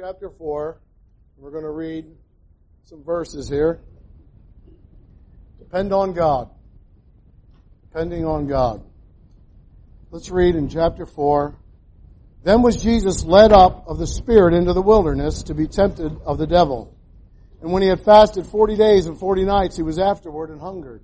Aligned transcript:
chapter 0.00 0.30
4. 0.30 0.80
We're 1.36 1.50
going 1.50 1.64
to 1.64 1.70
read 1.70 2.06
some 2.84 3.04
verses 3.04 3.50
here. 3.50 3.80
Depend 5.58 5.92
on 5.92 6.14
God. 6.14 6.48
Depending 7.82 8.24
on 8.24 8.46
God. 8.46 8.82
Let's 10.10 10.30
read 10.30 10.56
in 10.56 10.70
chapter 10.70 11.04
4. 11.04 11.54
Then 12.44 12.62
was 12.62 12.82
Jesus 12.82 13.24
led 13.24 13.52
up 13.52 13.88
of 13.88 13.98
the 13.98 14.06
Spirit 14.06 14.54
into 14.54 14.72
the 14.72 14.80
wilderness 14.80 15.42
to 15.44 15.54
be 15.54 15.66
tempted 15.66 16.18
of 16.24 16.38
the 16.38 16.46
devil. 16.46 16.96
And 17.60 17.70
when 17.70 17.82
he 17.82 17.88
had 17.88 18.02
fasted 18.02 18.46
forty 18.46 18.76
days 18.76 19.04
and 19.04 19.18
forty 19.18 19.44
nights, 19.44 19.76
he 19.76 19.82
was 19.82 19.98
afterward 19.98 20.48
and 20.48 20.62
hungered. 20.62 21.02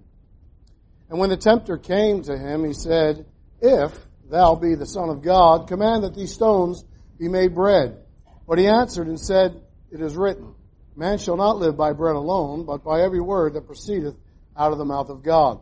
And 1.11 1.19
when 1.19 1.29
the 1.29 1.37
tempter 1.37 1.77
came 1.77 2.23
to 2.23 2.39
him, 2.39 2.65
he 2.65 2.73
said, 2.73 3.27
If 3.61 3.93
thou 4.31 4.55
be 4.55 4.75
the 4.75 4.87
Son 4.87 5.11
of 5.11 5.21
God, 5.21 5.69
command 5.69 6.05
that 6.05 6.15
these 6.15 6.33
stones 6.33 6.83
be 7.19 7.29
made 7.29 7.55
bread. 7.55 7.99
But 8.47 8.59
he 8.59 8.67
answered 8.67 9.09
and 9.09 9.21
said, 9.21 9.61
It 9.91 10.01
is 10.01 10.17
written, 10.17 10.55
Man 10.95 11.19
shall 11.19 11.37
not 11.37 11.59
live 11.59 11.77
by 11.77 11.93
bread 11.93 12.16
alone, 12.16 12.65
but 12.65 12.84
by 12.84 13.03
every 13.03 13.20
word 13.20 13.55
that 13.55 13.66
proceedeth 13.66 14.15
out 14.57 14.73
of 14.73 14.79
the 14.79 14.84
mouth 14.84 15.11
of 15.11 15.23
God. 15.23 15.61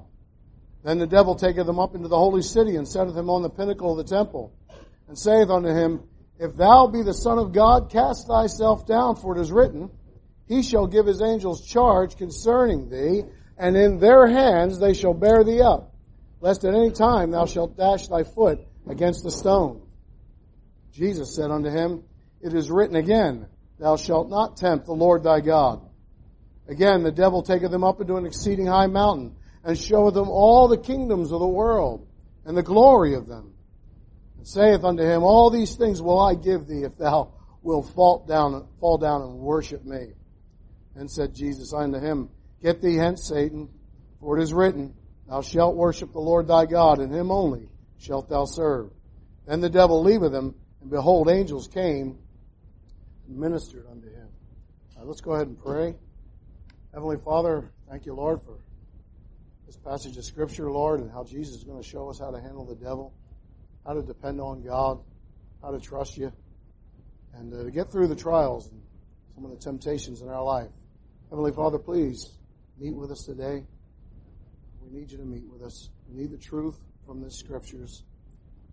Then 0.84 0.98
the 0.98 1.06
devil 1.06 1.34
taketh 1.34 1.66
him 1.66 1.78
up 1.78 1.94
into 1.94 2.08
the 2.08 2.18
holy 2.18 2.42
city 2.42 2.76
and 2.76 2.86
setteth 2.86 3.16
him 3.16 3.30
on 3.30 3.42
the 3.42 3.48
pinnacle 3.48 3.90
of 3.90 3.96
the 3.96 4.14
temple, 4.14 4.52
and 5.08 5.18
saith 5.18 5.48
unto 5.48 5.68
him, 5.68 6.02
If 6.38 6.54
thou 6.56 6.86
be 6.86 7.02
the 7.02 7.14
Son 7.14 7.38
of 7.38 7.52
God, 7.52 7.90
cast 7.90 8.26
thyself 8.28 8.86
down, 8.86 9.16
for 9.16 9.36
it 9.36 9.40
is 9.40 9.50
written, 9.50 9.90
He 10.46 10.62
shall 10.62 10.86
give 10.86 11.06
his 11.06 11.22
angels 11.22 11.66
charge 11.66 12.16
concerning 12.16 12.90
thee, 12.90 13.24
and 13.56 13.76
in 13.76 13.98
their 13.98 14.26
hands 14.26 14.78
they 14.78 14.92
shall 14.92 15.14
bear 15.14 15.42
thee 15.42 15.62
up, 15.62 15.94
lest 16.40 16.64
at 16.64 16.74
any 16.74 16.90
time 16.90 17.30
thou 17.30 17.46
shalt 17.46 17.78
dash 17.78 18.08
thy 18.08 18.24
foot 18.24 18.60
against 18.86 19.24
a 19.24 19.30
stone. 19.30 19.80
Jesus 20.92 21.34
said 21.34 21.50
unto 21.50 21.70
him, 21.70 22.04
It 22.44 22.52
is 22.52 22.70
written 22.70 22.94
again, 22.94 23.46
Thou 23.78 23.96
shalt 23.96 24.28
not 24.28 24.58
tempt 24.58 24.84
the 24.84 24.92
Lord 24.92 25.22
thy 25.22 25.40
God. 25.40 25.80
Again, 26.68 27.02
the 27.02 27.10
devil 27.10 27.42
taketh 27.42 27.72
him 27.72 27.82
up 27.82 28.02
into 28.02 28.16
an 28.16 28.26
exceeding 28.26 28.66
high 28.66 28.86
mountain, 28.86 29.34
and 29.64 29.78
showeth 29.78 30.14
him 30.14 30.28
all 30.28 30.68
the 30.68 30.76
kingdoms 30.76 31.32
of 31.32 31.40
the 31.40 31.48
world, 31.48 32.06
and 32.44 32.54
the 32.54 32.62
glory 32.62 33.14
of 33.14 33.26
them, 33.26 33.54
and 34.36 34.46
saith 34.46 34.84
unto 34.84 35.02
him, 35.02 35.22
All 35.22 35.48
these 35.48 35.74
things 35.76 36.02
will 36.02 36.20
I 36.20 36.34
give 36.34 36.66
thee, 36.66 36.82
if 36.82 36.98
thou 36.98 37.32
wilt 37.62 37.88
fall 37.94 38.26
down, 38.28 38.68
fall 38.78 38.98
down 38.98 39.22
and 39.22 39.38
worship 39.38 39.82
me. 39.82 40.12
And 40.94 41.10
said 41.10 41.34
Jesus 41.34 41.72
unto 41.72 41.98
him, 41.98 42.28
Get 42.62 42.82
thee 42.82 42.96
hence, 42.96 43.26
Satan, 43.26 43.70
for 44.20 44.38
it 44.38 44.42
is 44.42 44.52
written, 44.52 44.92
Thou 45.26 45.40
shalt 45.40 45.76
worship 45.76 46.12
the 46.12 46.20
Lord 46.20 46.46
thy 46.48 46.66
God, 46.66 46.98
and 46.98 47.10
him 47.10 47.30
only 47.30 47.70
shalt 47.96 48.28
thou 48.28 48.44
serve. 48.44 48.90
Then 49.46 49.62
the 49.62 49.70
devil 49.70 50.02
leaveth 50.02 50.34
him, 50.34 50.54
and 50.82 50.90
behold, 50.90 51.30
angels 51.30 51.68
came 51.68 52.18
ministered 53.28 53.86
unto 53.90 54.08
him. 54.08 54.28
Right, 54.96 55.06
let's 55.06 55.20
go 55.20 55.32
ahead 55.32 55.48
and 55.48 55.58
pray. 55.58 55.94
Heavenly 56.92 57.16
Father, 57.24 57.70
thank 57.90 58.06
you, 58.06 58.14
Lord, 58.14 58.42
for 58.42 58.58
this 59.66 59.76
passage 59.76 60.16
of 60.16 60.24
Scripture, 60.24 60.70
Lord, 60.70 61.00
and 61.00 61.10
how 61.10 61.24
Jesus 61.24 61.56
is 61.56 61.64
going 61.64 61.82
to 61.82 61.88
show 61.88 62.08
us 62.10 62.18
how 62.18 62.30
to 62.30 62.40
handle 62.40 62.64
the 62.64 62.76
devil, 62.76 63.12
how 63.86 63.94
to 63.94 64.02
depend 64.02 64.40
on 64.40 64.62
God, 64.62 65.00
how 65.62 65.70
to 65.72 65.80
trust 65.80 66.16
you, 66.16 66.32
and 67.34 67.52
uh, 67.52 67.64
to 67.64 67.70
get 67.70 67.90
through 67.90 68.08
the 68.08 68.16
trials 68.16 68.68
and 68.70 68.80
some 69.34 69.44
of 69.44 69.50
the 69.50 69.56
temptations 69.56 70.22
in 70.22 70.28
our 70.28 70.44
life. 70.44 70.68
Heavenly 71.30 71.52
Father, 71.52 71.78
please 71.78 72.38
meet 72.78 72.94
with 72.94 73.10
us 73.10 73.24
today. 73.24 73.64
We 74.80 74.90
need 74.96 75.10
you 75.10 75.18
to 75.18 75.24
meet 75.24 75.48
with 75.50 75.62
us. 75.62 75.88
We 76.06 76.20
need 76.20 76.30
the 76.30 76.38
truth 76.38 76.78
from 77.06 77.20
the 77.20 77.30
Scriptures. 77.30 78.04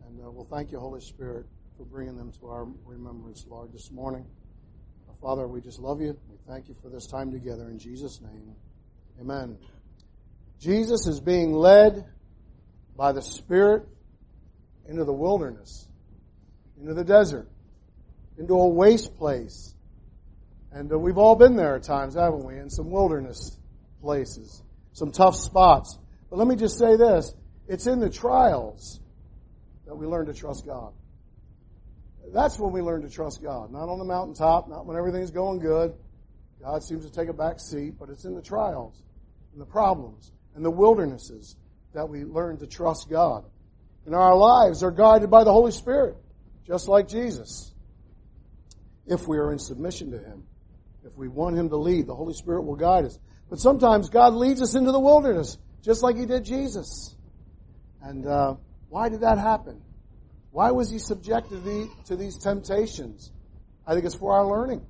And 0.06 0.20
uh, 0.20 0.30
we'll 0.30 0.46
thank 0.46 0.72
you, 0.72 0.80
Holy 0.80 1.02
Spirit, 1.02 1.46
for 1.78 1.86
bringing 1.86 2.18
them 2.18 2.32
to 2.40 2.48
our 2.48 2.68
remembrance, 2.86 3.46
Lord, 3.50 3.74
this 3.74 3.90
morning. 3.92 4.26
Father, 5.22 5.48
we 5.48 5.62
just 5.62 5.80
love 5.80 6.02
you. 6.02 6.18
We 6.30 6.38
thank 6.48 6.68
you 6.68 6.76
for 6.82 6.90
this 6.90 7.06
time 7.06 7.32
together 7.32 7.70
in 7.70 7.78
Jesus' 7.78 8.20
name. 8.22 8.56
Amen. 9.20 9.58
Jesus 10.60 11.06
is 11.06 11.20
being 11.20 11.54
led 11.54 12.06
by 12.98 13.12
the 13.12 13.22
Spirit 13.22 13.88
into 14.88 15.06
the 15.06 15.14
wilderness, 15.14 15.88
into 16.80 16.96
the 16.96 17.04
desert, 17.04 17.48
into 18.38 18.56
a 18.56 18.68
waste 18.68 19.16
place. 19.16 19.76
And 20.72 20.92
uh, 20.92 20.98
we've 20.98 21.18
all 21.18 21.36
been 21.36 21.56
there 21.56 21.76
at 21.76 21.84
times, 21.84 22.16
haven't 22.16 22.44
we? 22.44 22.58
In 22.58 22.70
some 22.70 22.90
wilderness 22.90 23.60
places, 24.02 24.64
some 24.94 25.12
tough 25.12 25.36
spots. 25.36 26.00
But 26.32 26.40
let 26.40 26.48
me 26.48 26.56
just 26.56 26.80
say 26.80 26.96
this. 26.96 27.34
It's 27.68 27.86
in 27.86 28.00
the 28.00 28.10
trials 28.10 29.00
that 29.86 29.96
we 29.96 30.08
learn 30.08 30.26
to 30.26 30.34
trust 30.34 30.66
God. 30.66 30.94
That's 32.34 32.58
when 32.58 32.72
we 32.72 32.82
learn 32.82 33.02
to 33.02 33.10
trust 33.10 33.42
God. 33.44 33.72
Not 33.72 33.90
on 33.90 34.00
the 34.00 34.06
mountaintop, 34.06 34.70
not 34.70 34.86
when 34.86 34.98
everything's 34.98 35.32
going 35.32 35.60
good. 35.60 35.94
God 36.62 36.84
seems 36.84 37.06
to 37.06 37.12
take 37.12 37.28
a 37.28 37.34
back 37.34 37.60
seat, 37.60 37.96
but 38.00 38.10
it's 38.10 38.26
in 38.26 38.36
the 38.36 38.42
trials 38.42 39.02
and 39.52 39.62
the 39.62 39.66
problems 39.66 40.32
and 40.56 40.64
the 40.64 40.72
wildernesses 40.72 41.56
that 41.94 42.08
we 42.08 42.24
learn 42.24 42.58
to 42.60 42.68
trust 42.68 43.10
God. 43.10 43.44
And 44.06 44.16
our 44.16 44.36
lives 44.36 44.84
are 44.84 44.92
guided 44.92 45.30
by 45.30 45.44
the 45.44 45.52
Holy 45.52 45.72
Spirit, 45.72 46.16
just 46.66 46.88
like 46.88 47.08
Jesus. 47.08 47.74
If 49.06 49.28
we 49.28 49.38
are 49.38 49.52
in 49.52 49.60
submission 49.60 50.12
to 50.12 50.20
Him, 50.20 50.44
if 51.04 51.18
we 51.18 51.28
want 51.28 51.58
Him 51.58 51.70
to 51.70 51.78
lead, 51.78 52.08
the 52.08 52.16
Holy 52.16 52.34
Spirit 52.34 52.64
will 52.64 52.76
guide 52.76 53.06
us. 53.06 53.20
But 53.50 53.60
sometimes 53.60 54.10
God 54.10 54.34
leads 54.34 54.62
us 54.62 54.76
into 54.76 54.92
the 54.92 55.00
wilderness, 55.00 55.58
just 55.84 56.04
like 56.04 56.16
He 56.16 56.26
did 56.26 56.46
Jesus. 56.46 57.16
And 58.02 58.26
uh, 58.26 58.56
why 58.90 59.10
did 59.10 59.22
that 59.22 59.38
happen? 59.38 59.82
Why 60.52 60.72
was 60.72 60.90
he 60.90 61.00
subjected 61.00 61.64
to 62.06 62.16
these 62.16 62.38
temptations? 62.38 63.32
I 63.88 63.94
think 63.94 64.06
it's 64.06 64.16
for 64.16 64.34
our 64.34 64.46
learning. 64.46 64.86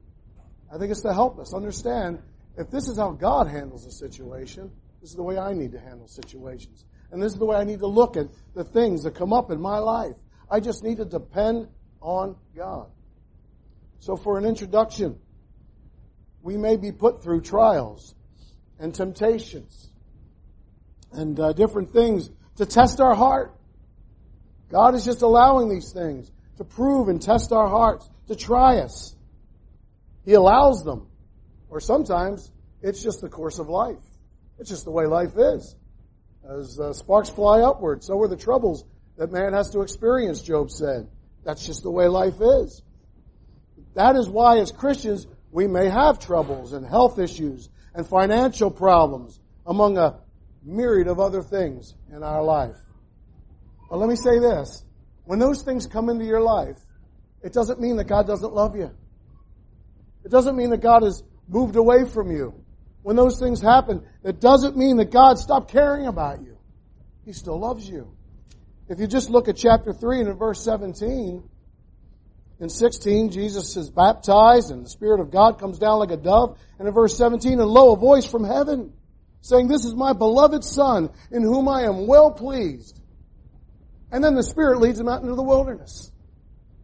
I 0.74 0.78
think 0.78 0.92
it's 0.92 1.02
to 1.02 1.14
help 1.14 1.40
us 1.40 1.54
understand 1.54 2.20
if 2.58 2.70
this 2.70 2.88
is 2.88 2.98
how 2.98 3.12
God 3.12 3.48
handles 3.48 3.86
a 3.86 3.92
situation, 3.92 4.72
this 5.02 5.12
is 5.12 5.16
the 5.16 5.24
way 5.24 5.38
I 5.38 5.54
need 5.54 5.72
to 5.74 5.80
handle 5.80 6.08
situations. 6.08 6.86
And 7.12 7.22
this 7.22 7.34
is 7.34 7.40
the 7.40 7.46
way 7.46 7.58
I 7.58 7.64
need 7.64 7.80
to 7.80 7.88
look 7.88 8.18
at 8.18 8.28
the 8.54 8.64
things 8.64 9.04
that 9.04 9.16
come 9.16 9.34
up 9.34 9.52
in 9.52 9.60
my 9.62 9.80
life. 9.80 10.16
I 10.50 10.60
just 10.60 10.84
need 10.84 10.98
to 10.98 11.06
depend 11.06 11.68
on 12.02 12.36
God. 12.56 12.90
So 14.00 14.16
for 14.16 14.38
an 14.38 14.46
introduction, 14.46 15.20
we 16.42 16.58
may 16.58 16.78
be 16.78 16.92
put 16.92 17.24
through 17.24 17.42
trials 17.42 18.16
and 18.80 18.94
temptations 18.94 19.90
and 21.12 21.40
uh, 21.40 21.54
different 21.54 21.92
things 21.92 22.30
to 22.58 22.66
test 22.66 23.00
our 23.00 23.16
heart. 23.16 23.56
God 24.72 24.96
is 24.96 25.04
just 25.04 25.22
allowing 25.22 25.70
these 25.70 25.92
things 25.92 26.32
to 26.58 26.64
prove 26.64 27.10
and 27.10 27.22
test 27.22 27.52
our 27.52 27.68
hearts, 27.68 28.10
to 28.28 28.36
try 28.36 28.78
us. 28.78 29.16
He 30.26 30.34
allows 30.34 30.84
them. 30.84 31.08
Or 31.70 31.80
sometimes 31.80 32.52
it's 32.82 33.04
just 33.04 33.22
the 33.22 33.30
course 33.30 33.60
of 33.60 33.70
life. 33.70 34.04
It's 34.60 34.70
just 34.70 34.86
the 34.86 34.92
way 34.92 35.06
life 35.06 35.34
is. 35.38 35.76
As 36.48 36.80
uh, 36.80 36.94
sparks 36.94 37.30
fly 37.30 37.62
upward, 37.62 38.04
so 38.04 38.20
are 38.22 38.28
the 38.28 38.38
troubles 38.38 38.86
that 39.18 39.32
man 39.32 39.54
has 39.54 39.70
to 39.72 39.82
experience, 39.82 40.42
Job 40.42 40.72
said. 40.72 41.08
That's 41.44 41.66
just 41.66 41.84
the 41.84 41.92
way 41.92 42.08
life 42.08 42.40
is. 42.40 42.82
That 43.96 44.16
is 44.16 44.30
why 44.30 44.60
as 44.60 44.72
Christians, 44.72 45.28
we 45.52 45.68
may 45.68 45.90
have 45.90 46.20
troubles 46.20 46.74
and 46.74 46.86
health 46.86 47.20
issues 47.20 47.70
and 47.94 48.08
financial 48.08 48.72
problems 48.72 49.40
among 49.66 49.98
a 49.98 50.20
myriad 50.64 51.08
of 51.08 51.20
other 51.20 51.42
things 51.42 51.94
in 52.12 52.24
our 52.24 52.44
life. 52.44 52.78
But 53.92 53.98
let 53.98 54.08
me 54.08 54.16
say 54.16 54.40
this. 54.40 54.86
When 55.26 55.38
those 55.38 55.64
things 55.64 55.86
come 55.86 56.08
into 56.08 56.24
your 56.24 56.40
life, 56.40 56.80
it 57.44 57.52
doesn't 57.52 57.82
mean 57.82 57.98
that 57.98 58.06
God 58.06 58.26
doesn't 58.26 58.54
love 58.54 58.78
you. 58.78 58.90
It 60.24 60.32
doesn't 60.32 60.56
mean 60.56 60.70
that 60.70 60.82
God 60.82 61.04
has 61.04 61.22
moved 61.50 61.76
away 61.76 62.06
from 62.06 62.32
you. 62.32 62.54
When 63.04 63.18
those 63.18 63.38
things 63.38 63.60
happen, 63.60 64.08
it 64.24 64.40
doesn't 64.40 64.78
mean 64.78 64.96
that 64.98 65.12
God 65.12 65.38
stopped 65.40 65.72
caring 65.72 66.08
about 66.08 66.42
you. 66.42 66.58
He 67.26 67.34
still 67.34 67.60
loves 67.60 67.88
you. 67.88 68.16
If 68.88 69.02
you 69.02 69.08
just 69.08 69.30
look 69.30 69.50
at 69.50 69.58
chapter 69.58 69.92
3 69.92 70.22
and 70.22 70.30
in 70.30 70.38
verse 70.38 70.64
17 70.64 71.44
and 72.62 72.72
16, 72.72 73.32
Jesus 73.32 73.76
is 73.76 73.90
baptized 73.90 74.72
and 74.72 74.86
the 74.86 74.90
Spirit 74.90 75.20
of 75.20 75.32
God 75.32 75.60
comes 75.60 75.78
down 75.80 76.00
like 76.00 76.12
a 76.12 76.18
dove. 76.18 76.58
And 76.80 76.88
in 76.88 76.94
verse 76.94 77.18
17, 77.18 77.60
and 77.60 77.70
lo, 77.70 77.92
a 77.92 77.98
voice 77.98 78.26
from 78.26 78.46
heaven 78.46 78.94
saying, 79.42 79.68
This 79.68 79.84
is 79.84 79.96
my 79.96 80.14
beloved 80.14 80.64
Son 80.64 81.10
in 81.30 81.44
whom 81.44 81.68
I 81.68 81.82
am 81.82 82.08
well 82.08 82.32
pleased. 82.32 83.01
And 84.12 84.24
then 84.24 84.36
the 84.36 84.44
Spirit 84.44 84.80
leads 84.80 85.00
him 85.00 85.08
out 85.08 85.22
into 85.22 85.36
the 85.36 85.44
wilderness. 85.44 86.12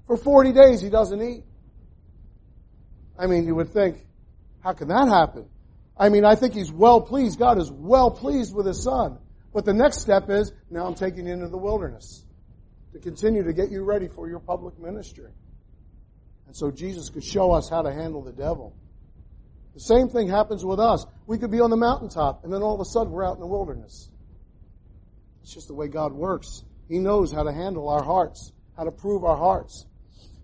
For 0.08 0.16
40 0.16 0.54
days 0.54 0.82
he 0.82 0.90
doesn't 0.90 1.22
eat. 1.22 1.44
I 3.20 3.28
mean, 3.28 3.46
you 3.46 3.56
would 3.56 3.70
think, 3.70 4.06
how 4.64 4.74
can 4.74 4.88
that 4.88 5.08
happen? 5.10 5.46
I 5.98 6.10
mean, 6.10 6.24
I 6.24 6.36
think 6.36 6.54
he's 6.54 6.72
well 6.72 7.02
pleased. 7.02 7.40
God 7.40 7.58
is 7.58 7.72
well 7.72 8.12
pleased 8.12 8.56
with 8.56 8.66
his 8.66 8.84
son. 8.84 9.18
But 9.54 9.66
the 9.66 9.74
next 9.74 10.00
step 10.00 10.30
is, 10.30 10.52
now 10.70 10.86
I'm 10.86 10.96
taking 10.96 11.26
you 11.26 11.34
into 11.34 11.48
the 11.48 11.58
wilderness 11.58 12.24
to 12.94 13.00
continue 13.00 13.44
to 13.44 13.54
get 13.54 13.72
you 13.72 13.84
ready 13.84 14.08
for 14.08 14.30
your 14.30 14.40
public 14.40 14.80
ministry. 14.80 15.32
And 16.46 16.56
so 16.56 16.72
Jesus 16.72 17.10
could 17.10 17.24
show 17.24 17.52
us 17.52 17.70
how 17.70 17.82
to 17.82 17.92
handle 17.92 18.22
the 18.22 18.32
devil. 18.32 18.76
The 19.74 19.80
same 19.82 20.10
thing 20.10 20.30
happens 20.30 20.64
with 20.64 20.80
us. 20.80 21.06
We 21.26 21.38
could 21.38 21.52
be 21.52 21.60
on 21.60 21.70
the 21.70 21.78
mountaintop 21.78 22.44
and 22.44 22.54
then 22.54 22.62
all 22.62 22.76
of 22.76 22.82
a 22.82 22.86
sudden 22.86 23.12
we're 23.12 23.26
out 23.26 23.36
in 23.36 23.42
the 23.42 23.48
wilderness. 23.48 24.10
It's 25.42 25.54
just 25.54 25.68
the 25.68 25.74
way 25.74 25.88
God 25.88 26.14
works. 26.14 26.64
He 26.88 27.00
knows 27.00 27.32
how 27.32 27.44
to 27.44 27.52
handle 27.52 27.90
our 27.90 28.04
hearts, 28.04 28.54
how 28.76 28.84
to 28.84 28.92
prove 28.92 29.24
our 29.24 29.38
hearts. 29.38 29.86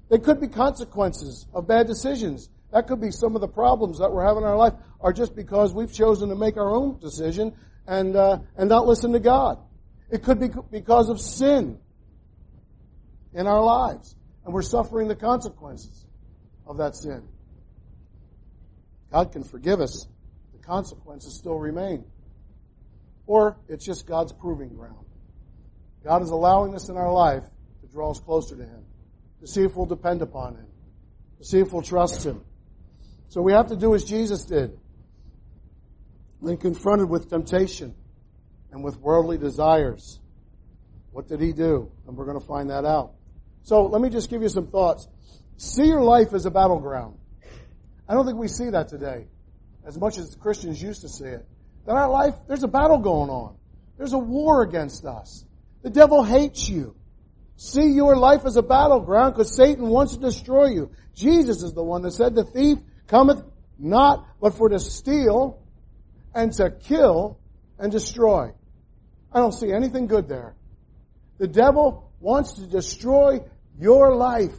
They 0.09 0.19
could 0.19 0.41
be 0.41 0.47
consequences 0.47 1.47
of 1.53 1.67
bad 1.67 1.87
decisions. 1.87 2.49
That 2.71 2.87
could 2.87 2.99
be 2.99 3.11
some 3.11 3.35
of 3.35 3.41
the 3.41 3.47
problems 3.47 3.99
that 3.99 4.11
we're 4.11 4.25
having 4.25 4.43
in 4.43 4.49
our 4.49 4.57
life 4.57 4.73
are 4.99 5.13
just 5.13 5.35
because 5.35 5.73
we've 5.73 5.93
chosen 5.93 6.29
to 6.29 6.35
make 6.35 6.57
our 6.57 6.75
own 6.75 6.99
decision 6.99 7.53
and 7.87 8.15
uh, 8.15 8.39
and 8.57 8.69
not 8.69 8.87
listen 8.87 9.13
to 9.13 9.19
God. 9.19 9.59
It 10.09 10.23
could 10.23 10.39
be 10.39 10.49
because 10.71 11.09
of 11.09 11.19
sin 11.19 11.79
in 13.33 13.47
our 13.47 13.63
lives, 13.63 14.15
and 14.45 14.53
we're 14.53 14.61
suffering 14.61 15.07
the 15.07 15.15
consequences 15.15 16.05
of 16.67 16.77
that 16.77 16.95
sin. 16.95 17.27
God 19.11 19.31
can 19.31 19.43
forgive 19.43 19.79
us. 19.79 20.07
The 20.53 20.59
consequences 20.59 21.37
still 21.37 21.59
remain. 21.59 22.05
Or 23.25 23.57
it's 23.67 23.85
just 23.85 24.07
God's 24.07 24.33
proving 24.33 24.69
ground. 24.69 25.02
God 26.03 26.21
is 26.21 26.29
allowing 26.29 26.71
this 26.71 26.89
in 26.89 26.97
our 26.97 27.11
life 27.11 27.43
to 27.81 27.87
draw 27.87 28.11
us 28.11 28.19
closer 28.19 28.55
to 28.55 28.63
Him, 28.63 28.83
to 29.41 29.47
see 29.47 29.63
if 29.63 29.75
we'll 29.75 29.85
depend 29.85 30.21
upon 30.21 30.55
Him, 30.55 30.67
to 31.37 31.45
see 31.45 31.59
if 31.59 31.71
we'll 31.71 31.81
trust 31.81 32.25
Him. 32.25 32.41
So 33.29 33.41
we 33.41 33.53
have 33.53 33.67
to 33.67 33.75
do 33.75 33.95
as 33.95 34.03
Jesus 34.03 34.45
did. 34.45 34.77
When 36.39 36.57
confronted 36.57 37.09
with 37.09 37.29
temptation 37.29 37.95
and 38.71 38.83
with 38.83 38.97
worldly 38.97 39.37
desires, 39.37 40.19
what 41.11 41.27
did 41.27 41.39
He 41.39 41.53
do? 41.53 41.91
And 42.07 42.17
we're 42.17 42.25
going 42.25 42.39
to 42.39 42.45
find 42.45 42.69
that 42.69 42.85
out. 42.85 43.13
So 43.63 43.85
let 43.85 44.01
me 44.01 44.09
just 44.09 44.29
give 44.29 44.41
you 44.41 44.49
some 44.49 44.67
thoughts. 44.67 45.07
See 45.55 45.85
your 45.85 46.01
life 46.01 46.33
as 46.33 46.45
a 46.45 46.51
battleground. 46.51 47.17
I 48.09 48.13
don't 48.13 48.25
think 48.25 48.37
we 48.37 48.49
see 48.49 48.69
that 48.71 48.89
today 48.89 49.27
as 49.85 49.97
much 49.97 50.17
as 50.17 50.35
Christians 50.35 50.81
used 50.81 51.01
to 51.01 51.09
see 51.09 51.25
it. 51.25 51.45
That 51.85 51.95
our 51.95 52.09
life, 52.09 52.35
there's 52.47 52.63
a 52.63 52.67
battle 52.67 52.97
going 52.97 53.29
on. 53.29 53.55
There's 53.97 54.13
a 54.13 54.17
war 54.17 54.63
against 54.63 55.05
us. 55.05 55.45
The 55.83 55.89
devil 55.89 56.23
hates 56.23 56.67
you. 56.67 56.95
See 57.57 57.91
your 57.91 58.15
life 58.15 58.45
as 58.45 58.57
a 58.57 58.63
battleground 58.63 59.33
because 59.33 59.55
Satan 59.55 59.87
wants 59.87 60.15
to 60.15 60.19
destroy 60.19 60.69
you. 60.69 60.91
Jesus 61.13 61.61
is 61.61 61.73
the 61.73 61.83
one 61.83 62.01
that 62.01 62.11
said 62.11 62.33
the 62.33 62.43
thief 62.43 62.79
cometh 63.07 63.43
not 63.77 64.25
but 64.41 64.55
for 64.55 64.69
to 64.69 64.79
steal 64.79 65.61
and 66.33 66.51
to 66.53 66.71
kill 66.71 67.37
and 67.77 67.91
destroy. 67.91 68.51
I 69.31 69.39
don't 69.39 69.51
see 69.51 69.71
anything 69.71 70.07
good 70.07 70.27
there. 70.27 70.55
The 71.37 71.47
devil 71.47 72.11
wants 72.19 72.53
to 72.53 72.67
destroy 72.67 73.41
your 73.77 74.15
life. 74.15 74.57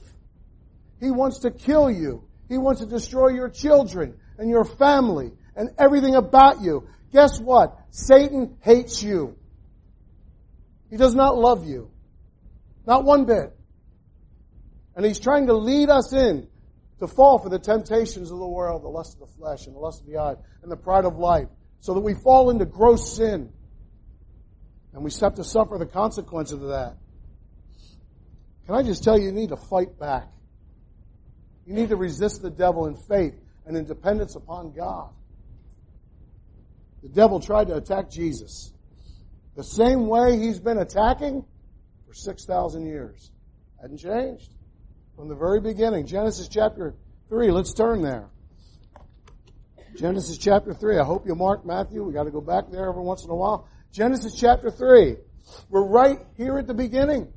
He 1.00 1.11
wants 1.11 1.41
to 1.41 1.50
kill 1.50 1.91
you. 1.91 2.25
He 2.49 2.59
wants 2.59 2.81
to 2.81 2.87
destroy 2.87 3.29
your 3.29 3.49
children 3.49 4.19
and 4.38 4.50
your 4.50 4.65
family 4.65 5.32
and 5.56 5.70
everything 5.79 6.15
about 6.15 6.61
you. 6.61 6.88
Guess 7.12 7.41
what? 7.41 7.79
Satan 7.91 8.56
hates 8.61 9.03
you. 9.03 9.37
He 10.94 10.99
does 10.99 11.17
not 11.17 11.37
love 11.37 11.67
you. 11.67 11.91
Not 12.87 13.02
one 13.02 13.25
bit. 13.25 13.52
And 14.94 15.05
he's 15.05 15.19
trying 15.19 15.49
to 15.49 15.55
lead 15.55 15.91
us 15.91 16.12
in 16.12 16.46
to 17.00 17.08
fall 17.08 17.41
for 17.41 17.49
the 17.49 17.58
temptations 17.58 18.31
of 18.31 18.38
the 18.38 18.46
world, 18.46 18.85
the 18.85 18.88
lust 18.88 19.14
of 19.14 19.29
the 19.29 19.35
flesh 19.35 19.67
and 19.67 19.75
the 19.75 19.81
lust 19.81 20.02
of 20.02 20.06
the 20.06 20.19
eye 20.19 20.37
and 20.62 20.70
the 20.70 20.76
pride 20.76 21.05
of 21.05 21.17
life, 21.17 21.49
so 21.81 21.94
that 21.94 22.00
we 22.00 22.14
fall 22.14 22.49
into 22.49 22.64
gross 22.64 23.17
sin. 23.17 23.52
And 24.93 25.02
we 25.02 25.11
have 25.20 25.35
to 25.35 25.43
suffer 25.43 25.79
the 25.79 25.87
consequences 25.87 26.62
of 26.62 26.69
that. 26.69 26.94
Can 28.67 28.76
I 28.76 28.85
just 28.85 29.02
tell 29.02 29.19
you, 29.19 29.25
you 29.25 29.32
need 29.32 29.49
to 29.49 29.56
fight 29.56 29.99
back. 29.99 30.29
You 31.67 31.75
need 31.75 31.88
to 31.88 31.96
resist 31.96 32.41
the 32.41 32.50
devil 32.50 32.87
in 32.87 32.94
faith 32.94 33.35
and 33.67 33.76
in 33.76 33.85
dependence 33.85 34.37
upon 34.37 34.70
God. 34.70 35.11
The 37.02 37.08
devil 37.08 37.41
tried 37.41 37.67
to 37.67 37.75
attack 37.75 38.12
Jesus. 38.12 38.74
The 39.56 39.65
same 39.65 40.09
way 40.09 40.39
he's 40.39 40.59
been 40.59 40.79
attacking 40.79 41.45
for 42.06 42.15
6,000 42.15 42.87
years. 42.87 43.31
Hadn't 43.81 43.99
changed. 43.99 44.51
From 45.17 45.29
the 45.29 45.37
very 45.37 45.61
beginning. 45.61 46.06
Genesis 46.06 46.49
chapter 46.49 46.95
3. 47.29 47.51
Let's 47.53 47.73
turn 47.73 48.03
there. 48.03 48.29
Genesis 49.97 50.39
chapter 50.39 50.75
3. 50.75 50.99
I 50.99 51.05
hope 51.05 51.27
you 51.27 51.37
mark 51.37 51.65
Matthew. 51.65 52.03
We 52.03 52.12
got 52.12 52.25
to 52.25 52.33
go 52.33 52.41
back 52.41 52.65
there 52.71 52.89
every 52.89 53.03
once 53.03 53.25
in 53.25 53.31
a 53.31 53.35
while. 53.35 53.69
Genesis 53.93 54.35
chapter 54.35 54.71
3. 54.71 55.17
We're 55.71 55.87
right 55.87 56.19
here 56.37 56.59
at 56.59 56.67
the 56.67 56.75
beginning. 56.75 57.33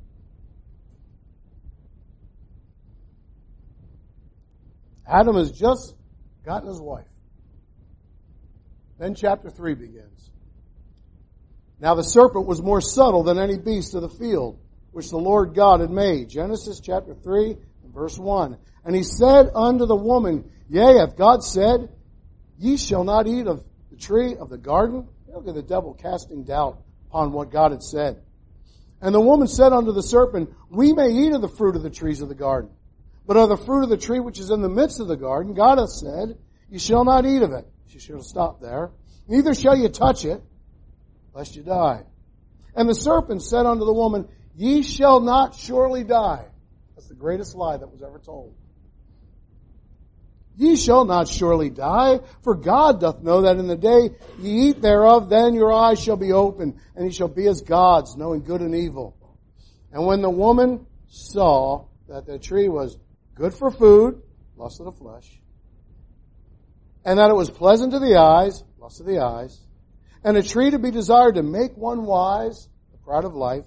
Adam 5.06 5.36
has 5.36 5.52
just 5.52 5.94
gotten 6.44 6.68
his 6.68 6.80
wife. 6.80 7.06
Then 8.98 9.14
chapter 9.14 9.50
3 9.50 9.74
begins. 9.74 10.30
Now 11.80 11.94
the 11.94 12.02
serpent 12.02 12.46
was 12.46 12.62
more 12.62 12.80
subtle 12.80 13.22
than 13.22 13.38
any 13.38 13.56
beast 13.56 13.94
of 13.94 14.02
the 14.02 14.08
field, 14.08 14.58
which 14.92 15.10
the 15.10 15.18
Lord 15.18 15.54
God 15.54 15.80
had 15.80 15.90
made. 15.90 16.28
Genesis 16.28 16.80
chapter 16.80 17.14
3 17.14 17.56
verse 17.98 18.18
1. 18.18 18.56
And 18.84 18.94
he 18.94 19.02
said 19.02 19.50
unto 19.54 19.86
the 19.86 19.96
woman, 19.96 20.50
Yea, 20.68 20.98
hath 20.98 21.16
God 21.16 21.42
said, 21.42 21.88
Ye 22.58 22.76
shall 22.76 23.04
not 23.04 23.26
eat 23.26 23.46
of 23.46 23.64
the 23.90 23.96
tree 23.96 24.36
of 24.36 24.48
the 24.48 24.58
garden? 24.58 25.08
Look 25.28 25.48
at 25.48 25.54
the 25.54 25.62
devil 25.62 25.94
casting 25.94 26.44
doubt 26.44 26.80
upon 27.08 27.32
what 27.32 27.50
God 27.50 27.72
had 27.72 27.82
said. 27.82 28.22
And 29.00 29.14
the 29.14 29.20
woman 29.20 29.46
said 29.46 29.72
unto 29.72 29.92
the 29.92 30.02
serpent, 30.02 30.50
We 30.70 30.92
may 30.92 31.10
eat 31.10 31.32
of 31.32 31.40
the 31.40 31.48
fruit 31.48 31.76
of 31.76 31.82
the 31.82 31.90
trees 31.90 32.20
of 32.20 32.28
the 32.28 32.34
garden. 32.34 32.70
But 33.26 33.36
of 33.36 33.48
the 33.48 33.56
fruit 33.56 33.84
of 33.84 33.90
the 33.90 33.98
tree 33.98 34.20
which 34.20 34.40
is 34.40 34.50
in 34.50 34.62
the 34.62 34.68
midst 34.68 35.00
of 35.00 35.08
the 35.08 35.16
garden, 35.16 35.54
God 35.54 35.78
hath 35.78 35.90
said, 35.90 36.38
You 36.70 36.78
shall 36.78 37.04
not 37.04 37.26
eat 37.26 37.42
of 37.42 37.52
it. 37.52 37.66
She 37.88 37.98
should 37.98 38.16
have 38.16 38.24
stopped 38.24 38.62
there. 38.62 38.90
Neither 39.28 39.54
shall 39.54 39.76
you 39.76 39.88
touch 39.88 40.24
it, 40.24 40.42
lest 41.38 41.54
you 41.54 41.62
die. 41.62 42.02
And 42.74 42.88
the 42.88 42.96
serpent 42.96 43.42
said 43.42 43.64
unto 43.64 43.84
the 43.84 43.92
woman, 43.92 44.26
Ye 44.56 44.82
shall 44.82 45.20
not 45.20 45.54
surely 45.54 46.02
die. 46.02 46.44
That's 46.96 47.06
the 47.06 47.14
greatest 47.14 47.54
lie 47.54 47.76
that 47.76 47.88
was 47.88 48.02
ever 48.02 48.18
told. 48.18 48.56
Ye 50.56 50.74
shall 50.74 51.04
not 51.04 51.28
surely 51.28 51.70
die, 51.70 52.18
for 52.42 52.56
God 52.56 53.00
doth 53.00 53.22
know 53.22 53.42
that 53.42 53.56
in 53.56 53.68
the 53.68 53.76
day 53.76 54.10
ye 54.40 54.70
eat 54.70 54.82
thereof, 54.82 55.28
then 55.28 55.54
your 55.54 55.72
eyes 55.72 56.02
shall 56.02 56.16
be 56.16 56.32
opened, 56.32 56.80
and 56.96 57.06
ye 57.06 57.12
shall 57.12 57.28
be 57.28 57.46
as 57.46 57.62
gods, 57.62 58.16
knowing 58.16 58.42
good 58.42 58.60
and 58.60 58.74
evil. 58.74 59.16
And 59.92 60.04
when 60.06 60.22
the 60.22 60.30
woman 60.30 60.86
saw 61.06 61.84
that 62.08 62.26
the 62.26 62.40
tree 62.40 62.68
was 62.68 62.98
good 63.36 63.54
for 63.54 63.70
food, 63.70 64.20
lust 64.56 64.80
of 64.80 64.86
the 64.86 64.92
flesh, 64.92 65.40
and 67.04 67.20
that 67.20 67.30
it 67.30 67.36
was 67.36 67.48
pleasant 67.48 67.92
to 67.92 68.00
the 68.00 68.16
eyes, 68.16 68.64
lust 68.80 68.98
of 68.98 69.06
the 69.06 69.20
eyes, 69.20 69.67
and 70.24 70.36
a 70.36 70.42
tree 70.42 70.70
to 70.70 70.78
be 70.78 70.90
desired 70.90 71.36
to 71.36 71.42
make 71.42 71.76
one 71.76 72.04
wise, 72.04 72.68
the 72.92 72.98
pride 72.98 73.24
of 73.24 73.34
life. 73.34 73.66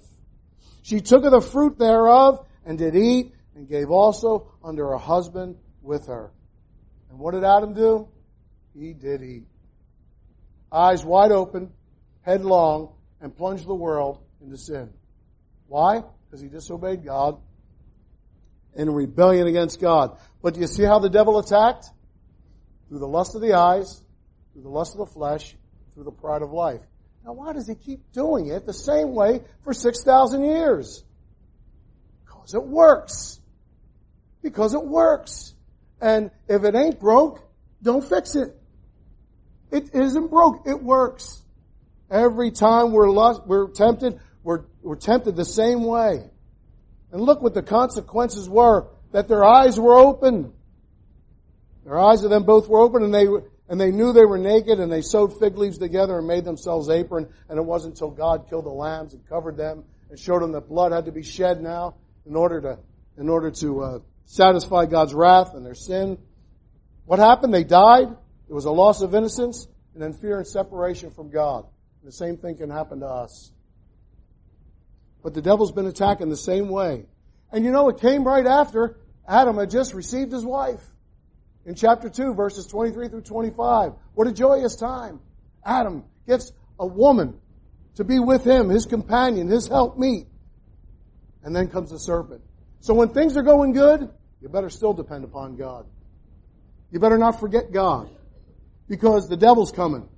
She 0.82 1.00
took 1.00 1.24
of 1.24 1.32
the 1.32 1.40
fruit 1.40 1.78
thereof, 1.78 2.46
and 2.64 2.78
did 2.78 2.94
eat, 2.96 3.34
and 3.54 3.68
gave 3.68 3.90
also 3.90 4.52
unto 4.62 4.82
her 4.82 4.96
husband 4.96 5.56
with 5.82 6.06
her. 6.06 6.30
And 7.10 7.18
what 7.18 7.34
did 7.34 7.44
Adam 7.44 7.74
do? 7.74 8.08
He 8.78 8.92
did 8.92 9.22
eat. 9.22 9.44
Eyes 10.70 11.04
wide 11.04 11.32
open, 11.32 11.70
headlong, 12.22 12.94
and 13.20 13.36
plunged 13.36 13.66
the 13.66 13.74
world 13.74 14.22
into 14.42 14.56
sin. 14.56 14.90
Why? 15.66 16.02
Because 16.26 16.40
he 16.40 16.48
disobeyed 16.48 17.04
God 17.04 17.38
in 18.74 18.90
rebellion 18.90 19.46
against 19.46 19.80
God. 19.80 20.18
But 20.42 20.54
do 20.54 20.60
you 20.60 20.66
see 20.66 20.84
how 20.84 20.98
the 20.98 21.10
devil 21.10 21.38
attacked? 21.38 21.86
Through 22.88 23.00
the 23.00 23.08
lust 23.08 23.34
of 23.34 23.42
the 23.42 23.54
eyes, 23.54 24.02
through 24.52 24.62
the 24.62 24.68
lust 24.68 24.94
of 24.94 24.98
the 24.98 25.12
flesh, 25.12 25.54
through 25.94 26.04
the 26.04 26.10
pride 26.10 26.42
of 26.42 26.52
life. 26.52 26.80
Now 27.24 27.32
why 27.32 27.52
does 27.52 27.68
he 27.68 27.74
keep 27.74 28.12
doing 28.12 28.48
it 28.48 28.66
the 28.66 28.72
same 28.72 29.14
way 29.14 29.42
for 29.62 29.72
6,000 29.72 30.44
years? 30.44 31.04
Because 32.24 32.54
it 32.54 32.62
works. 32.62 33.40
Because 34.42 34.74
it 34.74 34.84
works. 34.84 35.54
And 36.00 36.30
if 36.48 36.64
it 36.64 36.74
ain't 36.74 36.98
broke, 36.98 37.42
don't 37.82 38.04
fix 38.04 38.34
it. 38.34 38.56
It 39.70 39.94
isn't 39.94 40.30
broke. 40.30 40.66
It 40.66 40.82
works. 40.82 41.40
Every 42.10 42.50
time 42.50 42.92
we're 42.92 43.10
lust, 43.10 43.42
we're 43.46 43.68
tempted, 43.68 44.20
we're, 44.42 44.64
we're 44.82 44.96
tempted 44.96 45.36
the 45.36 45.44
same 45.44 45.84
way. 45.84 46.28
And 47.10 47.20
look 47.20 47.40
what 47.40 47.54
the 47.54 47.62
consequences 47.62 48.48
were, 48.48 48.88
that 49.12 49.28
their 49.28 49.44
eyes 49.44 49.78
were 49.78 49.94
open. 49.94 50.52
Their 51.84 51.98
eyes 51.98 52.22
of 52.24 52.30
them 52.30 52.44
both 52.44 52.68
were 52.68 52.80
open 52.80 53.02
and 53.02 53.14
they, 53.14 53.26
and 53.72 53.80
they 53.80 53.90
knew 53.90 54.12
they 54.12 54.26
were 54.26 54.36
naked 54.36 54.80
and 54.80 54.92
they 54.92 55.00
sewed 55.00 55.32
fig 55.38 55.56
leaves 55.56 55.78
together 55.78 56.18
and 56.18 56.26
made 56.26 56.44
themselves 56.44 56.90
apron 56.90 57.26
and 57.48 57.58
it 57.58 57.62
wasn't 57.62 57.94
until 57.94 58.10
God 58.10 58.46
killed 58.50 58.66
the 58.66 58.70
lambs 58.70 59.14
and 59.14 59.26
covered 59.26 59.56
them 59.56 59.84
and 60.10 60.20
showed 60.20 60.42
them 60.42 60.52
that 60.52 60.68
blood 60.68 60.92
had 60.92 61.06
to 61.06 61.10
be 61.10 61.22
shed 61.22 61.62
now 61.62 61.94
in 62.26 62.36
order 62.36 62.60
to, 62.60 62.78
in 63.16 63.30
order 63.30 63.50
to, 63.50 63.80
uh, 63.80 63.98
satisfy 64.26 64.84
God's 64.84 65.14
wrath 65.14 65.54
and 65.54 65.64
their 65.64 65.74
sin. 65.74 66.18
What 67.06 67.18
happened? 67.18 67.54
They 67.54 67.64
died. 67.64 68.08
It 68.46 68.52
was 68.52 68.66
a 68.66 68.70
loss 68.70 69.00
of 69.00 69.14
innocence 69.14 69.66
and 69.94 70.02
then 70.02 70.12
fear 70.12 70.36
and 70.36 70.46
separation 70.46 71.10
from 71.10 71.30
God. 71.30 71.64
And 72.02 72.08
the 72.08 72.12
same 72.12 72.36
thing 72.36 72.58
can 72.58 72.68
happen 72.68 73.00
to 73.00 73.06
us. 73.06 73.52
But 75.22 75.32
the 75.32 75.40
devil's 75.40 75.72
been 75.72 75.86
attacking 75.86 76.28
the 76.28 76.36
same 76.36 76.68
way. 76.68 77.06
And 77.50 77.64
you 77.64 77.70
know, 77.70 77.88
it 77.88 78.02
came 78.02 78.24
right 78.24 78.46
after 78.46 78.98
Adam 79.26 79.56
had 79.56 79.70
just 79.70 79.94
received 79.94 80.30
his 80.30 80.44
wife. 80.44 80.91
In 81.64 81.74
chapter 81.74 82.08
2, 82.08 82.34
verses 82.34 82.66
23 82.66 83.08
through 83.08 83.22
25. 83.22 83.92
What 84.14 84.26
a 84.26 84.32
joyous 84.32 84.76
time. 84.76 85.20
Adam 85.64 86.04
gets 86.26 86.52
a 86.78 86.86
woman 86.86 87.38
to 87.96 88.04
be 88.04 88.18
with 88.18 88.44
him, 88.44 88.68
his 88.68 88.86
companion, 88.86 89.48
his 89.48 89.68
helpmeet. 89.68 90.26
And 91.44 91.54
then 91.54 91.68
comes 91.68 91.90
the 91.90 91.98
serpent. 91.98 92.42
So 92.80 92.94
when 92.94 93.10
things 93.10 93.36
are 93.36 93.42
going 93.42 93.72
good, 93.72 94.10
you 94.40 94.48
better 94.48 94.70
still 94.70 94.92
depend 94.92 95.24
upon 95.24 95.56
God. 95.56 95.86
You 96.90 96.98
better 96.98 97.18
not 97.18 97.40
forget 97.40 97.72
God 97.72 98.10
because 98.88 99.28
the 99.28 99.36
devil's 99.36 99.72
coming 99.72 100.08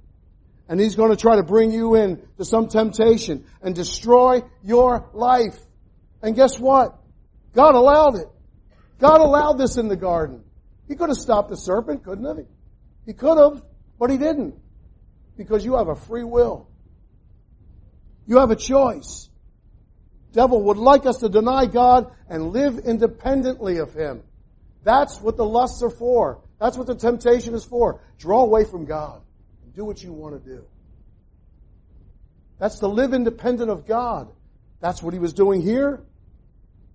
and 0.69 0.81
he's 0.81 0.97
going 0.97 1.11
to 1.11 1.17
try 1.17 1.37
to 1.37 1.43
bring 1.43 1.73
you 1.73 1.95
in 1.95 2.23
to 2.39 2.45
some 2.45 2.69
temptation 2.69 3.45
and 3.63 3.75
destroy 3.75 4.43
your 4.63 5.09
life. 5.13 5.59
And 6.23 6.35
guess 6.35 6.59
what? 6.59 6.97
God 7.53 7.75
allowed 7.75 8.17
it. 8.17 8.29
God 8.99 9.21
allowed 9.21 9.59
this 9.59 9.77
in 9.77 9.89
the 9.89 9.97
garden. 9.97 10.44
He 10.88 10.97
could 10.97 11.09
have 11.09 11.19
stopped 11.19 11.49
the 11.49 11.57
serpent, 11.57 12.05
couldn't 12.05 12.38
he? 12.38 12.45
He 13.07 13.12
could 13.12 13.38
have, 13.38 13.62
but 13.99 14.11
he 14.11 14.19
didn't. 14.19 14.55
Because 15.37 15.64
you 15.64 15.76
have 15.76 15.88
a 15.88 15.97
free 15.97 16.25
will. 16.25 16.69
You 18.26 18.38
have 18.38 18.50
a 18.50 18.57
choice. 18.57 19.29
Devil 20.33 20.62
would 20.64 20.79
like 20.79 21.07
us 21.07 21.19
to 21.19 21.29
deny 21.29 21.67
God 21.67 22.11
and 22.29 22.50
live 22.50 22.81
independently 22.81 23.79
of 23.79 23.95
Him. 23.95 24.23
That's 24.83 25.21
what 25.21 25.37
the 25.37 25.45
lusts 25.45 25.83
are 25.83 25.91
for. 25.91 26.41
That's 26.61 26.76
what 26.76 26.87
the 26.87 26.95
temptation 26.95 27.55
is 27.55 27.64
for. 27.64 28.00
Draw 28.19 28.43
away 28.43 28.64
from 28.64 28.85
God 28.85 29.23
and 29.62 29.75
do 29.75 29.85
what 29.85 30.03
you 30.03 30.12
want 30.12 30.43
to 30.43 30.50
do. 30.50 30.64
That's 32.59 32.81
to 32.81 32.88
live 32.88 33.14
independent 33.14 33.71
of 33.71 33.87
God. 33.87 34.29
That's 34.81 35.03
what 35.03 35.14
he 35.14 35.21
was 35.21 35.33
doing 35.33 35.62
here. 35.62 36.03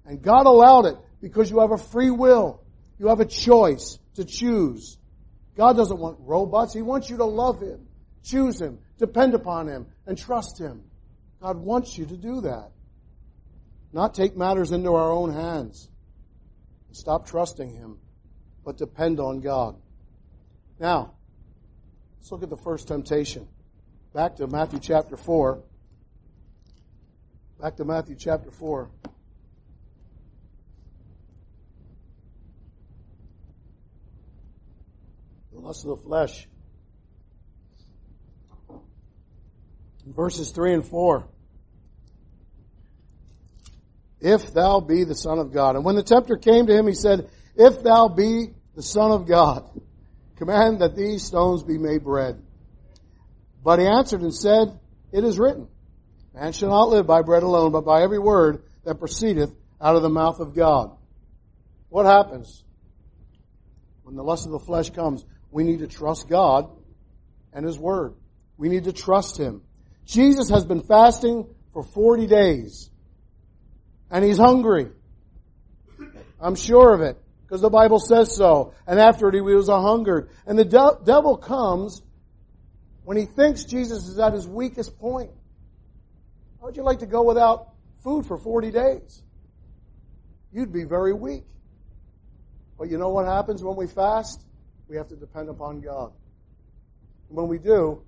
And 0.05 0.22
God 0.22 0.46
allowed 0.46 0.86
it 0.86 0.98
because 1.22 1.50
you 1.50 1.60
have 1.60 1.72
a 1.72 1.77
free 1.77 2.10
will. 2.10 2.62
You 3.00 3.08
have 3.08 3.22
a 3.22 3.25
choice 3.25 3.98
to 4.15 4.25
choose. 4.25 4.98
God 5.56 5.77
doesn't 5.77 5.98
want 5.98 6.18
robots. 6.20 6.74
He 6.74 6.82
wants 6.82 7.10
you 7.10 7.18
to 7.18 7.25
love 7.25 7.62
Him, 7.62 7.88
choose 8.24 8.62
Him, 8.62 8.79
depend 8.98 9.34
upon 9.34 9.68
Him, 9.68 9.88
and 10.06 10.18
trust 10.18 10.60
Him. 10.60 10.84
God 11.41 11.58
wants 11.58 11.98
you 11.98 12.06
to 12.06 12.18
do 12.18 12.41
that. 12.41 12.72
Not 13.94 14.13
take 14.13 14.36
matters 14.36 14.72
into 14.72 14.94
our 14.94 15.12
own 15.12 15.34
hands. 15.34 15.89
Stop 16.91 17.27
trusting 17.27 17.74
Him, 17.74 17.98
but 18.65 18.77
depend 18.77 19.20
on 19.20 19.39
God. 19.39 19.75
Now, 20.79 21.13
let's 22.18 22.32
look 22.32 22.44
at 22.44 22.50
the 22.50 22.58
first 22.58 22.89
temptation. 22.89 23.48
Back 24.13 24.36
to 24.38 24.48
Matthew 24.48 24.79
chapter 24.79 25.15
4. 25.15 25.62
Back 27.62 27.77
to 27.77 27.86
Matthew 27.86 28.15
chapter 28.15 28.51
4. 28.51 28.89
The 35.60 35.66
lust 35.66 35.84
of 35.84 35.89
the 35.89 36.04
flesh. 36.04 36.48
Verses 40.06 40.51
3 40.51 40.75
and 40.75 40.86
4. 40.86 41.28
If 44.22 44.54
thou 44.54 44.80
be 44.80 45.04
the 45.04 45.16
Son 45.16 45.38
of 45.38 45.51
God. 45.51 45.75
And 45.75 45.84
when 45.84 45.96
the 45.96 46.04
tempter 46.04 46.38
came 46.38 46.68
to 46.68 46.74
him, 46.74 46.88
he 46.88 46.94
said, 46.94 47.30
If 47.56 47.84
thou 47.84 48.08
be 48.08 48.51
the 48.74 48.82
Son 48.82 49.12
of 49.12 49.28
God, 49.28 49.70
command 50.38 50.80
that 50.80 50.96
these 50.96 51.24
stones 51.24 51.63
be 51.63 51.78
made 51.78 52.06
bread. 52.06 52.42
But 53.62 53.80
he 53.80 53.86
answered 53.86 54.22
and 54.22 54.34
said, 54.34 54.80
It 55.12 55.25
is 55.25 55.38
written, 55.38 55.68
Man 56.34 56.54
shall 56.54 56.70
not 56.70 56.88
live 56.88 57.06
by 57.06 57.22
bread 57.22 57.44
alone, 57.44 57.74
but 57.74 57.84
by 57.84 58.01
every 58.01 58.20
word 58.20 58.63
that 58.86 59.00
proceedeth 59.00 59.54
out 59.82 59.98
of 59.98 60.04
the 60.04 60.10
mouth 60.10 60.39
of 60.39 60.56
God. 60.56 60.96
What 61.89 62.06
happens? 62.06 62.63
When 64.04 64.16
the 64.16 64.24
lust 64.24 64.46
of 64.46 64.54
the 64.54 64.60
flesh 64.60 64.89
comes, 64.92 65.25
we 65.51 65.63
need 65.63 65.79
to 65.79 65.88
trust 65.88 66.27
God 66.29 66.70
and 67.53 67.65
His 67.65 67.77
Word. 67.77 68.15
We 68.58 68.70
need 68.70 68.86
to 68.86 68.94
trust 68.94 69.38
Him. 69.38 69.62
Jesus 70.06 70.50
has 70.50 70.65
been 70.65 70.82
fasting 70.82 71.48
for 71.74 71.84
40 71.84 72.27
days. 72.27 72.89
And 74.12 74.24
He's 74.24 74.38
hungry. 74.38 74.88
I'm 76.39 76.56
sure 76.56 76.94
of 76.94 77.01
it. 77.01 77.18
Because 77.44 77.62
the 77.62 77.70
Bible 77.70 78.00
says 78.00 78.36
so. 78.36 78.74
And 78.86 79.00
after 79.00 79.27
it, 79.29 79.36
He 79.36 79.41
was 79.41 79.70
a 79.70 79.82
hungered. 79.82 80.29
And 80.46 80.58
the 80.58 80.65
de- 80.65 80.98
devil 81.03 81.38
comes 81.38 82.01
when 83.10 83.18
he 83.18 83.25
thinks 83.25 83.63
Jesus 83.63 84.08
is 84.08 84.20
at 84.20 84.34
his 84.34 84.48
weakest 84.48 85.00
point. 85.00 85.32
How 86.60 86.68
would 86.68 86.77
you 86.77 86.84
like 86.84 87.00
to 87.00 87.08
go 87.08 87.24
without 87.24 87.70
food 88.03 88.27
for 88.27 88.38
40 88.38 88.70
days? 88.70 89.24
You'd 90.53 90.72
be 90.72 90.84
very 90.84 91.13
weak. 91.13 91.44
But 92.77 92.91
you 92.91 93.00
know 93.00 93.10
what 93.10 93.25
happens 93.25 93.63
when 93.63 93.75
we 93.75 93.88
fast? 93.88 94.46
We 94.89 94.98
have 94.98 95.08
to 95.10 95.15
depend 95.15 95.50
upon 95.50 95.81
God. 95.81 96.12
And 97.29 97.38
when 97.38 97.48
we 97.48 97.60
do, 97.60 98.01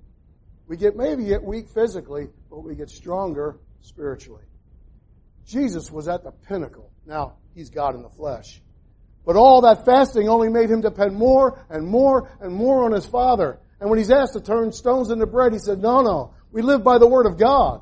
we 0.68 0.78
get 0.78 0.96
maybe 0.96 1.26
get 1.26 1.44
weak 1.44 1.70
physically, 1.70 2.30
but 2.50 2.64
we 2.64 2.76
get 2.76 2.90
stronger 2.90 3.60
spiritually. 3.82 4.44
Jesus 5.46 5.92
was 5.92 6.08
at 6.08 6.24
the 6.24 6.32
pinnacle. 6.32 6.92
Now, 7.06 7.34
he's 7.54 7.70
God 7.70 7.94
in 7.94 8.02
the 8.02 8.10
flesh. 8.10 8.62
But 9.26 9.36
all 9.36 9.62
that 9.62 9.86
fasting 9.86 10.28
only 10.28 10.50
made 10.50 10.72
him 10.72 10.82
depend 10.82 11.16
more 11.16 11.64
and 11.70 11.86
more 11.86 12.30
and 12.40 12.54
more 12.54 12.86
on 12.86 12.94
his 12.94 13.06
Father. 13.06 13.60
And 13.80 13.90
when 13.90 14.00
he's 14.00 14.12
asked 14.12 14.34
to 14.34 14.42
turn 14.42 14.72
stones 14.72 15.12
into 15.12 15.28
bread, 15.28 15.54
he 15.54 15.60
said, 15.60 15.80
no, 15.80 16.02
no. 16.02 16.34
We 16.52 16.64
live 16.64 16.84
by 16.84 16.98
the 16.98 17.08
Word 17.08 17.28
of 17.28 17.38
God. 17.38 17.82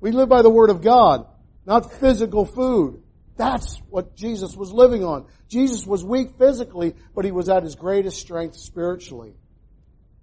We 0.00 0.12
live 0.12 0.28
by 0.28 0.42
the 0.42 0.50
Word 0.50 0.70
of 0.70 0.80
God, 0.80 1.26
not 1.66 1.92
physical 1.92 2.44
food. 2.44 3.01
That's 3.36 3.78
what 3.88 4.14
Jesus 4.14 4.56
was 4.56 4.72
living 4.72 5.04
on. 5.04 5.26
Jesus 5.48 5.86
was 5.86 6.04
weak 6.04 6.38
physically, 6.38 6.94
but 7.14 7.24
he 7.24 7.32
was 7.32 7.48
at 7.48 7.62
his 7.62 7.74
greatest 7.74 8.18
strength 8.20 8.56
spiritually. 8.56 9.34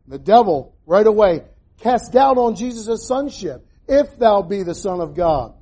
The 0.07 0.19
devil, 0.19 0.75
right 0.85 1.05
away, 1.05 1.43
cast 1.81 2.13
doubt 2.13 2.37
on 2.37 2.55
Jesus' 2.55 3.07
sonship. 3.07 3.65
If 3.87 4.17
thou 4.17 4.43
be 4.43 4.63
the 4.63 4.75
Son 4.75 5.01
of 5.01 5.15
God. 5.15 5.53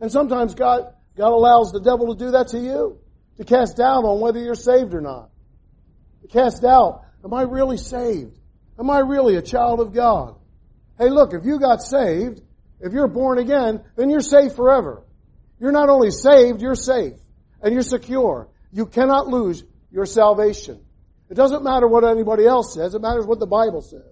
And 0.00 0.10
sometimes 0.10 0.54
God, 0.54 0.92
God 1.16 1.32
allows 1.32 1.70
the 1.72 1.80
devil 1.80 2.14
to 2.14 2.24
do 2.24 2.32
that 2.32 2.48
to 2.48 2.58
you. 2.58 2.98
To 3.36 3.44
cast 3.44 3.76
doubt 3.76 4.04
on 4.04 4.20
whether 4.20 4.40
you're 4.40 4.56
saved 4.56 4.94
or 4.94 5.00
not. 5.00 5.30
To 6.22 6.28
cast 6.28 6.62
doubt 6.62 7.04
Am 7.24 7.34
I 7.34 7.42
really 7.42 7.76
saved? 7.76 8.38
Am 8.78 8.90
I 8.90 9.00
really 9.00 9.36
a 9.36 9.42
child 9.42 9.80
of 9.80 9.92
God? 9.92 10.36
Hey, 10.98 11.10
look, 11.10 11.34
if 11.34 11.44
you 11.44 11.58
got 11.58 11.82
saved, 11.82 12.40
if 12.80 12.92
you're 12.92 13.08
born 13.08 13.38
again, 13.38 13.82
then 13.96 14.10
you're 14.10 14.20
saved 14.20 14.54
forever. 14.54 15.02
You're 15.60 15.72
not 15.72 15.88
only 15.88 16.10
saved, 16.10 16.62
you're 16.62 16.74
safe. 16.74 17.14
And 17.62 17.72
you're 17.72 17.82
secure. 17.82 18.48
You 18.72 18.86
cannot 18.86 19.26
lose 19.26 19.64
your 19.90 20.06
salvation. 20.06 20.80
It 21.28 21.34
doesn't 21.34 21.64
matter 21.64 21.86
what 21.86 22.04
anybody 22.04 22.46
else 22.46 22.74
says, 22.74 22.94
it 22.94 23.02
matters 23.02 23.26
what 23.26 23.40
the 23.40 23.46
Bible 23.46 23.82
says. 23.82 24.02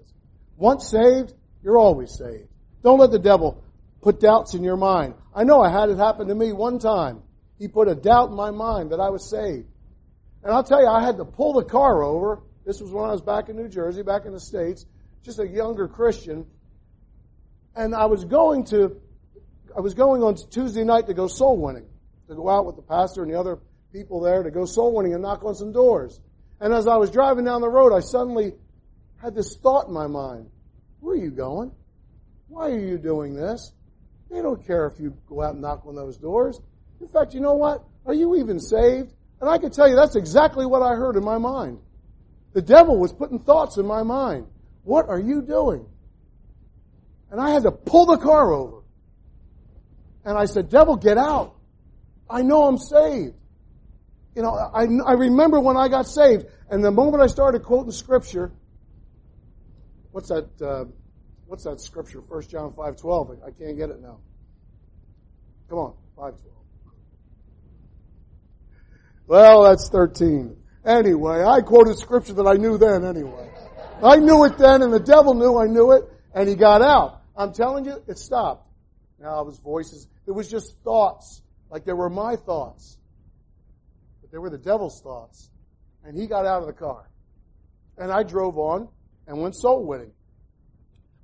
Once 0.57 0.89
saved, 0.89 1.33
you're 1.63 1.79
always 1.79 2.17
saved. 2.17 2.49
Don't 2.83 2.99
let 2.99 3.11
the 3.11 3.19
devil 3.19 3.63
put 4.03 4.21
doubts 4.21 4.55
in 4.55 4.65
your 4.65 4.77
mind. 4.77 5.15
I 5.35 5.45
know 5.45 5.61
I 5.61 5.71
had 5.71 5.91
it 5.91 5.99
happen 5.99 6.29
to 6.29 6.35
me 6.35 6.53
one 6.53 6.79
time. 6.79 7.23
He 7.59 7.69
put 7.69 7.89
a 7.89 7.95
doubt 7.95 8.31
in 8.31 8.37
my 8.37 8.51
mind 8.51 8.91
that 8.91 9.01
I 9.01 9.11
was 9.11 9.29
saved. 9.29 9.69
And 10.43 10.53
I'll 10.53 10.65
tell 10.65 10.81
you, 10.81 10.89
I 10.89 11.05
had 11.05 11.17
to 11.17 11.25
pull 11.25 11.55
the 11.55 11.65
car 11.65 12.03
over 12.03 12.43
this 12.67 12.81
was 12.81 12.91
when 12.91 13.05
I 13.05 13.13
was 13.13 13.23
back 13.23 13.49
in 13.49 13.57
New 13.57 13.69
Jersey, 13.69 14.03
back 14.03 14.27
in 14.27 14.33
the 14.33 14.41
States, 14.41 14.85
just 15.23 15.39
a 15.39 15.47
younger 15.47 15.87
Christian. 15.87 16.47
And 17.77 17.95
I 17.95 18.07
was 18.07 18.25
going 18.25 18.65
to, 18.67 19.01
I 19.77 19.81
was 19.81 19.93
going 19.93 20.23
on 20.23 20.37
Tuesday 20.37 20.85
night 20.85 21.07
to 21.09 21.15
go 21.15 21.27
soul 21.27 21.59
winning, 21.59 21.85
to 22.29 22.35
go 22.35 22.49
out 22.49 22.65
with 22.65 22.77
the 22.77 22.83
pastor 22.83 23.23
and 23.23 23.31
the 23.31 23.39
other 23.39 23.59
people 23.93 24.21
there 24.21 24.43
to 24.43 24.51
go 24.51 24.65
soul 24.65 24.95
winning 24.95 25.13
and 25.13 25.23
knock 25.23 25.45
on 25.45 25.55
some 25.55 25.71
doors. 25.71 26.19
And 26.61 26.73
as 26.73 26.89
I 26.89 26.97
was 26.97 27.11
driving 27.11 27.45
down 27.45 27.61
the 27.61 27.69
road, 27.69 27.95
I 27.95 28.01
suddenly 28.01 28.55
had 29.23 29.35
this 29.35 29.59
thought 29.63 29.87
in 29.87 29.93
my 29.93 30.07
mind. 30.07 30.49
Where 31.01 31.15
are 31.15 31.19
you 31.19 31.31
going? 31.31 31.73
Why 32.49 32.71
are 32.71 32.79
you 32.79 32.97
doing 32.97 33.35
this? 33.35 33.73
They 34.31 34.41
don't 34.41 34.67
care 34.67 34.87
if 34.87 34.99
you 34.99 35.15
go 35.29 35.43
out 35.43 35.53
and 35.53 35.61
knock 35.61 35.85
on 35.87 35.95
those 35.95 36.17
doors. 36.17 36.59
In 37.03 37.09
fact, 37.09 37.35
you 37.35 37.41
know 37.41 37.55
what? 37.55 37.85
Are 38.07 38.15
you 38.15 38.37
even 38.37 38.59
saved? 38.59 39.13
And 39.43 39.51
I 39.51 39.59
can 39.59 39.71
tell 39.71 39.87
you 39.87 39.95
that's 39.95 40.17
exactly 40.17 40.65
what 40.65 40.81
I 40.81 40.95
heard 40.95 41.17
in 41.17 41.25
my 41.25 41.37
mind. 41.37 41.81
The 42.55 42.63
devil 42.63 42.99
was 42.99 43.13
putting 43.13 43.41
thoughts 43.41 43.77
in 43.77 43.87
my 43.87 44.03
mind. 44.03 44.47
What 44.85 45.11
are 45.11 45.21
you 45.21 45.43
doing? 45.43 45.85
And 47.31 47.39
I 47.39 47.51
had 47.51 47.65
to 47.65 47.73
pull 47.73 48.07
the 48.07 48.17
car 48.17 48.55
over. 48.55 48.86
And 50.27 50.37
I 50.37 50.47
said, 50.47 50.69
devil, 50.69 50.97
get 50.97 51.17
out. 51.17 51.55
I 52.29 52.43
know 52.43 52.65
I'm 52.65 52.79
saved. 52.79 53.35
You 54.35 54.43
know, 54.43 54.51
I, 54.51 54.83
I 54.83 55.13
remember 55.13 55.61
when 55.61 55.77
I 55.77 55.89
got 55.89 56.09
saved, 56.09 56.47
and 56.69 56.85
the 56.85 56.91
moment 56.91 57.23
I 57.23 57.29
started 57.29 57.63
quoting 57.63 57.93
scripture, 57.93 58.51
what's 60.11 60.29
that, 60.29 60.49
uh, 60.61 60.85
what's 61.47 61.63
that 61.63 61.81
scripture? 61.81 62.21
1 62.21 62.43
John 62.49 62.73
5.12. 62.73 63.39
I 63.47 63.51
can't 63.53 63.79
get 63.79 63.91
it 63.91 64.03
now. 64.03 64.19
Come 65.71 65.79
on, 65.79 65.95
5.12. 66.19 66.35
Well, 69.29 69.63
that's 69.63 69.89
13. 69.89 70.57
Anyway, 70.85 71.45
I 71.45 71.61
quoted 71.61 71.99
scripture 71.99 72.33
that 72.35 72.47
I 72.47 72.55
knew 72.55 72.79
then 72.79 73.05
anyway. 73.05 73.49
I 74.03 74.17
knew 74.17 74.45
it 74.45 74.59
then 74.59 74.83
and 74.83 74.93
the 74.93 75.01
devil 75.01 75.35
knew 75.35 75.57
I 75.57 75.67
knew 75.67 75.93
it 75.93 76.05
and 76.35 76.49
he 76.49 76.57
got 76.57 76.83
out. 76.83 77.23
I'm 77.37 77.53
telling 77.53 77.85
you, 77.85 78.03
it 78.07 78.19
stopped. 78.19 78.69
Now 79.19 79.45
his 79.45 79.55
was 79.55 79.59
voices. 79.59 80.09
It 80.27 80.33
was 80.33 80.51
just 80.51 80.77
thoughts. 80.83 81.43
Like 81.71 81.85
they 81.85 81.93
were 81.93 82.11
my 82.11 82.37
thoughts. 82.37 82.99
But 84.21 84.31
they 84.31 84.39
were 84.39 84.51
the 84.51 84.59
devil's 84.59 85.01
thoughts. 85.03 85.51
And 86.05 86.17
he 86.17 86.27
got 86.27 86.47
out 86.47 86.61
of 86.61 86.67
the 86.67 86.73
car. 86.73 87.09
And 87.99 88.13
I 88.13 88.23
drove 88.23 88.59
on 88.59 88.89
and 89.27 89.41
went 89.41 89.57
soul 89.57 89.85
winning. 89.87 90.13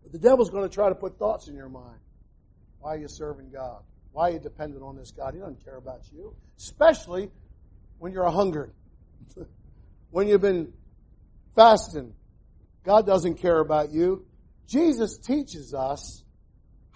But 0.03 0.13
the 0.13 0.19
devil's 0.19 0.51
going 0.51 0.69
to 0.69 0.75
try 0.75 0.89
to 0.89 0.95
put 0.95 1.19
thoughts 1.19 1.49
in 1.49 1.55
your 1.55 1.69
mind. 1.69 1.99
Why 2.81 2.95
are 2.95 2.99
you 2.99 3.09
serving 3.09 3.51
God? 3.51 3.83
Why 4.13 4.29
are 4.29 4.33
you 4.33 4.39
dependent 4.41 4.83
on 4.83 4.97
this 4.97 5.11
God? 5.11 5.35
He 5.35 5.41
doesn't 5.41 5.65
care 5.65 5.77
about 5.77 6.01
you. 6.13 6.35
Especially 6.59 7.31
when 7.99 8.13
you're 8.13 8.29
hungered, 8.31 8.73
when 10.11 10.29
you've 10.29 10.41
been 10.41 10.73
fasting. 11.55 12.15
God 12.85 13.07
doesn't 13.07 13.37
care 13.37 13.61
about 13.61 13.91
you. 13.91 14.27
Jesus 14.67 15.19
teaches 15.19 15.75
us 15.75 16.22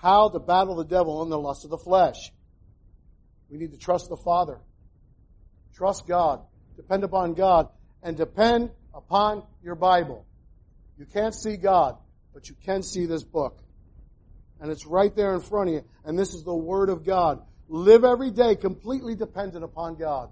how 0.07 0.29
to 0.29 0.39
battle 0.39 0.77
the 0.77 0.85
devil 0.85 1.21
and 1.23 1.33
the 1.33 1.39
lust 1.39 1.65
of 1.65 1.71
the 1.71 1.79
flesh. 1.79 2.31
We 3.51 3.59
need 3.59 3.73
to 3.73 3.77
trust 3.77 4.09
the 4.09 4.17
Father. 4.17 4.61
Trust 5.75 6.07
God. 6.07 6.43
Depend 6.77 7.03
upon 7.03 7.35
God. 7.35 7.69
And 8.05 8.17
depend 8.17 8.71
upon 8.95 9.43
your 9.65 9.75
Bible. 9.75 10.25
You 10.97 11.07
can't 11.07 11.35
see 11.35 11.57
God, 11.57 11.97
but 12.33 12.49
you 12.49 12.55
can 12.65 12.85
see 12.85 13.07
this 13.07 13.25
book. 13.25 13.59
And 14.61 14.71
it's 14.71 14.87
right 14.87 15.15
there 15.17 15.35
in 15.35 15.41
front 15.41 15.71
of 15.71 15.75
you. 15.75 15.85
And 16.05 16.17
this 16.17 16.35
is 16.35 16.45
the 16.45 16.55
Word 16.55 16.89
of 16.89 17.05
God. 17.05 17.43
Live 17.69 18.05
every 18.05 18.31
day 18.31 18.55
completely 18.55 19.17
dependent 19.17 19.65
upon 19.65 19.97
God. 19.97 20.31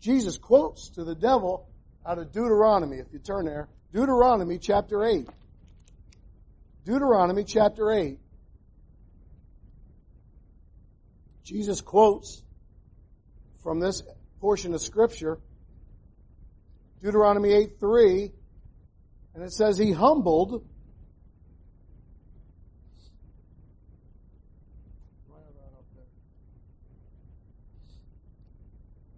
Jesus 0.00 0.38
quotes 0.38 0.88
to 0.92 1.04
the 1.04 1.14
devil 1.14 1.68
out 2.06 2.16
of 2.16 2.32
Deuteronomy, 2.32 2.96
if 2.96 3.12
you 3.12 3.18
turn 3.18 3.44
there, 3.44 3.68
Deuteronomy 3.92 4.56
chapter 4.56 5.04
8. 5.04 5.28
Deuteronomy 6.84 7.44
chapter 7.44 7.92
8. 7.92 8.18
Jesus 11.44 11.80
quotes 11.80 12.42
from 13.62 13.78
this 13.78 14.02
portion 14.40 14.74
of 14.74 14.80
scripture, 14.80 15.38
Deuteronomy 17.00 17.52
8 17.52 17.78
3, 17.78 18.32
and 19.34 19.44
it 19.44 19.52
says, 19.52 19.78
He 19.78 19.92
humbled 19.92 20.64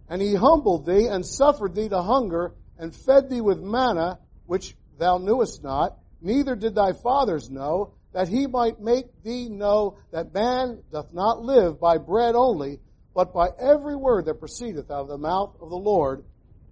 And 0.07 0.21
he 0.21 0.35
humbled 0.35 0.85
thee 0.85 1.07
and 1.07 1.25
suffered 1.25 1.73
thee 1.73 1.89
to 1.89 2.01
hunger 2.01 2.53
and 2.77 2.95
fed 2.95 3.29
thee 3.29 3.41
with 3.41 3.59
manna, 3.59 4.19
which 4.45 4.75
thou 4.97 5.17
knewest 5.17 5.63
not, 5.63 5.97
neither 6.21 6.55
did 6.55 6.75
thy 6.75 6.93
fathers 6.93 7.49
know, 7.49 7.93
that 8.13 8.29
he 8.29 8.47
might 8.47 8.79
make 8.79 9.23
thee 9.23 9.49
know 9.49 9.97
that 10.11 10.33
man 10.33 10.81
doth 10.91 11.13
not 11.13 11.41
live 11.41 11.79
by 11.79 11.97
bread 11.97 12.33
only, 12.33 12.79
but 13.13 13.33
by 13.33 13.49
every 13.59 13.95
word 13.95 14.25
that 14.25 14.39
proceedeth 14.39 14.89
out 14.89 15.01
of 15.01 15.07
the 15.07 15.17
mouth 15.17 15.55
of 15.61 15.69
the 15.69 15.75
Lord 15.75 16.23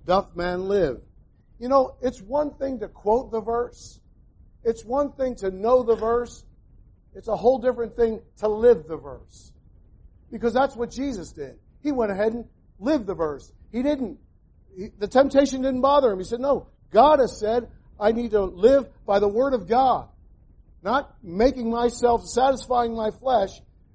doth 0.05 0.35
man 0.35 0.67
live. 0.67 1.01
You 1.59 1.69
know, 1.69 1.95
it's 2.01 2.21
one 2.21 2.53
thing 2.55 2.79
to 2.79 2.87
quote 2.87 3.31
the 3.31 3.41
verse. 3.41 3.99
It's 4.63 4.83
one 4.83 5.11
thing 5.13 5.35
to 5.37 5.51
know 5.51 5.83
the 5.83 5.95
verse. 5.95 6.43
It's 7.15 7.27
a 7.27 7.35
whole 7.35 7.59
different 7.59 7.95
thing 7.95 8.21
to 8.37 8.47
live 8.47 8.87
the 8.87 8.97
verse. 8.97 9.51
Because 10.31 10.53
that's 10.53 10.75
what 10.75 10.91
Jesus 10.91 11.31
did. 11.31 11.57
He 11.81 11.91
went 11.91 12.11
ahead 12.11 12.33
and 12.33 12.45
lived 12.79 13.05
the 13.05 13.15
verse. 13.15 13.51
He 13.71 13.83
didn't, 13.83 14.17
he, 14.75 14.89
the 14.97 15.07
temptation 15.07 15.61
didn't 15.61 15.81
bother 15.81 16.11
him. 16.11 16.19
He 16.19 16.25
said, 16.25 16.39
no, 16.39 16.67
God 16.91 17.19
has 17.19 17.37
said 17.37 17.69
I 18.03 18.11
need 18.11 18.31
to 18.31 18.43
live 18.43 18.89
by 19.05 19.19
the 19.19 19.29
word 19.29 19.53
of 19.53 19.65
God. 19.65 20.09
Not 20.81 21.15
making 21.23 21.71
myself, 21.71 22.25
satisfying 22.25 22.93
my 22.93 23.11
flesh, 23.11 23.51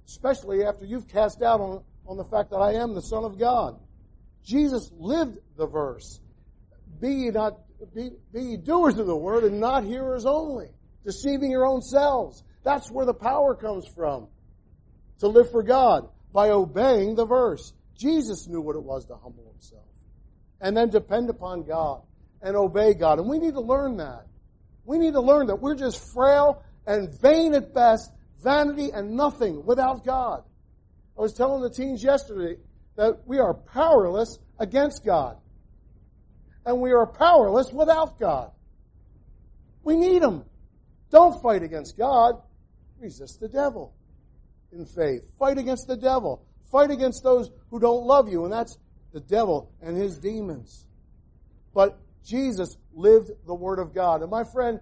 especially 0.07 0.65
after 0.65 0.87
you've 0.87 1.09
cast 1.09 1.41
doubt 1.41 1.61
on, 1.61 1.85
on 2.07 2.17
the 2.17 2.25
fact 2.25 2.49
that 2.51 2.57
I 2.57 2.73
am 2.73 2.95
the 2.95 3.03
Son 3.03 3.25
of 3.25 3.39
God. 3.39 3.79
Jesus 4.43 4.91
lived 4.99 5.37
the 5.59 5.67
verse. 5.67 6.21
Be 6.99 7.09
ye 7.09 7.31
not, 7.31 7.59
be, 7.95 8.13
be 8.33 8.41
ye 8.41 8.57
doers 8.57 8.97
of 8.97 9.07
the 9.07 9.15
word 9.15 9.45
and 9.45 9.61
not 9.61 9.85
hearers 9.85 10.25
only, 10.25 10.71
deceiving 11.05 11.51
your 11.51 11.67
own 11.67 11.83
selves. 11.83 12.43
That's 12.65 12.91
where 12.91 13.05
the 13.05 13.13
power 13.13 13.55
comes 13.55 13.87
from. 13.95 14.29
To 15.19 15.29
live 15.29 15.51
for 15.51 15.63
God 15.63 16.09
by 16.33 16.49
obeying 16.49 17.15
the 17.15 17.27
verse. 17.27 17.75
Jesus 17.99 18.49
knew 18.49 18.63
what 18.63 18.77
it 18.77 18.83
was 18.83 19.05
to 19.07 19.17
humble 19.17 19.51
himself. 19.53 19.85
And 20.63 20.75
then 20.75 20.89
depend 20.89 21.29
upon 21.29 21.65
God 21.65 22.05
and 22.43 22.57
obey 22.57 22.95
God. 22.95 23.19
And 23.19 23.29
we 23.29 23.39
need 23.39 23.55
to 23.55 23.61
learn 23.61 23.97
that. 23.99 24.27
We 24.85 24.99
need 24.99 25.13
to 25.13 25.21
learn 25.21 25.49
that 25.49 25.61
we're 25.61 25.75
just 25.75 26.13
frail 26.15 26.63
and 26.87 27.13
vain 27.21 27.55
at 27.55 27.75
best, 27.75 28.11
vanity 28.43 28.91
and 28.91 29.17
nothing 29.17 29.65
without 29.65 30.05
God. 30.05 30.45
I 31.17 31.21
was 31.21 31.35
telling 31.35 31.63
the 31.63 31.71
teens 31.71 32.03
yesterday 32.03 32.57
that 32.97 33.27
we 33.27 33.39
are 33.39 33.55
powerless 33.55 34.39
against 34.59 35.05
God. 35.05 35.37
And 36.65 36.81
we 36.81 36.93
are 36.93 37.07
powerless 37.07 37.73
without 37.73 38.19
God. 38.19 38.51
We 39.83 39.97
need 39.97 40.23
Him. 40.23 40.45
Don't 41.11 41.41
fight 41.43 41.63
against 41.63 41.97
God. 41.97 42.43
Resist 43.01 43.41
the 43.41 43.49
devil 43.49 43.95
in 44.73 44.85
faith. 44.85 45.23
Fight 45.39 45.59
against 45.59 45.87
the 45.87 45.97
devil. 45.97 46.45
Fight 46.71 46.91
against 46.91 47.23
those 47.23 47.51
who 47.71 47.81
don't 47.81 48.05
love 48.05 48.29
you, 48.29 48.45
and 48.45 48.53
that's 48.53 48.79
the 49.13 49.21
devil 49.21 49.71
and 49.81 49.97
his 49.97 50.19
demons. 50.19 50.85
But 51.75 51.99
Jesus 52.29 52.77
lived 52.93 53.31
the 53.47 53.55
Word 53.55 53.79
of 53.79 53.95
God. 53.95 54.21
And 54.21 54.31
my 54.31 54.45
friend, 54.45 54.81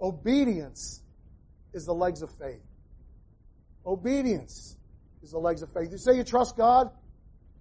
obedience 0.00 1.02
is 1.74 1.84
the 1.84 1.92
legs 1.92 2.22
of 2.22 2.30
faith. 2.30 2.62
Obedience 3.84 4.76
is 5.22 5.32
the 5.32 5.38
legs 5.38 5.60
of 5.60 5.70
faith. 5.72 5.92
You 5.92 5.98
say 5.98 6.16
you 6.16 6.24
trust 6.24 6.56
God? 6.56 6.90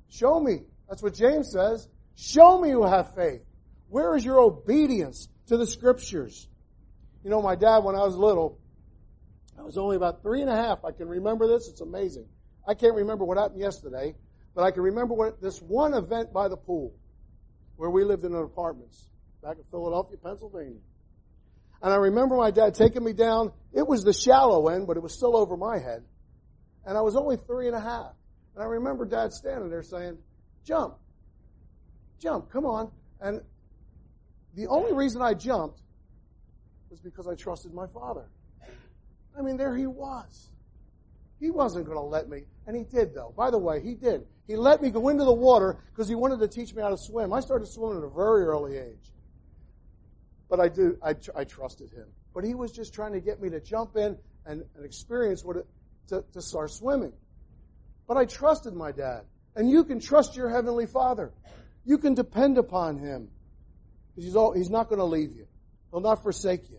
Show 0.09 0.39
me. 0.39 0.61
That's 0.87 1.03
what 1.03 1.15
James 1.15 1.51
says. 1.51 1.87
Show 2.15 2.61
me 2.61 2.69
you 2.69 2.83
have 2.83 3.13
faith. 3.13 3.41
Where 3.89 4.15
is 4.15 4.23
your 4.23 4.39
obedience 4.39 5.27
to 5.47 5.57
the 5.57 5.67
scriptures? 5.67 6.47
You 7.25 7.29
know, 7.29 7.41
my 7.41 7.55
dad, 7.55 7.79
when 7.79 7.95
I 7.95 8.05
was 8.05 8.15
little, 8.15 8.57
I 9.57 9.63
was 9.63 9.77
only 9.77 9.97
about 9.97 10.21
three 10.21 10.41
and 10.41 10.49
a 10.49 10.55
half. 10.55 10.85
I 10.85 10.91
can 10.91 11.09
remember 11.09 11.45
this. 11.45 11.67
It's 11.67 11.81
amazing. 11.81 12.25
I 12.65 12.73
can't 12.73 12.95
remember 12.95 13.25
what 13.25 13.37
happened 13.37 13.59
yesterday, 13.59 14.15
but 14.55 14.63
I 14.63 14.71
can 14.71 14.83
remember 14.83 15.13
what 15.13 15.41
this 15.41 15.61
one 15.61 15.93
event 15.93 16.31
by 16.31 16.47
the 16.47 16.55
pool 16.55 16.93
where 17.79 17.89
we 17.89 18.03
lived 18.03 18.25
in 18.25 18.35
an 18.35 18.43
apartments 18.43 19.07
back 19.41 19.55
in 19.55 19.63
Philadelphia, 19.71 20.17
Pennsylvania. 20.21 20.81
And 21.81 21.93
I 21.93 21.95
remember 21.95 22.35
my 22.35 22.51
dad 22.51 22.75
taking 22.75 23.05
me 23.05 23.13
down. 23.13 23.53
It 23.71 23.87
was 23.87 24.03
the 24.03 24.11
shallow 24.11 24.67
end, 24.67 24.85
but 24.85 24.97
it 24.97 24.99
was 24.99 25.13
still 25.13 25.37
over 25.37 25.55
my 25.55 25.79
head. 25.79 26.03
And 26.85 26.97
I 26.97 27.01
was 27.01 27.15
only 27.15 27.37
three 27.37 27.67
and 27.67 27.75
a 27.77 27.79
half. 27.79 28.11
And 28.53 28.61
I 28.61 28.65
remember 28.65 29.05
dad 29.05 29.31
standing 29.31 29.69
there 29.69 29.81
saying, 29.81 30.17
jump, 30.65 30.95
jump, 32.19 32.51
come 32.51 32.65
on. 32.65 32.91
And 33.21 33.39
the 34.55 34.67
only 34.67 34.91
reason 34.91 35.21
I 35.21 35.33
jumped 35.33 35.79
was 36.89 36.99
because 36.99 37.29
I 37.29 37.35
trusted 37.35 37.73
my 37.73 37.87
father. 37.87 38.25
I 39.37 39.41
mean, 39.41 39.55
there 39.55 39.73
he 39.73 39.87
was. 39.87 40.49
He 41.39 41.49
wasn't 41.49 41.85
going 41.85 41.97
to 41.97 42.03
let 42.03 42.27
me. 42.27 42.43
And 42.69 42.77
he 42.77 42.83
did, 42.83 43.15
though. 43.15 43.33
By 43.35 43.49
the 43.49 43.57
way, 43.57 43.81
he 43.81 43.95
did. 43.95 44.27
He 44.45 44.55
let 44.55 44.79
me 44.79 44.91
go 44.91 45.09
into 45.09 45.23
the 45.23 45.33
water 45.33 45.79
because 45.91 46.07
he 46.07 46.13
wanted 46.13 46.39
to 46.41 46.47
teach 46.47 46.71
me 46.75 46.83
how 46.83 46.89
to 46.89 46.99
swim. 46.99 47.33
I 47.33 47.39
started 47.39 47.65
swimming 47.67 47.97
at 47.97 48.03
a 48.03 48.09
very 48.11 48.43
early 48.43 48.77
age. 48.77 49.11
But 50.51 50.59
I 50.59 50.67
do, 50.67 50.95
I, 51.03 51.15
I 51.35 51.45
trusted 51.45 51.89
him. 51.89 52.05
But 52.31 52.43
he 52.43 52.53
was 52.53 52.71
just 52.71 52.93
trying 52.93 53.13
to 53.13 53.21
get 53.21 53.41
me 53.41 53.49
to 53.49 53.59
jump 53.59 53.97
in 53.97 54.19
and, 54.45 54.63
and 54.75 54.85
experience 54.85 55.43
what 55.43 55.57
it, 55.57 55.65
to, 56.09 56.23
to 56.33 56.43
start 56.43 56.69
swimming. 56.69 57.11
But 58.07 58.17
I 58.17 58.25
trusted 58.25 58.75
my 58.75 58.91
dad. 58.91 59.23
And 59.55 59.67
you 59.67 59.83
can 59.83 59.99
trust 59.99 60.35
your 60.35 60.49
Heavenly 60.49 60.85
Father. 60.85 61.31
You 61.85 61.97
can 61.97 62.13
depend 62.13 62.59
upon 62.59 62.99
Him. 62.99 63.29
He's, 64.15 64.35
all, 64.35 64.53
he's 64.53 64.69
not 64.69 64.89
going 64.89 64.99
to 64.99 65.05
leave 65.05 65.31
you. 65.31 65.47
He'll 65.89 66.01
not 66.01 66.21
forsake 66.21 66.69
you. 66.69 66.77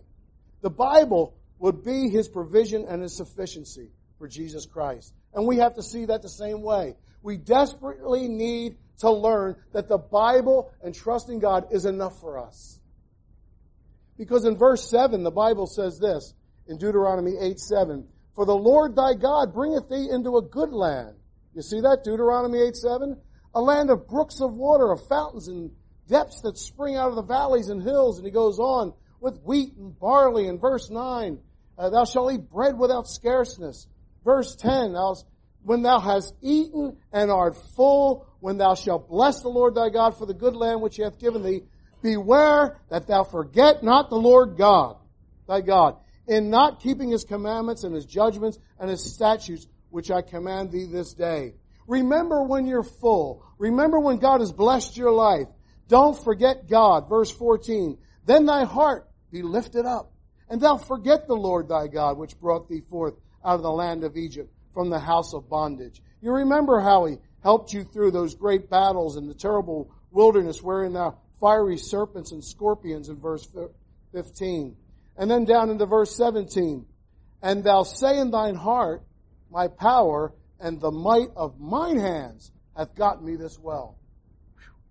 The 0.60 0.70
Bible 0.70 1.34
would 1.58 1.82
be 1.82 2.10
His 2.10 2.28
provision 2.28 2.86
and 2.88 3.02
His 3.02 3.16
sufficiency 3.16 3.90
for 4.18 4.28
Jesus 4.28 4.66
Christ. 4.66 5.12
And 5.34 5.46
we 5.46 5.58
have 5.58 5.74
to 5.74 5.82
see 5.82 6.06
that 6.06 6.22
the 6.22 6.28
same 6.28 6.62
way. 6.62 6.96
We 7.22 7.36
desperately 7.36 8.28
need 8.28 8.76
to 8.98 9.10
learn 9.10 9.56
that 9.72 9.88
the 9.88 9.98
Bible 9.98 10.72
and 10.82 10.94
trusting 10.94 11.38
God 11.38 11.68
is 11.72 11.84
enough 11.84 12.20
for 12.20 12.38
us. 12.38 12.78
Because 14.16 14.44
in 14.44 14.56
verse 14.56 14.88
7, 14.90 15.22
the 15.22 15.30
Bible 15.30 15.66
says 15.66 15.98
this, 15.98 16.34
in 16.66 16.76
Deuteronomy 16.76 17.36
8, 17.40 17.58
7, 17.58 18.06
For 18.34 18.44
the 18.44 18.54
Lord 18.54 18.94
thy 18.94 19.14
God 19.14 19.54
bringeth 19.54 19.88
thee 19.88 20.08
into 20.10 20.36
a 20.36 20.42
good 20.42 20.72
land. 20.72 21.16
You 21.54 21.62
see 21.62 21.80
that? 21.80 22.04
Deuteronomy 22.04 22.60
8, 22.60 22.76
7? 22.76 23.16
A 23.54 23.60
land 23.60 23.90
of 23.90 24.06
brooks 24.06 24.40
of 24.40 24.54
water, 24.54 24.92
of 24.92 25.06
fountains 25.08 25.48
and 25.48 25.70
depths 26.06 26.42
that 26.42 26.58
spring 26.58 26.96
out 26.96 27.08
of 27.08 27.16
the 27.16 27.22
valleys 27.22 27.70
and 27.70 27.82
hills. 27.82 28.18
And 28.18 28.26
he 28.26 28.30
goes 28.30 28.58
on 28.58 28.92
with 29.20 29.40
wheat 29.42 29.74
and 29.76 29.98
barley 29.98 30.46
in 30.46 30.58
verse 30.58 30.90
9. 30.90 31.38
Uh, 31.78 31.90
thou 31.90 32.04
shalt 32.04 32.32
eat 32.32 32.50
bread 32.50 32.78
without 32.78 33.08
scarceness 33.08 33.88
Verse 34.24 34.54
10, 34.56 34.94
when 35.62 35.82
thou 35.82 35.98
hast 35.98 36.34
eaten 36.40 36.96
and 37.12 37.30
art 37.30 37.56
full, 37.76 38.26
when 38.40 38.58
thou 38.58 38.74
shalt 38.74 39.08
bless 39.08 39.42
the 39.42 39.48
Lord 39.48 39.74
thy 39.74 39.90
God 39.90 40.16
for 40.16 40.26
the 40.26 40.34
good 40.34 40.56
land 40.56 40.80
which 40.80 40.96
he 40.96 41.02
hath 41.02 41.18
given 41.18 41.42
thee, 41.42 41.62
beware 42.02 42.78
that 42.88 43.06
thou 43.06 43.24
forget 43.24 43.82
not 43.82 44.08
the 44.08 44.16
Lord 44.16 44.56
God, 44.56 44.96
thy 45.46 45.60
God, 45.60 45.96
in 46.26 46.50
not 46.50 46.80
keeping 46.80 47.10
his 47.10 47.24
commandments 47.24 47.84
and 47.84 47.94
his 47.94 48.06
judgments 48.06 48.58
and 48.78 48.90
his 48.90 49.14
statutes, 49.14 49.66
which 49.90 50.10
I 50.10 50.22
command 50.22 50.70
thee 50.70 50.86
this 50.86 51.12
day. 51.12 51.54
Remember 51.86 52.42
when 52.42 52.66
you're 52.66 52.82
full. 52.82 53.44
Remember 53.58 53.98
when 53.98 54.18
God 54.18 54.40
has 54.40 54.52
blessed 54.52 54.96
your 54.96 55.12
life. 55.12 55.48
Don't 55.88 56.16
forget 56.16 56.68
God. 56.68 57.08
Verse 57.08 57.30
14. 57.30 57.98
Then 58.24 58.46
thy 58.46 58.64
heart 58.64 59.08
be 59.32 59.42
lifted 59.42 59.86
up, 59.86 60.12
and 60.48 60.60
thou 60.60 60.76
forget 60.76 61.26
the 61.26 61.34
Lord 61.34 61.68
thy 61.68 61.88
God, 61.88 62.16
which 62.16 62.38
brought 62.38 62.68
thee 62.68 62.82
forth 62.88 63.14
out 63.44 63.56
of 63.56 63.62
the 63.62 63.70
land 63.70 64.04
of 64.04 64.16
Egypt 64.16 64.52
from 64.74 64.90
the 64.90 64.98
house 64.98 65.34
of 65.34 65.48
bondage. 65.48 66.02
You 66.20 66.32
remember 66.32 66.80
how 66.80 67.06
he 67.06 67.16
helped 67.42 67.72
you 67.72 67.84
through 67.84 68.10
those 68.10 68.34
great 68.34 68.68
battles 68.68 69.16
in 69.16 69.26
the 69.26 69.34
terrible 69.34 69.90
wilderness 70.10 70.62
wherein 70.62 70.92
the 70.92 71.14
fiery 71.40 71.78
serpents 71.78 72.32
and 72.32 72.44
scorpions 72.44 73.08
in 73.08 73.18
verse 73.18 73.48
15. 74.12 74.76
And 75.16 75.30
then 75.30 75.44
down 75.44 75.70
into 75.70 75.86
verse 75.86 76.14
17. 76.16 76.86
And 77.42 77.64
thou 77.64 77.82
say 77.82 78.18
in 78.18 78.30
thine 78.30 78.54
heart, 78.54 79.02
my 79.50 79.68
power 79.68 80.32
and 80.60 80.80
the 80.80 80.90
might 80.90 81.30
of 81.36 81.58
mine 81.58 81.98
hands 81.98 82.52
hath 82.76 82.94
gotten 82.94 83.24
me 83.24 83.36
this 83.36 83.58
well. 83.58 83.98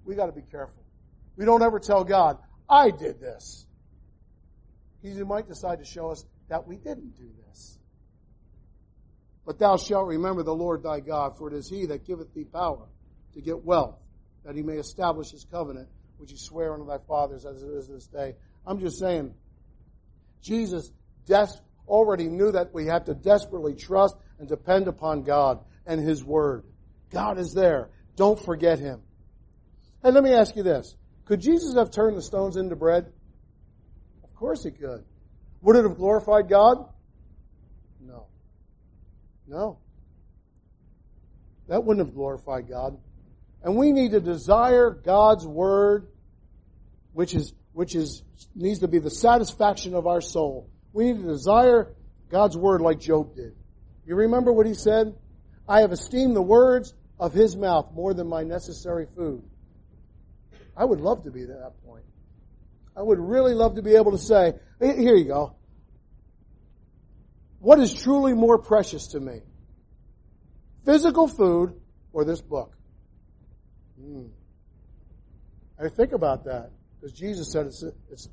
We 0.04 0.16
gotta 0.16 0.32
be 0.32 0.42
careful. 0.42 0.84
We 1.38 1.46
don't 1.46 1.62
ever 1.62 1.80
tell 1.80 2.04
God, 2.04 2.38
I 2.68 2.90
did 2.90 3.22
this. 3.22 3.66
He 5.02 5.14
might 5.24 5.48
decide 5.48 5.80
to 5.80 5.86
show 5.86 6.10
us 6.10 6.26
that 6.50 6.68
we 6.68 6.76
didn't 6.76 7.16
do 7.16 7.30
this. 7.48 7.79
But 9.50 9.58
thou 9.58 9.78
shalt 9.78 10.06
remember 10.06 10.44
the 10.44 10.54
Lord 10.54 10.84
thy 10.84 11.00
God, 11.00 11.36
for 11.36 11.48
it 11.48 11.56
is 11.56 11.68
he 11.68 11.88
that 11.88 12.06
giveth 12.06 12.32
thee 12.36 12.44
power 12.44 12.86
to 13.34 13.42
get 13.42 13.66
wealth, 13.66 13.98
that 14.46 14.56
he 14.56 14.62
may 14.62 14.76
establish 14.76 15.32
his 15.32 15.44
covenant, 15.44 15.90
which 16.18 16.30
he 16.30 16.38
sware 16.38 16.72
unto 16.72 16.86
thy 16.86 17.00
fathers 17.08 17.48
as 17.48 17.64
it 17.64 17.70
is 17.70 17.88
this 17.88 18.06
day. 18.06 18.36
I'm 18.64 18.80
just 18.80 19.00
saying, 19.00 19.34
Jesus 20.44 20.92
des- 21.26 21.48
already 21.88 22.28
knew 22.28 22.52
that 22.52 22.76
we 22.76 22.86
have 22.86 23.06
to 23.06 23.16
desperately 23.16 23.74
trust 23.74 24.16
and 24.38 24.48
depend 24.48 24.88
upon 24.88 25.24
God 25.24 25.62
and 25.88 26.00
his 26.00 26.24
word. 26.24 26.64
God 27.10 27.40
is 27.40 27.52
there. 27.52 27.90
Don't 28.16 28.40
forget 28.40 28.78
him. 28.78 29.02
And 30.04 30.14
let 30.14 30.24
me 30.24 30.32
ask 30.32 30.56
you 30.56 30.62
this. 30.62 30.96
Could 31.26 31.42
Jesus 31.42 31.74
have 31.74 31.90
turned 31.90 32.16
the 32.16 32.22
stones 32.22 32.56
into 32.56 32.76
bread? 32.76 33.12
Of 34.24 34.36
course 34.36 34.64
he 34.64 34.70
could. 34.70 35.06
Would 35.62 35.76
it 35.76 35.86
have 35.86 35.98
glorified 35.98 36.50
God? 36.50 36.88
No. 39.50 39.80
That 41.68 41.84
wouldn't 41.84 42.06
have 42.06 42.16
glorified 42.16 42.70
God. 42.70 42.98
And 43.64 43.76
we 43.76 43.92
need 43.92 44.12
to 44.12 44.20
desire 44.20 44.92
God's 44.92 45.46
word, 45.46 46.08
which 47.14 47.34
is, 47.34 47.54
which 47.74 47.96
is, 47.96 48.24
needs 48.56 48.80
to 48.80 48.88
be 48.88 49.00
the 49.00 49.10
satisfaction 49.10 49.96
of 49.96 50.08
our 50.08 50.22
soul. 50.22 50.70
We 50.94 51.12
need 51.12 51.22
to 51.22 51.28
desire 51.28 51.96
God's 52.30 52.56
word 52.56 52.82
like 52.82 53.00
Job 53.00 53.36
did. 53.36 53.56
You 54.06 54.16
remember 54.16 54.54
what 54.54 54.66
he 54.66 54.76
said? 54.76 55.16
I 55.68 55.82
have 55.82 55.92
esteemed 55.92 56.36
the 56.36 56.42
words 56.42 56.94
of 57.20 57.34
his 57.34 57.56
mouth 57.56 57.92
more 57.94 58.14
than 58.14 58.28
my 58.28 58.44
necessary 58.44 59.08
food. 59.16 59.44
I 60.78 60.86
would 60.86 61.02
love 61.02 61.24
to 61.26 61.32
be 61.32 61.42
at 61.42 61.50
that 61.50 61.74
point. 61.86 62.06
I 62.96 63.02
would 63.02 63.20
really 63.20 63.54
love 63.54 63.76
to 63.76 63.82
be 63.82 63.96
able 63.96 64.12
to 64.12 64.18
say, 64.18 64.54
here 64.80 65.16
you 65.16 65.26
go. 65.26 65.56
What 67.60 67.80
is 67.80 67.93
truly 67.93 68.34
more 68.34 68.58
precious 68.58 69.08
to 69.08 69.19
me? 69.19 69.41
Physical 70.86 71.28
food 71.28 71.80
or 72.13 72.24
this 72.24 72.41
book? 72.41 72.74
Hmm. 74.00 74.28
I 75.80 75.89
think 75.89 76.13
about 76.13 76.45
that 76.45 76.72
because 76.95 77.17
Jesus 77.17 77.52
said 77.52 77.67
it's, 77.67 77.84
it's, 78.12 78.30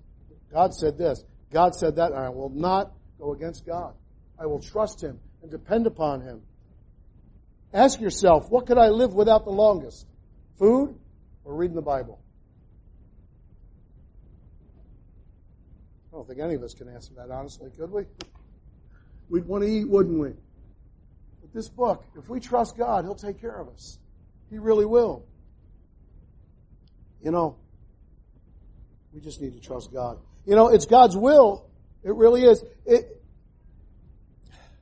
God 0.52 0.74
said 0.74 0.96
this. 0.96 1.24
God 1.52 1.74
said 1.74 1.96
that, 1.96 2.12
and 2.12 2.20
I 2.20 2.28
will 2.28 2.50
not 2.50 2.92
go 3.18 3.32
against 3.32 3.66
God. 3.66 3.94
I 4.38 4.46
will 4.46 4.60
trust 4.60 5.02
Him 5.02 5.18
and 5.42 5.50
depend 5.50 5.86
upon 5.86 6.20
Him. 6.20 6.42
Ask 7.72 8.00
yourself, 8.00 8.50
what 8.50 8.66
could 8.66 8.78
I 8.78 8.88
live 8.88 9.14
without 9.14 9.44
the 9.44 9.50
longest? 9.50 10.06
Food 10.58 10.98
or 11.44 11.54
reading 11.54 11.76
the 11.76 11.82
Bible? 11.82 12.20
I 16.12 16.16
don't 16.16 16.26
think 16.26 16.40
any 16.40 16.54
of 16.54 16.62
us 16.62 16.74
can 16.74 16.88
answer 16.88 17.12
that 17.16 17.30
honestly, 17.30 17.70
could 17.76 17.90
we? 17.90 18.04
We'd 19.28 19.44
want 19.44 19.64
to 19.64 19.70
eat, 19.70 19.88
wouldn't 19.88 20.18
we? 20.18 20.30
But 21.40 21.52
this 21.52 21.68
book, 21.68 22.04
if 22.16 22.28
we 22.28 22.40
trust 22.40 22.76
God, 22.76 23.04
He'll 23.04 23.14
take 23.14 23.40
care 23.40 23.58
of 23.58 23.68
us. 23.68 23.98
He 24.50 24.58
really 24.58 24.84
will. 24.84 25.24
You 27.22 27.32
know, 27.32 27.56
we 29.12 29.20
just 29.20 29.40
need 29.40 29.54
to 29.54 29.60
trust 29.60 29.92
God. 29.92 30.18
You 30.44 30.54
know, 30.54 30.68
it's 30.68 30.86
God's 30.86 31.16
will. 31.16 31.66
It 32.04 32.14
really 32.14 32.44
is. 32.44 32.62
It, 32.84 33.20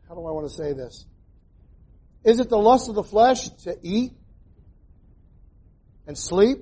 how 0.08 0.14
do 0.14 0.26
I 0.26 0.30
want 0.30 0.48
to 0.48 0.54
say 0.54 0.74
this? 0.74 1.06
Is 2.24 2.40
it 2.40 2.48
the 2.48 2.58
lust 2.58 2.88
of 2.88 2.94
the 2.94 3.02
flesh 3.02 3.48
to 3.64 3.78
eat 3.82 4.12
and 6.06 6.18
sleep 6.18 6.58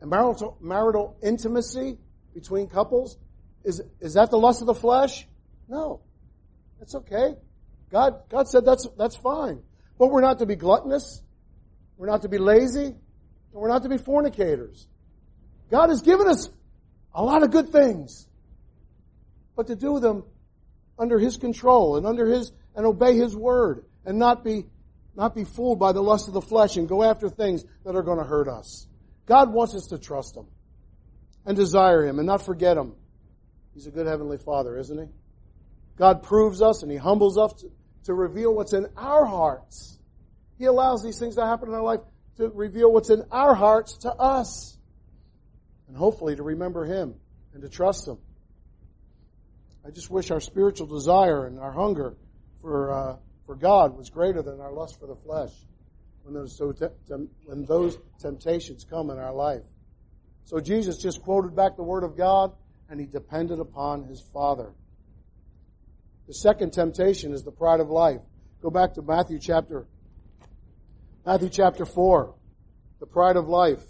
and 0.00 0.10
marital, 0.10 0.58
marital 0.60 1.16
intimacy 1.22 1.96
between 2.34 2.68
couples? 2.68 3.16
Is, 3.64 3.82
is 4.00 4.14
that 4.14 4.30
the 4.30 4.38
lust 4.38 4.60
of 4.60 4.66
the 4.66 4.74
flesh? 4.74 5.26
No. 5.68 6.00
That's 6.78 6.94
okay. 6.94 7.34
God, 7.90 8.28
God 8.28 8.48
said 8.48 8.64
that's, 8.64 8.86
that's 8.98 9.16
fine. 9.16 9.62
But 9.98 10.08
we're 10.08 10.20
not 10.20 10.40
to 10.40 10.46
be 10.46 10.56
gluttonous. 10.56 11.22
We're 11.96 12.08
not 12.08 12.22
to 12.22 12.28
be 12.28 12.38
lazy. 12.38 12.86
And 12.86 12.96
we're 13.52 13.68
not 13.68 13.82
to 13.84 13.88
be 13.88 13.98
fornicators. 13.98 14.86
God 15.70 15.88
has 15.88 16.02
given 16.02 16.28
us 16.28 16.48
a 17.14 17.22
lot 17.22 17.42
of 17.42 17.50
good 17.50 17.70
things. 17.70 18.26
But 19.56 19.68
to 19.68 19.76
do 19.76 20.00
them 20.00 20.24
under 20.98 21.18
His 21.18 21.36
control 21.36 21.96
and 21.96 22.06
under 22.06 22.26
His, 22.26 22.52
and 22.74 22.86
obey 22.86 23.16
His 23.16 23.34
word 23.34 23.84
and 24.04 24.18
not 24.18 24.44
be, 24.44 24.66
not 25.14 25.34
be 25.34 25.44
fooled 25.44 25.78
by 25.78 25.92
the 25.92 26.02
lust 26.02 26.28
of 26.28 26.34
the 26.34 26.42
flesh 26.42 26.76
and 26.76 26.88
go 26.88 27.02
after 27.02 27.28
things 27.28 27.64
that 27.84 27.96
are 27.96 28.02
going 28.02 28.18
to 28.18 28.24
hurt 28.24 28.48
us. 28.48 28.86
God 29.24 29.52
wants 29.52 29.74
us 29.74 29.86
to 29.86 29.98
trust 29.98 30.36
Him 30.36 30.46
and 31.46 31.56
desire 31.56 32.04
Him 32.04 32.18
and 32.18 32.26
not 32.26 32.44
forget 32.44 32.76
Him. 32.76 32.94
He's 33.74 33.86
a 33.86 33.90
good 33.90 34.06
Heavenly 34.06 34.38
Father, 34.38 34.78
isn't 34.78 34.98
He? 34.98 35.08
God 35.96 36.22
proves 36.22 36.62
us 36.62 36.82
and 36.82 36.90
He 36.90 36.98
humbles 36.98 37.38
us 37.38 37.52
to, 37.54 37.70
to 38.04 38.14
reveal 38.14 38.54
what's 38.54 38.72
in 38.72 38.86
our 38.96 39.24
hearts. 39.24 39.98
He 40.58 40.66
allows 40.66 41.02
these 41.02 41.18
things 41.18 41.36
to 41.36 41.44
happen 41.44 41.68
in 41.68 41.74
our 41.74 41.82
life 41.82 42.00
to 42.36 42.48
reveal 42.48 42.92
what's 42.92 43.10
in 43.10 43.24
our 43.30 43.54
hearts 43.54 43.98
to 43.98 44.12
us. 44.12 44.76
And 45.88 45.96
hopefully 45.96 46.36
to 46.36 46.42
remember 46.42 46.84
Him 46.84 47.14
and 47.54 47.62
to 47.62 47.68
trust 47.68 48.06
Him. 48.06 48.18
I 49.86 49.90
just 49.90 50.10
wish 50.10 50.30
our 50.30 50.40
spiritual 50.40 50.86
desire 50.86 51.46
and 51.46 51.58
our 51.58 51.72
hunger 51.72 52.16
for, 52.60 52.92
uh, 52.92 53.16
for 53.46 53.54
God 53.54 53.96
was 53.96 54.10
greater 54.10 54.42
than 54.42 54.60
our 54.60 54.72
lust 54.72 54.98
for 54.98 55.06
the 55.06 55.14
flesh 55.14 55.52
when 56.24 56.34
those, 56.34 56.56
so 56.56 56.72
te- 56.72 56.86
tem- 57.06 57.28
when 57.44 57.64
those 57.64 57.96
temptations 58.18 58.84
come 58.84 59.10
in 59.10 59.18
our 59.18 59.32
life. 59.32 59.62
So 60.44 60.58
Jesus 60.60 60.98
just 60.98 61.22
quoted 61.22 61.54
back 61.54 61.76
the 61.76 61.84
Word 61.84 62.02
of 62.02 62.16
God 62.16 62.52
and 62.90 62.98
He 62.98 63.06
depended 63.06 63.60
upon 63.60 64.04
His 64.04 64.20
Father. 64.20 64.72
The 66.26 66.34
second 66.34 66.72
temptation 66.72 67.32
is 67.32 67.42
the 67.42 67.52
pride 67.52 67.80
of 67.80 67.88
life. 67.88 68.20
Go 68.62 68.70
back 68.70 68.94
to 68.94 69.02
Matthew 69.02 69.38
chapter, 69.38 69.86
Matthew 71.24 71.48
chapter 71.48 71.84
4. 71.84 72.34
The 72.98 73.06
pride 73.06 73.36
of 73.36 73.48
life. 73.48 73.82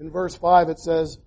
In 0.00 0.10
verse 0.10 0.36
5 0.36 0.68
it 0.68 0.78
says, 0.78 1.18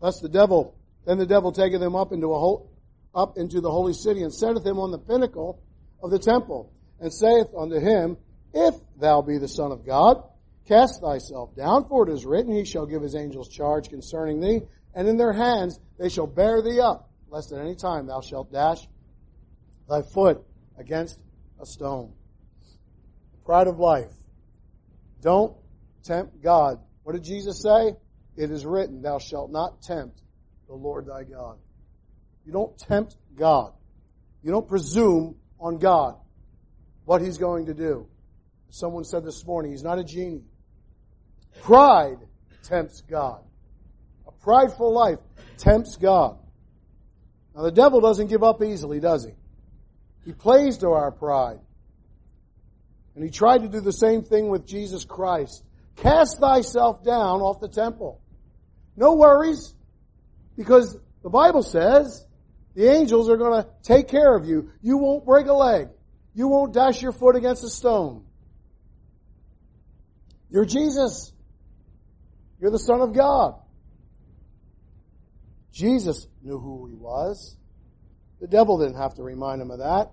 Thus 0.00 0.20
the 0.20 0.28
devil, 0.28 0.76
then 1.06 1.18
the 1.18 1.26
devil 1.26 1.52
taketh 1.52 1.80
him 1.80 1.96
up 1.96 2.12
into 2.12 2.32
a 2.32 2.38
whole, 2.38 2.70
up 3.14 3.36
into 3.36 3.60
the 3.60 3.70
holy 3.70 3.92
city 3.92 4.22
and 4.22 4.32
setteth 4.32 4.64
him 4.64 4.78
on 4.78 4.90
the 4.90 4.98
pinnacle 4.98 5.62
of 6.02 6.10
the 6.10 6.18
temple 6.18 6.72
and 7.00 7.12
saith 7.12 7.48
unto 7.56 7.80
him, 7.80 8.16
If 8.52 8.74
thou 8.98 9.22
be 9.22 9.38
the 9.38 9.48
son 9.48 9.72
of 9.72 9.86
God, 9.86 10.22
Cast 10.70 11.00
thyself 11.00 11.56
down, 11.56 11.88
for 11.88 12.08
it 12.08 12.12
is 12.12 12.24
written, 12.24 12.54
He 12.54 12.64
shall 12.64 12.86
give 12.86 13.02
His 13.02 13.16
angels 13.16 13.48
charge 13.48 13.88
concerning 13.88 14.38
thee, 14.38 14.60
and 14.94 15.08
in 15.08 15.16
their 15.16 15.32
hands 15.32 15.80
they 15.98 16.08
shall 16.08 16.28
bear 16.28 16.62
thee 16.62 16.78
up, 16.78 17.10
lest 17.28 17.50
at 17.50 17.58
any 17.58 17.74
time 17.74 18.06
thou 18.06 18.20
shalt 18.20 18.52
dash 18.52 18.78
thy 19.88 20.00
foot 20.00 20.40
against 20.78 21.18
a 21.60 21.66
stone. 21.66 22.12
Pride 23.44 23.66
of 23.66 23.80
life. 23.80 24.12
Don't 25.20 25.56
tempt 26.04 26.40
God. 26.40 26.78
What 27.02 27.14
did 27.14 27.24
Jesus 27.24 27.60
say? 27.60 27.96
It 28.36 28.52
is 28.52 28.64
written, 28.64 29.02
Thou 29.02 29.18
shalt 29.18 29.50
not 29.50 29.82
tempt 29.82 30.22
the 30.68 30.74
Lord 30.74 31.06
thy 31.06 31.24
God. 31.24 31.58
You 32.46 32.52
don't 32.52 32.78
tempt 32.78 33.16
God. 33.34 33.72
You 34.44 34.52
don't 34.52 34.68
presume 34.68 35.34
on 35.58 35.78
God 35.78 36.14
what 37.06 37.22
He's 37.22 37.38
going 37.38 37.66
to 37.66 37.74
do. 37.74 38.06
Someone 38.68 39.02
said 39.02 39.24
this 39.24 39.44
morning, 39.44 39.72
He's 39.72 39.82
not 39.82 39.98
a 39.98 40.04
genie. 40.04 40.44
Pride 41.62 42.18
tempts 42.62 43.02
God. 43.02 43.42
A 44.26 44.32
prideful 44.32 44.92
life 44.92 45.18
tempts 45.58 45.96
God. 45.96 46.38
Now 47.54 47.62
the 47.62 47.72
devil 47.72 48.00
doesn't 48.00 48.28
give 48.28 48.42
up 48.42 48.62
easily, 48.62 49.00
does 49.00 49.24
he? 49.24 49.32
He 50.24 50.32
plays 50.32 50.78
to 50.78 50.90
our 50.90 51.10
pride. 51.10 51.58
And 53.14 53.24
he 53.24 53.30
tried 53.30 53.62
to 53.62 53.68
do 53.68 53.80
the 53.80 53.92
same 53.92 54.22
thing 54.22 54.48
with 54.48 54.66
Jesus 54.66 55.04
Christ. 55.04 55.64
Cast 55.96 56.38
thyself 56.38 57.02
down 57.02 57.40
off 57.40 57.60
the 57.60 57.68
temple. 57.68 58.20
No 58.96 59.14
worries, 59.14 59.74
because 60.56 60.98
the 61.22 61.30
Bible 61.30 61.62
says 61.62 62.26
the 62.74 62.88
angels 62.88 63.28
are 63.28 63.36
going 63.36 63.62
to 63.62 63.68
take 63.82 64.08
care 64.08 64.34
of 64.34 64.46
you. 64.46 64.70
You 64.82 64.98
won't 64.98 65.24
break 65.24 65.46
a 65.46 65.52
leg. 65.52 65.88
You 66.34 66.48
won't 66.48 66.72
dash 66.72 67.02
your 67.02 67.12
foot 67.12 67.36
against 67.36 67.64
a 67.64 67.68
stone. 67.68 68.24
You're 70.50 70.64
Jesus. 70.64 71.32
You're 72.60 72.70
the 72.70 72.78
Son 72.78 73.00
of 73.00 73.14
God. 73.14 73.54
Jesus 75.72 76.26
knew 76.42 76.58
who 76.58 76.86
he 76.86 76.94
was. 76.94 77.56
The 78.40 78.46
devil 78.46 78.78
didn't 78.78 79.00
have 79.00 79.14
to 79.14 79.22
remind 79.22 79.62
him 79.62 79.70
of 79.70 79.78
that. 79.78 80.10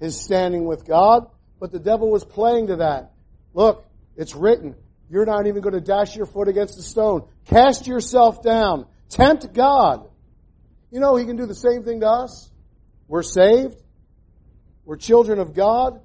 His 0.00 0.20
standing 0.20 0.64
with 0.64 0.86
God, 0.86 1.28
but 1.60 1.70
the 1.72 1.78
devil 1.78 2.10
was 2.10 2.24
playing 2.24 2.68
to 2.68 2.76
that. 2.76 3.12
Look, 3.54 3.84
it's 4.16 4.34
written. 4.34 4.74
You're 5.10 5.26
not 5.26 5.46
even 5.46 5.62
going 5.62 5.74
to 5.74 5.80
dash 5.80 6.14
your 6.14 6.26
foot 6.26 6.48
against 6.48 6.78
a 6.78 6.82
stone. 6.82 7.26
Cast 7.46 7.86
yourself 7.86 8.42
down. 8.42 8.86
Tempt 9.08 9.52
God. 9.54 10.08
You 10.90 11.00
know, 11.00 11.16
he 11.16 11.24
can 11.24 11.36
do 11.36 11.46
the 11.46 11.54
same 11.54 11.82
thing 11.82 12.00
to 12.00 12.06
us. 12.06 12.50
We're 13.06 13.22
saved. 13.22 13.76
We're 14.84 14.96
children 14.96 15.38
of 15.38 15.54
God. 15.54 16.00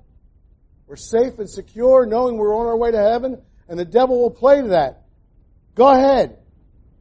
We're 0.87 0.95
safe 0.95 1.39
and 1.39 1.49
secure 1.49 2.05
knowing 2.05 2.37
we're 2.37 2.55
on 2.55 2.65
our 2.67 2.77
way 2.77 2.91
to 2.91 2.97
heaven 2.97 3.41
and 3.67 3.79
the 3.79 3.85
devil 3.85 4.21
will 4.21 4.31
play 4.31 4.61
to 4.61 4.69
that. 4.69 5.02
Go 5.75 5.89
ahead. 5.89 6.37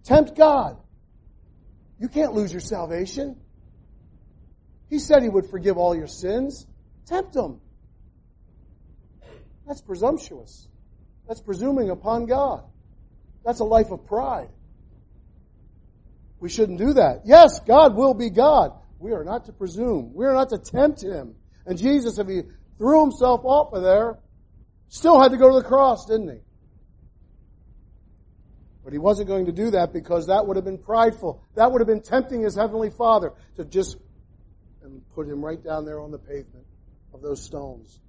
Tempt 0.04 0.36
God. 0.36 0.76
You 1.98 2.08
can't 2.08 2.32
lose 2.32 2.52
your 2.52 2.60
salvation. 2.60 3.36
He 4.88 4.98
said 4.98 5.22
he 5.22 5.28
would 5.28 5.46
forgive 5.46 5.78
all 5.78 5.94
your 5.94 6.06
sins. 6.06 6.66
Tempt 7.06 7.34
him. 7.34 7.60
That's 9.66 9.80
presumptuous. 9.80 10.68
That's 11.28 11.40
presuming 11.40 11.90
upon 11.90 12.26
God. 12.26 12.64
That's 13.44 13.60
a 13.60 13.64
life 13.64 13.90
of 13.90 14.06
pride. 14.06 14.48
We 16.40 16.48
shouldn't 16.48 16.78
do 16.78 16.94
that. 16.94 17.22
Yes, 17.24 17.60
God 17.60 17.94
will 17.94 18.14
be 18.14 18.28
God. 18.28 18.72
We 18.98 19.12
are 19.12 19.24
not 19.24 19.46
to 19.46 19.52
presume. 19.52 20.12
We 20.14 20.26
are 20.26 20.34
not 20.34 20.48
to 20.50 20.58
tempt 20.58 21.02
Him. 21.02 21.36
And 21.66 21.78
Jesus, 21.78 22.18
if 22.18 22.26
He 22.26 22.42
threw 22.78 23.00
Himself 23.02 23.42
off 23.44 23.72
of 23.72 23.82
there, 23.82 24.18
still 24.88 25.20
had 25.20 25.30
to 25.30 25.38
go 25.38 25.48
to 25.48 25.62
the 25.62 25.68
cross, 25.68 26.06
didn't 26.06 26.28
He? 26.28 26.40
But 28.84 28.92
He 28.92 28.98
wasn't 28.98 29.28
going 29.28 29.46
to 29.46 29.52
do 29.52 29.70
that 29.70 29.92
because 29.92 30.26
that 30.26 30.46
would 30.46 30.56
have 30.56 30.64
been 30.64 30.78
prideful. 30.78 31.42
That 31.54 31.70
would 31.70 31.80
have 31.80 31.88
been 31.88 32.02
tempting 32.02 32.42
His 32.42 32.54
Heavenly 32.54 32.90
Father 32.90 33.32
to 33.56 33.64
just 33.64 33.96
and 34.82 35.02
put 35.14 35.28
Him 35.28 35.44
right 35.44 35.62
down 35.62 35.84
there 35.84 36.00
on 36.00 36.10
the 36.10 36.18
pavement 36.18 36.66
of 37.14 37.22
those 37.22 37.42
stones. 37.42 38.00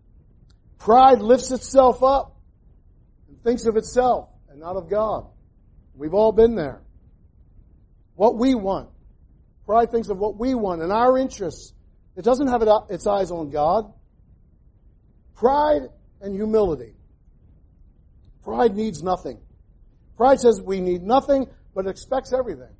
Pride 0.79 1.21
lifts 1.21 1.51
itself 1.51 2.03
up 2.03 2.35
and 3.27 3.41
thinks 3.43 3.65
of 3.65 3.77
itself 3.77 4.29
and 4.49 4.59
not 4.59 4.75
of 4.75 4.89
God. 4.89 5.27
We've 5.95 6.13
all 6.13 6.31
been 6.31 6.55
there. 6.55 6.81
What 8.15 8.37
we 8.37 8.55
want. 8.55 8.89
Pride 9.65 9.91
thinks 9.91 10.09
of 10.09 10.17
what 10.17 10.37
we 10.37 10.55
want 10.55 10.81
and 10.81 10.91
our 10.91 11.17
interests. 11.17 11.73
It 12.15 12.25
doesn't 12.25 12.47
have 12.47 12.63
its 12.89 13.07
eyes 13.07 13.31
on 13.31 13.49
God. 13.49 13.91
Pride 15.35 15.83
and 16.21 16.35
humility. 16.35 16.93
Pride 18.43 18.75
needs 18.75 19.01
nothing. 19.01 19.39
Pride 20.17 20.39
says 20.39 20.61
we 20.61 20.79
need 20.79 21.01
nothing, 21.01 21.47
but 21.73 21.87
expects 21.87 22.33
everything. 22.33 22.75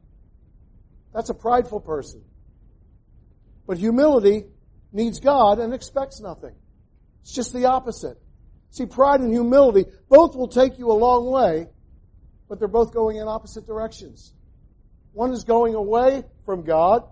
That's 1.13 1.29
a 1.29 1.33
prideful 1.33 1.79
person. 1.79 2.23
But 3.67 3.77
humility 3.77 4.45
needs 4.91 5.19
God 5.19 5.59
and 5.59 5.73
expects 5.73 6.19
nothing. 6.19 6.53
It's 7.21 7.33
just 7.33 7.53
the 7.53 7.65
opposite. 7.65 8.17
See, 8.71 8.85
pride 8.85 9.21
and 9.21 9.31
humility, 9.31 9.85
both 10.09 10.35
will 10.35 10.47
take 10.47 10.79
you 10.79 10.91
a 10.91 10.93
long 10.93 11.29
way, 11.31 11.67
but 12.49 12.59
they're 12.59 12.67
both 12.67 12.93
going 12.93 13.17
in 13.17 13.27
opposite 13.27 13.65
directions. 13.65 14.33
One 15.13 15.31
is 15.31 15.43
going 15.43 15.75
away 15.75 16.23
from 16.45 16.63
God, 16.63 17.03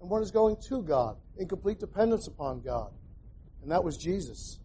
and 0.00 0.08
one 0.08 0.22
is 0.22 0.30
going 0.30 0.56
to 0.68 0.82
God, 0.82 1.16
in 1.36 1.46
complete 1.46 1.78
dependence 1.78 2.26
upon 2.26 2.62
God. 2.62 2.90
And 3.62 3.70
that 3.70 3.84
was 3.84 3.96
Jesus. 3.98 4.58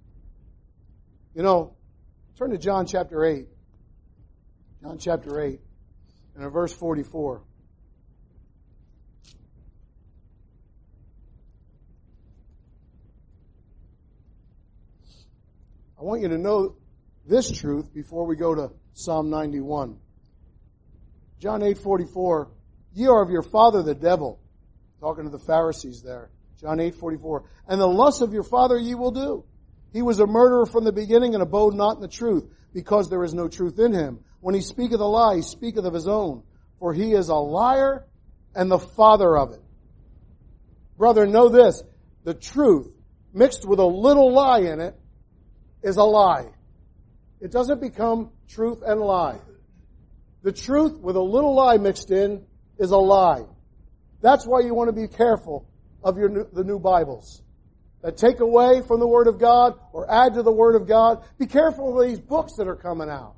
You 1.36 1.44
know, 1.44 1.76
turn 2.38 2.52
to 2.52 2.58
John 2.58 2.86
chapter 2.86 3.24
8. 3.26 3.48
John 4.82 4.98
chapter 4.98 5.42
8, 5.42 5.60
and 6.36 6.44
in 6.46 6.50
verse 6.52 6.72
44. 6.72 7.42
I 16.00 16.04
want 16.04 16.22
you 16.22 16.30
to 16.30 16.38
know 16.38 16.76
this 17.26 17.52
truth 17.52 17.94
before 17.94 18.26
we 18.26 18.38
go 18.38 18.56
to 18.56 18.72
Psalm 18.94 19.30
91. 19.30 20.00
John 21.40 21.62
8:44, 21.62 22.48
"Ye 22.94 23.08
are 23.08 23.22
of 23.22 23.30
your 23.30 23.44
father 23.44 23.84
the 23.84 23.96
devil." 23.96 24.40
Talking 25.02 25.26
to 25.26 25.30
the 25.30 25.40
Pharisees 25.40 26.02
there. 26.02 26.32
John 26.56 26.80
8:44, 26.80 27.44
"And 27.68 27.82
the 27.82 27.88
lusts 27.88 28.22
of 28.22 28.32
your 28.32 28.44
father 28.44 28.78
ye 28.78 28.96
will 28.96 29.12
do. 29.12 29.44
He 29.92 30.02
was 30.02 30.22
a 30.22 30.28
murderer 30.28 30.66
from 30.66 30.86
the 30.86 30.94
beginning 30.94 31.34
and 31.34 31.44
abode 31.44 31.76
not 31.76 31.98
in 31.98 32.02
the 32.02 32.08
truth, 32.08 32.50
because 32.72 33.10
there 33.10 33.26
is 33.26 33.34
no 33.34 33.50
truth 33.50 33.78
in 33.78 33.92
him. 33.92 34.24
When 34.42 34.56
he 34.56 34.62
speaketh 34.62 35.00
a 35.00 35.06
lie, 35.06 35.38
he 35.38 35.42
speaketh 35.42 35.86
of 35.86 35.94
his 35.94 36.08
own, 36.08 36.44
for 36.80 36.94
he 36.94 37.14
is 37.14 37.30
a 37.30 37.36
liar 37.36 38.06
and 38.56 38.72
the 38.72 38.80
father 38.80 39.38
of 39.38 39.52
it." 39.52 39.62
Brother, 40.98 41.26
know 41.26 41.50
this, 41.50 41.84
the 42.24 42.34
truth 42.34 42.92
mixed 43.34 43.66
with 43.66 43.80
a 43.80 43.86
little 43.86 44.34
lie 44.34 44.60
in 44.60 44.80
it 44.80 45.00
is 45.82 45.98
a 45.98 46.04
lie. 46.04 46.48
It 47.40 47.52
doesn't 47.52 47.80
become 47.80 48.32
truth 48.48 48.82
and 48.86 49.00
lie. 49.00 49.40
The 50.42 50.52
truth 50.52 51.00
with 51.00 51.16
a 51.16 51.22
little 51.22 51.56
lie 51.56 51.78
mixed 51.78 52.12
in 52.12 52.46
is 52.78 52.92
a 52.92 52.98
lie. 52.98 53.46
That's 54.22 54.46
why 54.46 54.62
you 54.62 54.74
want 54.74 54.90
to 54.90 54.94
be 54.94 55.08
careful 55.08 55.66
of 56.04 56.18
your 56.18 56.30
new, 56.30 56.48
the 56.52 56.64
new 56.64 56.80
Bibles 56.80 57.42
that 58.02 58.18
take 58.18 58.40
away 58.40 58.82
from 58.82 59.00
the 59.00 59.08
Word 59.08 59.28
of 59.28 59.40
God 59.40 59.78
or 59.92 60.10
add 60.10 60.36
to 60.36 60.44
the 60.44 60.52
Word 60.52 60.76
of 60.76 60.88
God. 60.88 61.24
Be 61.38 61.46
careful 61.46 62.00
of 62.00 62.08
these 62.08 62.20
books 62.20 62.54
that 62.58 62.68
are 62.68 62.76
coming 62.76 63.10
out. 63.10 63.36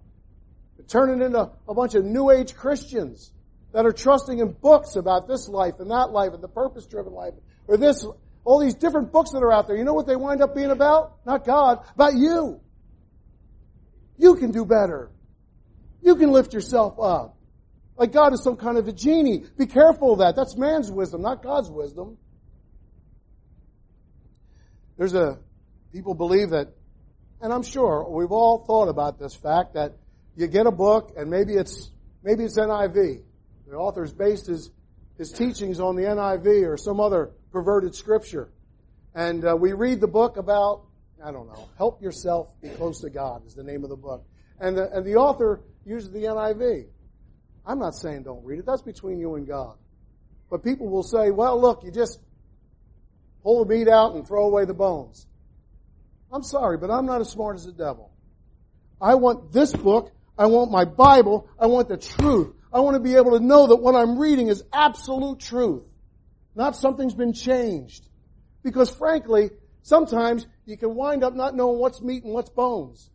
Turning 0.88 1.22
into 1.22 1.52
a 1.68 1.74
bunch 1.74 1.96
of 1.96 2.06
New 2.06 2.32
Age 2.32 2.56
Christians 2.56 3.32
that 3.74 3.86
are 3.86 3.92
trusting 3.92 4.40
in 4.40 4.52
books 4.52 4.96
about 4.96 5.28
this 5.28 5.48
life 5.48 5.76
and 5.80 5.92
that 5.92 6.12
life 6.12 6.34
and 6.34 6.44
the 6.44 6.50
purpose-driven 6.50 7.14
life 7.14 7.34
or 7.68 7.78
this 7.78 8.06
all 8.44 8.60
these 8.60 8.74
different 8.74 9.12
books 9.12 9.32
that 9.32 9.40
are 9.40 9.52
out 9.52 9.68
there, 9.68 9.78
you 9.78 9.84
know 9.84 9.94
what 9.94 10.08
they 10.08 10.16
wind 10.16 10.42
up 10.42 10.56
being 10.56 10.72
about? 10.72 11.18
Not 11.26 11.46
God, 11.46 11.86
about 11.94 12.16
you. 12.16 12.60
You 14.18 14.36
can 14.36 14.52
do 14.52 14.66
better. 14.66 15.12
You 16.02 16.16
can 16.16 16.32
lift 16.32 16.54
yourself 16.54 17.00
up. 17.00 17.38
Like 17.98 18.12
God 18.12 18.34
is 18.34 18.44
some 18.44 18.58
kind 18.58 18.78
of 18.78 18.88
a 18.88 18.92
genie. 18.92 19.44
Be 19.58 19.68
careful 19.68 20.14
of 20.14 20.20
that. 20.20 20.36
That's 20.36 20.58
man's 20.58 20.92
wisdom, 20.92 21.22
not 21.22 21.44
God's 21.44 21.70
wisdom. 21.70 22.18
There's 24.98 25.14
a, 25.14 25.38
people 25.94 26.16
believe 26.16 26.50
that, 26.50 26.74
and 27.42 27.54
I'm 27.54 27.64
sure 27.64 28.08
we've 28.10 28.32
all 28.32 28.66
thought 28.66 28.88
about 28.88 29.20
this 29.20 29.36
fact 29.36 29.76
that 29.76 29.98
you 30.36 30.48
get 30.48 30.66
a 30.66 30.72
book 30.72 31.14
and 31.18 31.30
maybe 31.30 31.54
it's, 31.54 31.92
maybe 32.24 32.44
it's 32.44 32.58
NIV. 32.58 33.22
The 33.68 33.76
author's 33.76 34.14
based 34.14 34.48
his, 34.48 34.70
his 35.18 35.32
teachings 35.32 35.80
on 35.80 35.96
the 35.96 36.04
NIV 36.04 36.68
or 36.68 36.78
some 36.78 37.00
other 37.00 37.32
perverted 37.52 37.96
scripture. 37.96 38.50
And 39.14 39.46
uh, 39.46 39.56
we 39.56 39.74
read 39.74 40.02
the 40.02 40.08
book 40.08 40.38
about, 40.38 40.84
I 41.24 41.32
don't 41.32 41.48
know, 41.48 41.70
help 41.78 42.02
yourself 42.02 42.50
be 42.62 42.70
close 42.70 43.02
to 43.02 43.10
God 43.10 43.46
is 43.46 43.54
the 43.54 43.64
name 43.64 43.84
of 43.84 43.90
the 43.90 43.96
book. 43.96 44.26
And 44.60 44.78
the, 44.78 44.90
and 44.92 45.06
the 45.06 45.16
author 45.16 45.62
uses 45.86 46.12
the 46.12 46.24
NIV. 46.24 46.86
I'm 47.66 47.80
not 47.80 47.96
saying 47.96 48.24
don't 48.24 48.44
read 48.44 48.60
it. 48.60 48.66
That's 48.66 48.82
between 48.82 49.20
you 49.20 49.36
and 49.36 49.48
God. 49.48 49.76
But 50.50 50.64
people 50.64 50.90
will 50.90 51.04
say, 51.04 51.32
well, 51.32 51.60
look, 51.60 51.84
you 51.84 51.92
just 51.92 52.20
pull 53.44 53.64
the 53.64 53.74
meat 53.74 53.88
out 53.88 54.16
and 54.16 54.28
throw 54.28 54.46
away 54.46 54.66
the 54.66 54.74
bones. 54.74 55.26
I'm 56.32 56.44
sorry, 56.44 56.78
but 56.78 56.90
I'm 56.90 57.06
not 57.06 57.22
as 57.22 57.30
smart 57.30 57.56
as 57.56 57.66
the 57.66 57.72
devil. 57.72 58.12
I 59.02 59.16
want 59.16 59.52
this 59.52 59.74
book. 59.74 60.12
I 60.42 60.48
want 60.48 60.72
my 60.72 60.86
Bible. 60.86 61.48
I 61.60 61.68
want 61.68 61.88
the 61.88 61.98
truth. 61.98 62.56
I 62.74 62.80
want 62.80 62.96
to 62.96 63.00
be 63.00 63.14
able 63.14 63.38
to 63.38 63.46
know 63.46 63.68
that 63.68 63.76
what 63.76 63.94
I'm 63.94 64.18
reading 64.18 64.48
is 64.48 64.64
absolute 64.74 65.40
truth. 65.40 65.84
Not 66.56 66.76
something's 66.76 67.14
been 67.14 67.34
changed. 67.34 68.08
Because 68.64 68.90
frankly, 68.90 69.52
sometimes 69.84 70.48
you 70.66 70.78
can 70.78 70.96
wind 70.96 71.24
up 71.24 71.36
not 71.36 71.56
knowing 71.56 71.78
what's 71.78 72.02
meat 72.02 72.24
and 72.24 72.34
what's 72.34 72.50
bones. 72.50 73.12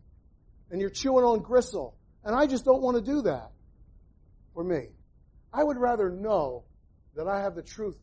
And 0.71 0.79
you're 0.79 0.89
chewing 0.89 1.25
on 1.25 1.41
gristle. 1.41 1.97
And 2.23 2.33
I 2.33 2.47
just 2.47 2.63
don't 2.63 2.81
want 2.81 2.95
to 2.95 3.03
do 3.03 3.21
that 3.23 3.51
for 4.53 4.63
me. 4.63 4.87
I 5.53 5.65
would 5.65 5.77
rather 5.77 6.09
know 6.09 6.63
that 7.17 7.27
I 7.27 7.41
have 7.41 7.55
the 7.55 7.61
truth 7.61 7.97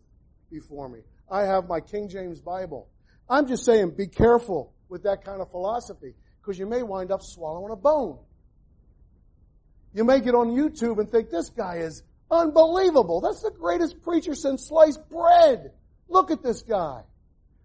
before 0.51 0.91
me. 0.91 1.01
I 1.31 1.45
have 1.45 1.67
my 1.67 1.81
King 1.81 2.11
James 2.11 2.43
Bible. 2.43 2.91
I'm 3.31 3.47
just 3.47 3.65
saying 3.65 3.93
be 3.97 4.07
careful 4.07 4.75
with 4.91 5.05
that 5.05 5.25
kind 5.25 5.41
of 5.41 5.51
philosophy 5.51 6.13
because 6.43 6.59
you 6.59 6.67
may 6.67 6.83
wind 6.83 7.11
up 7.11 7.23
swallowing 7.23 7.73
a 7.73 7.77
bone. 7.77 8.19
You 9.95 10.05
may 10.05 10.21
get 10.21 10.35
on 10.35 10.49
YouTube 10.49 10.99
and 10.99 11.09
think 11.09 11.31
this 11.31 11.49
guy 11.51 11.77
is 11.77 12.03
Unbelievable. 12.31 13.21
That's 13.21 13.43
the 13.43 13.51
greatest 13.51 14.03
preacher 14.03 14.35
since 14.35 14.67
sliced 14.67 15.09
bread. 15.09 15.73
Look 16.09 16.31
at 16.31 16.43
this 16.43 16.63
guy. 16.63 17.03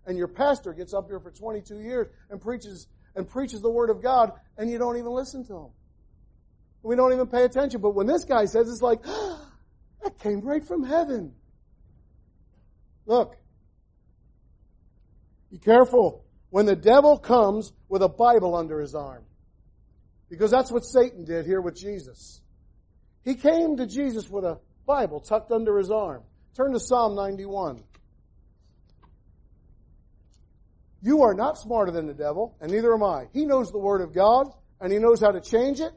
And 0.06 0.18
your 0.18 0.28
pastor 0.28 0.74
gets 0.74 0.94
up 0.94 1.08
here 1.08 1.20
for 1.20 1.32
22 1.32 1.80
years 1.80 2.08
and 2.30 2.42
preaches 2.42 2.88
and 3.16 3.28
preaches 3.28 3.62
the 3.62 3.70
word 3.70 3.90
of 3.90 4.02
God 4.02 4.34
and 4.58 4.70
you 4.70 4.78
don't 4.78 4.98
even 4.98 5.12
listen 5.12 5.46
to 5.48 5.54
him. 5.54 5.70
We 6.84 6.96
don't 6.96 7.14
even 7.14 7.28
pay 7.28 7.44
attention. 7.44 7.82
But 7.82 7.92
when 7.96 8.08
this 8.08 8.26
guy 8.26 8.46
says, 8.46 8.70
it's 8.70 8.82
like, 8.82 9.04
that 10.04 10.20
came 10.20 10.42
right 10.42 10.66
from 10.66 10.84
heaven. 10.84 11.34
Look. 13.06 13.36
Be 15.52 15.58
careful 15.58 16.24
when 16.52 16.66
the 16.66 16.76
devil 16.76 17.18
comes 17.18 17.74
with 17.88 18.04
a 18.04 18.10
Bible 18.10 18.56
under 18.56 18.80
his 18.80 18.94
arm. 18.94 19.24
Because 20.30 20.52
that's 20.52 20.72
what 20.72 20.86
Satan 20.86 21.26
did 21.26 21.46
here 21.46 21.62
with 21.62 21.76
Jesus. 21.76 22.42
He 23.24 23.36
came 23.36 23.78
to 23.78 23.86
Jesus 23.86 24.30
with 24.30 24.46
a 24.46 24.60
Bible 24.86 25.20
tucked 25.20 25.52
under 25.52 25.78
his 25.78 25.92
arm. 25.92 26.24
Turn 26.56 26.74
to 26.74 26.80
Psalm 26.80 27.16
91. 27.16 27.84
You 31.02 31.24
are 31.24 31.34
not 31.34 31.58
smarter 31.58 31.92
than 31.92 32.08
the 32.08 32.14
devil, 32.14 32.56
and 32.60 32.72
neither 32.72 32.94
am 32.94 33.04
I. 33.04 33.28
He 33.34 33.46
knows 33.46 33.72
the 33.72 33.80
Word 33.80 34.02
of 34.02 34.14
God, 34.14 34.48
and 34.82 34.92
he 34.92 35.00
knows 35.00 35.22
how 35.22 35.32
to 35.32 35.42
change 35.42 35.80
it, 35.80 35.94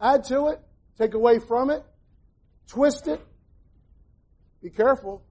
add 0.00 0.24
to 0.24 0.48
it, 0.48 0.60
take 0.98 1.14
away 1.14 1.38
from 1.38 1.70
it, 1.70 1.82
twist 2.66 3.08
it. 3.08 3.20
Be 4.62 4.70
careful. 4.70 5.22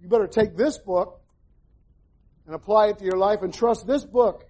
You 0.00 0.08
better 0.08 0.26
take 0.26 0.56
this 0.56 0.78
book 0.78 1.20
and 2.46 2.54
apply 2.54 2.88
it 2.88 2.98
to 2.98 3.04
your 3.04 3.18
life 3.18 3.42
and 3.42 3.52
trust 3.52 3.86
this 3.86 4.04
book, 4.04 4.44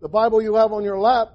the 0.00 0.08
Bible 0.08 0.42
you 0.42 0.54
have 0.54 0.72
on 0.72 0.82
your 0.82 0.98
lap. 0.98 1.28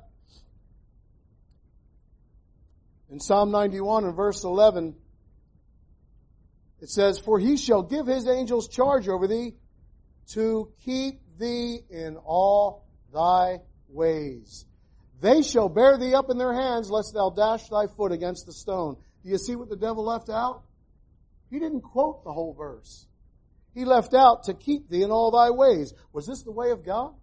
In 3.10 3.20
Psalm 3.20 3.52
91 3.52 4.06
and 4.06 4.16
verse 4.16 4.44
11, 4.44 4.96
it 6.82 6.90
says, 6.90 7.20
For 7.20 7.40
he 7.40 7.58
shall 7.58 7.84
give 7.84 8.08
his 8.08 8.28
angels 8.28 8.68
charge 8.68 9.08
over 9.08 9.28
thee 9.28 9.54
to 10.34 10.72
keep 10.84 11.22
thee 11.38 11.80
in 11.90 12.18
all 12.18 12.86
thy 13.14 13.60
ways. 13.88 14.66
They 15.22 15.44
shall 15.44 15.70
bear 15.70 15.98
thee 15.98 16.14
up 16.14 16.30
in 16.30 16.38
their 16.38 16.54
hands 16.54 16.90
lest 16.90 17.14
thou 17.14 17.30
dash 17.30 17.70
thy 17.70 17.88
foot 17.88 18.12
against 18.12 18.46
the 18.46 18.54
stone. 18.54 18.98
Do 19.24 19.30
you 19.30 19.38
see 19.38 19.56
what 19.56 19.70
the 19.70 19.76
devil 19.76 20.04
left 20.04 20.30
out? 20.30 20.64
He 21.50 21.60
didn't 21.60 21.82
quote 21.82 22.24
the 22.24 22.34
whole 22.34 22.54
verse. 22.54 23.08
He 23.74 23.86
left 23.86 24.14
out 24.14 24.44
to 24.46 24.54
keep 24.54 24.90
thee 24.90 25.04
in 25.04 25.12
all 25.12 25.32
thy 25.32 25.52
ways. 25.52 25.94
Was 26.12 26.26
this 26.26 26.44
the 26.44 26.52
way 26.52 26.72
of 26.72 26.86
God? 26.86 27.14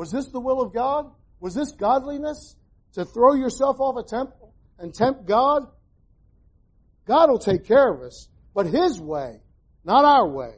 Was 0.00 0.10
this 0.10 0.28
the 0.28 0.40
will 0.40 0.62
of 0.62 0.72
God? 0.72 1.12
Was 1.40 1.54
this 1.54 1.72
godliness? 1.72 2.56
To 2.94 3.04
throw 3.04 3.34
yourself 3.34 3.80
off 3.80 4.02
a 4.02 4.08
temple 4.08 4.54
and 4.78 4.94
tempt 4.94 5.26
God? 5.26 5.66
God 7.06 7.28
will 7.28 7.38
take 7.38 7.66
care 7.66 7.92
of 7.92 8.00
us, 8.00 8.26
but 8.54 8.64
His 8.64 8.98
way, 8.98 9.42
not 9.84 10.06
our 10.06 10.26
way. 10.26 10.54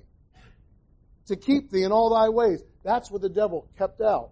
To 1.27 1.35
keep 1.35 1.73
thee 1.73 1.83
in 1.83 1.91
all 1.91 2.15
thy 2.15 2.29
ways. 2.29 2.63
That's 2.85 3.11
what 3.11 3.21
the 3.21 3.29
devil 3.29 3.69
kept 3.77 4.01
out. 4.01 4.31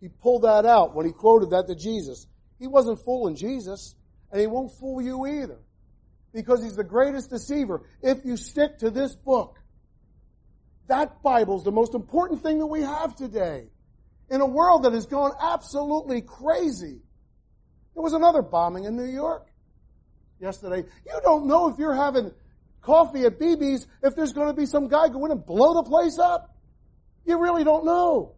He 0.00 0.06
pulled 0.06 0.42
that 0.42 0.64
out 0.64 0.94
when 0.94 1.06
he 1.06 1.12
quoted 1.12 1.50
that 1.50 1.66
to 1.66 1.74
Jesus. 1.74 2.28
He 2.60 2.68
wasn't 2.68 3.04
fooling 3.04 3.34
Jesus, 3.34 3.96
and 4.30 4.40
he 4.40 4.46
won't 4.46 4.70
fool 4.78 5.02
you 5.02 5.26
either. 5.26 5.58
Because 6.32 6.62
he's 6.62 6.76
the 6.76 6.84
greatest 6.84 7.30
deceiver. 7.30 7.82
If 8.00 8.24
you 8.24 8.36
stick 8.36 8.78
to 8.78 8.90
this 8.90 9.16
book, 9.16 9.58
that 10.86 11.20
Bible's 11.20 11.64
the 11.64 11.72
most 11.72 11.96
important 11.96 12.44
thing 12.44 12.60
that 12.60 12.66
we 12.66 12.82
have 12.82 13.16
today. 13.16 13.66
In 14.32 14.40
a 14.40 14.46
world 14.46 14.84
that 14.84 14.94
has 14.94 15.04
gone 15.04 15.32
absolutely 15.38 16.22
crazy. 16.22 17.02
There 17.94 18.02
was 18.02 18.14
another 18.14 18.40
bombing 18.40 18.84
in 18.84 18.96
New 18.96 19.04
York 19.04 19.46
yesterday. 20.40 20.88
You 21.06 21.20
don't 21.22 21.46
know 21.46 21.68
if 21.68 21.78
you're 21.78 21.94
having 21.94 22.32
coffee 22.80 23.24
at 23.26 23.38
BB's 23.38 23.86
if 24.02 24.16
there's 24.16 24.32
going 24.32 24.48
to 24.48 24.54
be 24.54 24.64
some 24.64 24.88
guy 24.88 25.08
go 25.08 25.26
in 25.26 25.32
and 25.32 25.44
blow 25.44 25.74
the 25.74 25.82
place 25.82 26.18
up. 26.18 26.56
You 27.26 27.38
really 27.38 27.62
don't 27.62 27.84
know. 27.84 28.34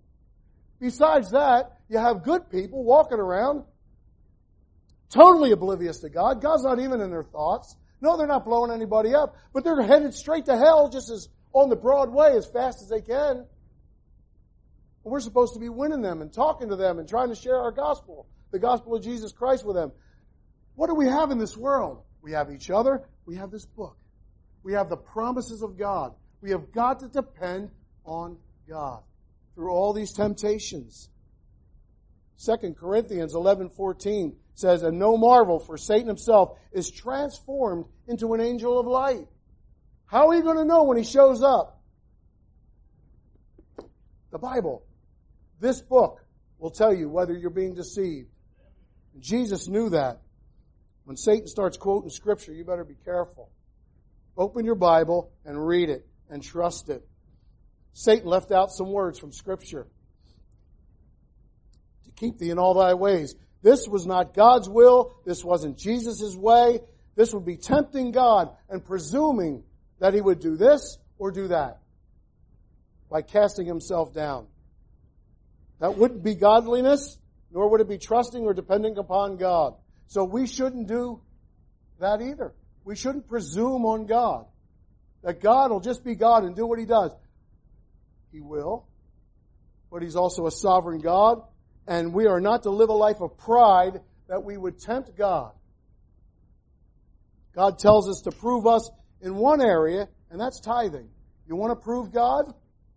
Besides 0.81 1.31
that, 1.31 1.79
you 1.89 1.99
have 1.99 2.25
good 2.25 2.51
people 2.51 2.83
walking 2.83 3.19
around 3.19 3.63
totally 5.11 5.53
oblivious 5.53 6.01
to 6.01 6.09
God. 6.09 6.43
God's 6.43 6.65
not 6.65 6.81
even 6.81 7.01
in 7.01 7.11
their 7.11 7.23
thoughts. 7.23 7.77
No, 8.01 8.17
they're 8.17 8.27
not 8.27 8.45
blowing 8.45 8.73
anybody 8.73 9.15
up, 9.15 9.37
but 9.53 9.63
they're 9.63 9.81
headed 9.81 10.13
straight 10.13 10.47
to 10.47 10.57
hell 10.57 10.91
just 10.91 11.09
as 11.09 11.29
on 11.53 11.69
the 11.69 11.77
broad 11.77 12.13
way 12.13 12.37
as 12.37 12.47
fast 12.47 12.83
as 12.83 12.89
they 12.89 13.01
can. 13.01 13.47
We're 15.05 15.21
supposed 15.21 15.53
to 15.53 15.61
be 15.61 15.69
winning 15.69 16.01
them 16.01 16.23
and 16.23 16.33
talking 16.33 16.71
to 16.71 16.77
them 16.77 16.99
and 16.99 17.07
trying 17.07 17.29
to 17.29 17.35
share 17.35 17.59
our 17.59 17.71
gospel, 17.71 18.27
the 18.51 18.59
gospel 18.59 18.95
of 18.95 19.03
Jesus 19.03 19.33
Christ 19.33 19.65
with 19.65 19.77
them. 19.77 19.93
What 20.77 20.89
do 20.89 20.95
we 20.95 21.07
have 21.07 21.31
in 21.31 21.39
this 21.39 21.57
world? 21.57 22.03
We 22.23 22.33
have 22.33 22.51
each 22.51 22.71
other. 22.71 23.07
We 23.27 23.37
have 23.37 23.51
this 23.51 23.67
book. 23.67 23.97
We 24.63 24.73
have 24.73 24.89
the 24.89 24.97
promises 24.97 25.63
of 25.63 25.79
God. 25.79 26.15
We 26.41 26.51
have 26.51 26.73
got 26.73 27.01
to 27.01 27.09
depend 27.09 27.71
on 28.05 28.39
God 28.67 29.03
through 29.55 29.71
all 29.71 29.93
these 29.93 30.13
temptations. 30.13 31.11
2 32.39 32.75
Corinthians 32.75 33.35
11:14 33.35 34.37
says, 34.55 34.83
"And 34.83 34.99
no 34.99 35.17
marvel, 35.17 35.59
for 35.59 35.77
Satan 35.77 36.09
himself 36.09 36.59
is 36.73 36.91
transformed 36.91 37.87
into 38.07 38.33
an 38.35 38.41
angel 38.41 38.79
of 38.79 38.87
light." 38.87 39.29
How 40.07 40.29
are 40.29 40.35
you 40.35 40.43
going 40.43 40.57
to 40.57 40.65
know 40.65 40.85
when 40.85 40.97
he 40.97 41.05
shows 41.05 41.43
up? 41.43 41.81
The 44.31 44.39
Bible, 44.39 44.83
this 45.61 45.81
book 45.81 46.25
will 46.59 46.71
tell 46.71 46.95
you 46.95 47.09
whether 47.09 47.33
you're 47.33 47.51
being 47.51 47.75
deceived. 47.75 48.29
Jesus 49.19 49.69
knew 49.69 49.91
that. 49.91 50.21
When 51.05 51.17
Satan 51.17 51.47
starts 51.47 51.77
quoting 51.77 52.11
scripture, 52.11 52.53
you 52.53 52.65
better 52.65 52.85
be 52.85 52.97
careful. 53.05 53.51
Open 54.37 54.65
your 54.65 54.75
Bible 54.75 55.31
and 55.45 55.65
read 55.65 55.91
it 55.91 56.07
and 56.29 56.43
trust 56.43 56.89
it. 56.89 57.07
Satan 57.93 58.29
left 58.29 58.51
out 58.51 58.71
some 58.71 58.91
words 58.91 59.19
from 59.19 59.33
Scripture. 59.33 59.87
To 62.05 62.11
keep 62.11 62.39
thee 62.39 62.51
in 62.51 62.59
all 62.59 62.75
thy 62.75 62.95
ways. 62.95 63.37
This 63.63 63.87
was 63.89 64.05
not 64.07 64.35
God's 64.35 64.69
will. 64.69 65.15
This 65.25 65.45
wasn't 65.45 65.79
Jesus' 65.79 66.35
way. 66.37 66.81
This 67.15 67.33
would 67.33 67.45
be 67.45 67.57
tempting 67.57 68.11
God 68.11 68.51
and 68.69 68.85
presuming 68.85 69.63
that 70.01 70.13
he 70.13 70.21
would 70.21 70.41
do 70.41 70.57
this 70.57 70.99
or 71.19 71.31
do 71.31 71.49
that 71.49 71.79
by 73.09 73.23
casting 73.23 73.67
himself 73.67 74.13
down. 74.13 74.49
That 75.81 75.97
wouldn't 75.97 76.23
be 76.23 76.35
godliness, 76.35 77.19
nor 77.51 77.71
would 77.71 77.81
it 77.81 77.89
be 77.89 77.99
trusting 77.99 78.45
or 78.45 78.55
depending 78.55 78.99
upon 78.99 79.37
God. 79.37 79.75
So 80.07 80.25
we 80.25 80.47
shouldn't 80.47 80.89
do 80.89 81.21
that 82.01 82.21
either. 82.21 82.55
We 82.85 82.97
shouldn't 82.97 83.29
presume 83.29 83.85
on 83.85 84.07
God. 84.07 84.47
That 85.23 85.41
God 85.41 85.71
will 85.71 85.81
just 85.81 86.05
be 86.05 86.15
God 86.15 86.45
and 86.45 86.55
do 86.55 86.67
what 86.67 86.79
he 86.79 86.85
does. 86.85 87.13
He 88.31 88.41
will. 88.41 88.87
But 89.91 90.03
He's 90.03 90.17
also 90.17 90.47
a 90.47 90.51
sovereign 90.51 91.01
God. 91.01 91.43
And 91.87 92.13
we 92.13 92.27
are 92.27 92.41
not 92.41 92.65
to 92.65 92.71
live 92.71 92.89
a 92.89 92.95
life 92.95 93.21
of 93.21 93.39
pride 93.39 94.01
that 94.29 94.43
we 94.43 94.57
would 94.57 94.81
tempt 94.81 95.17
God. 95.17 95.53
God 97.55 97.79
tells 97.79 98.09
us 98.09 98.23
to 98.23 98.33
prove 98.33 98.67
us 98.67 98.91
in 99.21 99.37
one 99.37 99.61
area, 99.61 100.09
and 100.31 100.41
that's 100.41 100.61
tithing. 100.61 101.09
You 101.47 101.55
want 101.55 101.71
to 101.71 101.77
prove 101.77 102.13
God? 102.13 102.53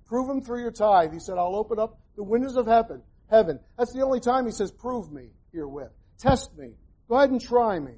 Prove 0.08 0.28
Him 0.30 0.42
through 0.42 0.62
your 0.62 0.72
tithe. 0.72 1.14
He 1.14 1.20
said, 1.20 1.38
I'll 1.38 1.56
open 1.56 1.78
up 1.78 2.00
the 2.18 2.24
windows 2.24 2.58
of 2.58 2.68
heaven. 2.68 3.02
Heaven. 3.30 3.60
That's 3.78 3.94
the 3.94 4.02
only 4.02 4.20
time 4.20 4.46
He 4.46 4.52
says, 4.52 4.72
prove 4.72 5.12
me 5.12 5.30
herewith. 5.54 5.92
Test 6.20 6.58
me. 6.58 6.74
Go 7.08 7.16
ahead 7.16 7.30
and 7.30 7.40
try 7.40 7.80
me. 7.80 7.94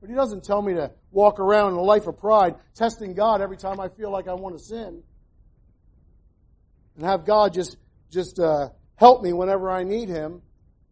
But 0.00 0.10
He 0.10 0.16
doesn't 0.16 0.42
tell 0.42 0.60
me 0.60 0.74
to 0.74 0.90
walk 1.12 1.38
around 1.38 1.74
in 1.74 1.78
a 1.78 1.82
life 1.82 2.08
of 2.08 2.18
pride, 2.18 2.56
testing 2.74 3.14
God 3.14 3.40
every 3.40 3.56
time 3.56 3.78
I 3.78 3.88
feel 3.88 4.10
like 4.10 4.26
I 4.26 4.34
want 4.34 4.58
to 4.58 4.64
sin 4.64 5.04
and 6.96 7.04
have 7.04 7.24
God 7.24 7.54
just 7.54 7.76
just 8.10 8.38
uh, 8.38 8.68
help 8.96 9.22
me 9.22 9.32
whenever 9.32 9.70
I 9.70 9.84
need 9.84 10.08
Him. 10.08 10.42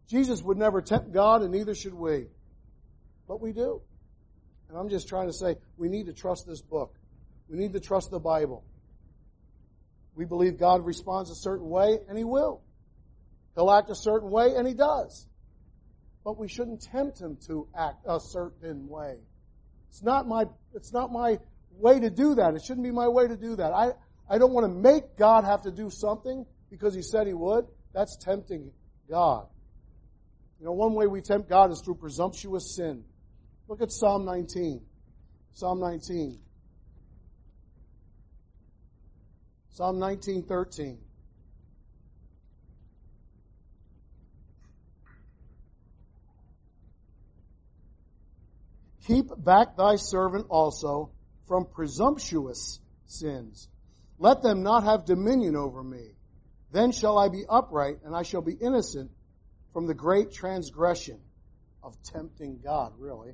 Jesus 0.07 0.41
would 0.41 0.57
never 0.57 0.81
tempt 0.81 1.11
God, 1.13 1.41
and 1.41 1.51
neither 1.51 1.75
should 1.75 1.93
we. 1.93 2.25
But 3.27 3.39
we 3.39 3.53
do. 3.53 3.81
And 4.67 4.77
I'm 4.77 4.89
just 4.89 5.07
trying 5.07 5.27
to 5.27 5.33
say 5.33 5.55
we 5.77 5.87
need 5.87 6.07
to 6.07 6.13
trust 6.13 6.47
this 6.47 6.61
book. 6.61 6.95
We 7.47 7.57
need 7.57 7.73
to 7.73 7.79
trust 7.79 8.09
the 8.09 8.19
Bible. 8.19 8.63
We 10.21 10.27
believe 10.27 10.59
God 10.59 10.85
responds 10.85 11.31
a 11.31 11.35
certain 11.35 11.67
way, 11.67 11.97
and 12.07 12.15
He 12.15 12.23
will. 12.23 12.61
He'll 13.55 13.71
act 13.71 13.89
a 13.89 13.95
certain 13.95 14.29
way, 14.29 14.53
and 14.55 14.67
He 14.67 14.75
does. 14.75 15.25
But 16.23 16.37
we 16.37 16.47
shouldn't 16.47 16.83
tempt 16.83 17.19
Him 17.19 17.39
to 17.47 17.67
act 17.75 18.05
a 18.07 18.19
certain 18.19 18.87
way. 18.87 19.15
It's 19.89 20.03
not 20.03 20.27
my, 20.27 20.43
it's 20.75 20.93
not 20.93 21.11
my 21.11 21.39
way 21.71 21.99
to 21.99 22.11
do 22.11 22.35
that. 22.35 22.53
It 22.53 22.61
shouldn't 22.63 22.85
be 22.85 22.91
my 22.91 23.07
way 23.07 23.29
to 23.29 23.35
do 23.35 23.55
that. 23.55 23.73
I, 23.73 23.93
I 24.29 24.37
don't 24.37 24.53
want 24.53 24.67
to 24.67 24.71
make 24.71 25.17
God 25.17 25.43
have 25.43 25.63
to 25.63 25.71
do 25.71 25.89
something 25.89 26.45
because 26.69 26.93
He 26.93 27.01
said 27.01 27.25
He 27.25 27.33
would. 27.33 27.65
That's 27.91 28.15
tempting 28.23 28.69
God. 29.09 29.47
You 30.59 30.67
know, 30.67 30.73
one 30.73 30.93
way 30.93 31.07
we 31.07 31.21
tempt 31.21 31.49
God 31.49 31.71
is 31.71 31.81
through 31.83 31.95
presumptuous 31.95 32.75
sin. 32.75 33.05
Look 33.67 33.81
at 33.81 33.91
Psalm 33.91 34.23
19. 34.25 34.81
Psalm 35.53 35.79
19. 35.79 36.37
Psalm 39.71 39.97
19:13 39.97 40.97
Keep 49.07 49.43
back 49.43 49.75
thy 49.75 49.95
servant 49.95 50.45
also 50.49 51.11
from 51.47 51.65
presumptuous 51.65 52.79
sins 53.07 53.67
let 54.21 54.43
them 54.43 54.61
not 54.61 54.83
have 54.83 55.05
dominion 55.05 55.55
over 55.55 55.83
me. 55.83 56.11
Then 56.71 56.91
shall 56.91 57.17
I 57.17 57.27
be 57.29 57.43
upright, 57.49 58.01
and 58.05 58.15
I 58.15 58.21
shall 58.21 58.43
be 58.43 58.53
innocent 58.53 59.09
from 59.73 59.87
the 59.87 59.95
great 59.95 60.31
transgression 60.31 61.19
of 61.81 61.99
tempting 62.03 62.59
God, 62.63 62.93
really. 62.99 63.33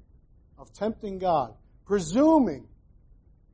Of 0.57 0.71
tempting 0.71 1.19
God. 1.19 1.53
Presuming. 1.85 2.69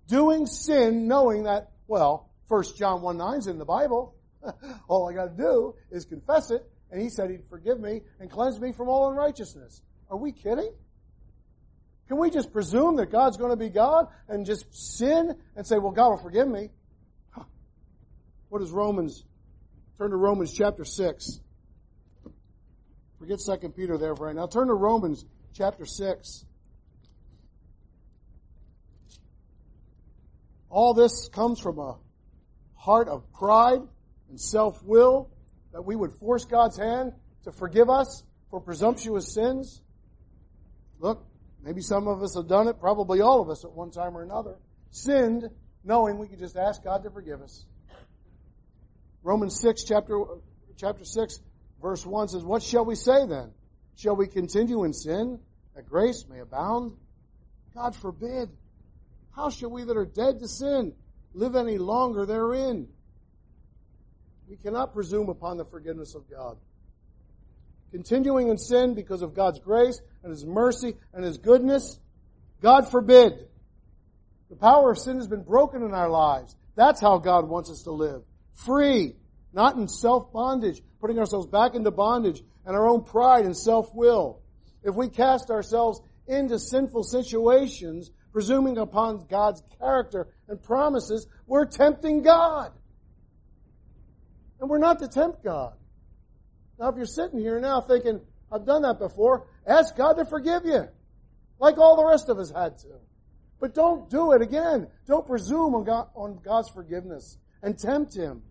Doing 0.08 0.46
sin 0.46 1.08
knowing 1.08 1.46
that, 1.46 1.72
well, 1.88 2.30
1 2.54 2.64
John 2.78 3.02
1 3.02 3.18
9 3.18 3.40
is 3.40 3.48
in 3.48 3.58
the 3.58 3.66
Bible. 3.66 4.14
all 4.88 5.10
I 5.10 5.14
got 5.14 5.36
to 5.36 5.44
do 5.44 5.74
is 5.90 6.06
confess 6.06 6.52
it, 6.52 6.64
and 6.92 7.02
he 7.02 7.10
said 7.10 7.32
he'd 7.32 7.50
forgive 7.50 7.80
me 7.80 8.02
and 8.20 8.30
cleanse 8.30 8.60
me 8.60 8.72
from 8.72 8.90
all 8.90 9.10
unrighteousness. 9.10 9.82
Are 10.12 10.18
we 10.18 10.32
kidding? 10.32 10.72
Can 12.08 12.20
we 12.20 12.30
just 12.30 12.54
presume 12.54 12.98
that 12.98 13.12
God's 13.12 13.38
going 13.38 13.50
to 13.50 13.58
be 13.58 13.70
God 13.70 14.06
and 14.28 14.46
just 14.46 14.66
sin 14.72 15.36
and 15.56 15.66
say, 15.66 15.80
well, 15.80 15.94
God 15.94 16.10
will 16.10 16.18
forgive 16.22 16.48
me? 16.48 16.70
What 18.50 18.62
is 18.62 18.70
Romans? 18.70 19.24
Turn 19.98 20.12
to 20.12 20.16
Romans 20.16 20.54
chapter 20.54 20.86
6. 20.86 21.40
Forget 23.18 23.40
2 23.40 23.70
Peter 23.70 23.98
there 23.98 24.16
for 24.16 24.28
right 24.28 24.36
now. 24.36 24.46
Turn 24.46 24.68
to 24.68 24.76
Romans 24.76 25.26
chapter 25.56 25.88
6. 25.88 26.46
All 30.70 30.94
this 30.94 31.30
comes 31.30 31.60
from 31.60 31.80
a 31.80 31.98
heart 32.84 33.08
of 33.08 33.24
pride 33.32 33.80
and 34.30 34.40
self-will 34.40 35.30
that 35.72 35.84
we 35.84 35.96
would 35.96 36.12
force 36.16 36.44
God's 36.44 36.78
hand 36.78 37.14
to 37.46 37.52
forgive 37.54 37.90
us 37.90 38.24
for 38.50 38.60
presumptuous 38.60 39.34
sins. 39.34 39.82
Look, 41.00 41.26
maybe 41.64 41.80
some 41.80 42.10
of 42.10 42.22
us 42.22 42.36
have 42.36 42.50
done 42.50 42.68
it, 42.68 42.82
probably 42.82 43.22
all 43.22 43.42
of 43.42 43.50
us 43.50 43.64
at 43.64 43.72
one 43.72 43.90
time 43.90 44.18
or 44.18 44.22
another. 44.22 44.56
Sinned 44.92 45.50
knowing 45.86 46.18
we 46.18 46.28
could 46.28 46.40
just 46.40 46.58
ask 46.58 46.84
God 46.84 47.04
to 47.04 47.10
forgive 47.10 47.42
us. 47.42 47.64
Romans 49.24 49.58
6 49.62 49.86
chapter, 49.86 50.22
chapter 50.76 51.06
6 51.06 51.40
verse 51.82 52.06
1 52.06 52.28
says, 52.28 52.44
What 52.44 52.62
shall 52.62 52.84
we 52.84 52.96
say 52.96 53.26
then? 53.26 53.52
Shall 53.96 54.18
we 54.18 54.28
continue 54.28 54.84
in 54.84 54.92
sin 54.92 55.40
that 55.74 55.88
grace 55.90 56.26
may 56.30 56.40
abound? 56.40 56.98
God 57.74 57.96
forbid. 57.96 58.50
How 59.34 59.50
shall 59.50 59.70
we 59.70 59.86
that 59.86 59.96
are 59.96 60.06
dead 60.06 60.40
to 60.40 60.50
sin 60.50 60.94
live 61.34 61.56
any 61.56 61.78
longer 61.78 62.26
therein? 62.26 62.88
We 64.48 64.58
cannot 64.58 64.94
presume 64.94 65.30
upon 65.30 65.58
the 65.58 65.66
forgiveness 65.66 66.16
of 66.16 66.30
God. 66.30 66.58
Continuing 67.92 68.50
in 68.50 68.58
sin 68.58 68.94
because 68.94 69.22
of 69.22 69.34
God's 69.34 69.60
grace 69.60 70.02
and 70.24 70.32
His 70.32 70.46
mercy 70.46 70.96
and 71.14 71.24
His 71.24 71.38
goodness, 71.38 72.00
God 72.62 72.90
forbid. 72.90 73.34
The 74.50 74.56
power 74.56 74.92
of 74.92 75.00
sin 75.00 75.18
has 75.18 75.28
been 75.28 75.44
broken 75.44 75.84
in 75.84 75.94
our 75.94 76.10
lives. 76.10 76.56
That's 76.76 77.02
how 77.02 77.18
God 77.18 77.48
wants 77.48 77.70
us 77.70 77.84
to 77.84 77.92
live. 77.92 78.24
Free, 78.54 79.16
not 79.54 79.76
in 79.76 79.88
self-bondage, 79.88 80.82
putting 81.00 81.20
ourselves 81.20 81.48
back 81.48 81.76
into 81.76 81.92
bondage 81.92 82.42
and 82.66 82.76
our 82.76 82.88
own 82.88 83.04
pride 83.04 83.46
and 83.46 83.58
self-will. 83.58 84.42
If 84.84 84.96
we 84.96 85.10
cast 85.10 85.50
ourselves 85.50 86.02
into 86.28 86.60
sinful 86.60 87.04
situations, 87.04 88.12
presuming 88.32 88.78
upon 88.78 89.26
God's 89.30 89.62
character 89.80 90.28
and 90.54 90.64
promises, 90.64 91.28
we're 91.48 91.66
tempting 91.66 92.22
God. 92.22 92.72
And 94.62 94.70
we're 94.70 94.78
not 94.78 95.00
to 95.00 95.08
tempt 95.08 95.44
God. 95.44 95.74
Now 96.80 96.90
if 96.90 96.96
you're 96.96 97.06
sitting 97.06 97.40
here 97.40 97.60
now 97.60 97.82
thinking, 97.82 98.22
I've 98.52 98.66
done 98.66 98.84
that 98.84 99.00
before, 99.00 99.48
ask 99.68 99.96
God 99.96 100.14
to 100.14 100.26
forgive 100.26 100.66
you. 100.66 100.88
Like 101.60 101.78
all 101.78 101.98
the 101.98 102.06
rest 102.06 102.30
of 102.30 102.38
us 102.38 102.52
had 102.52 102.78
to. 102.80 103.00
But 103.60 103.74
don't 103.74 104.10
do 104.10 104.34
it 104.34 104.42
again. 104.42 104.88
Don't 105.08 105.26
presume 105.26 105.74
on, 105.74 105.84
God, 105.86 106.08
on 106.16 106.40
God's 106.44 106.70
forgiveness 106.70 107.38
and 107.62 107.78
tempt 107.78 108.16
Him. 108.16 108.44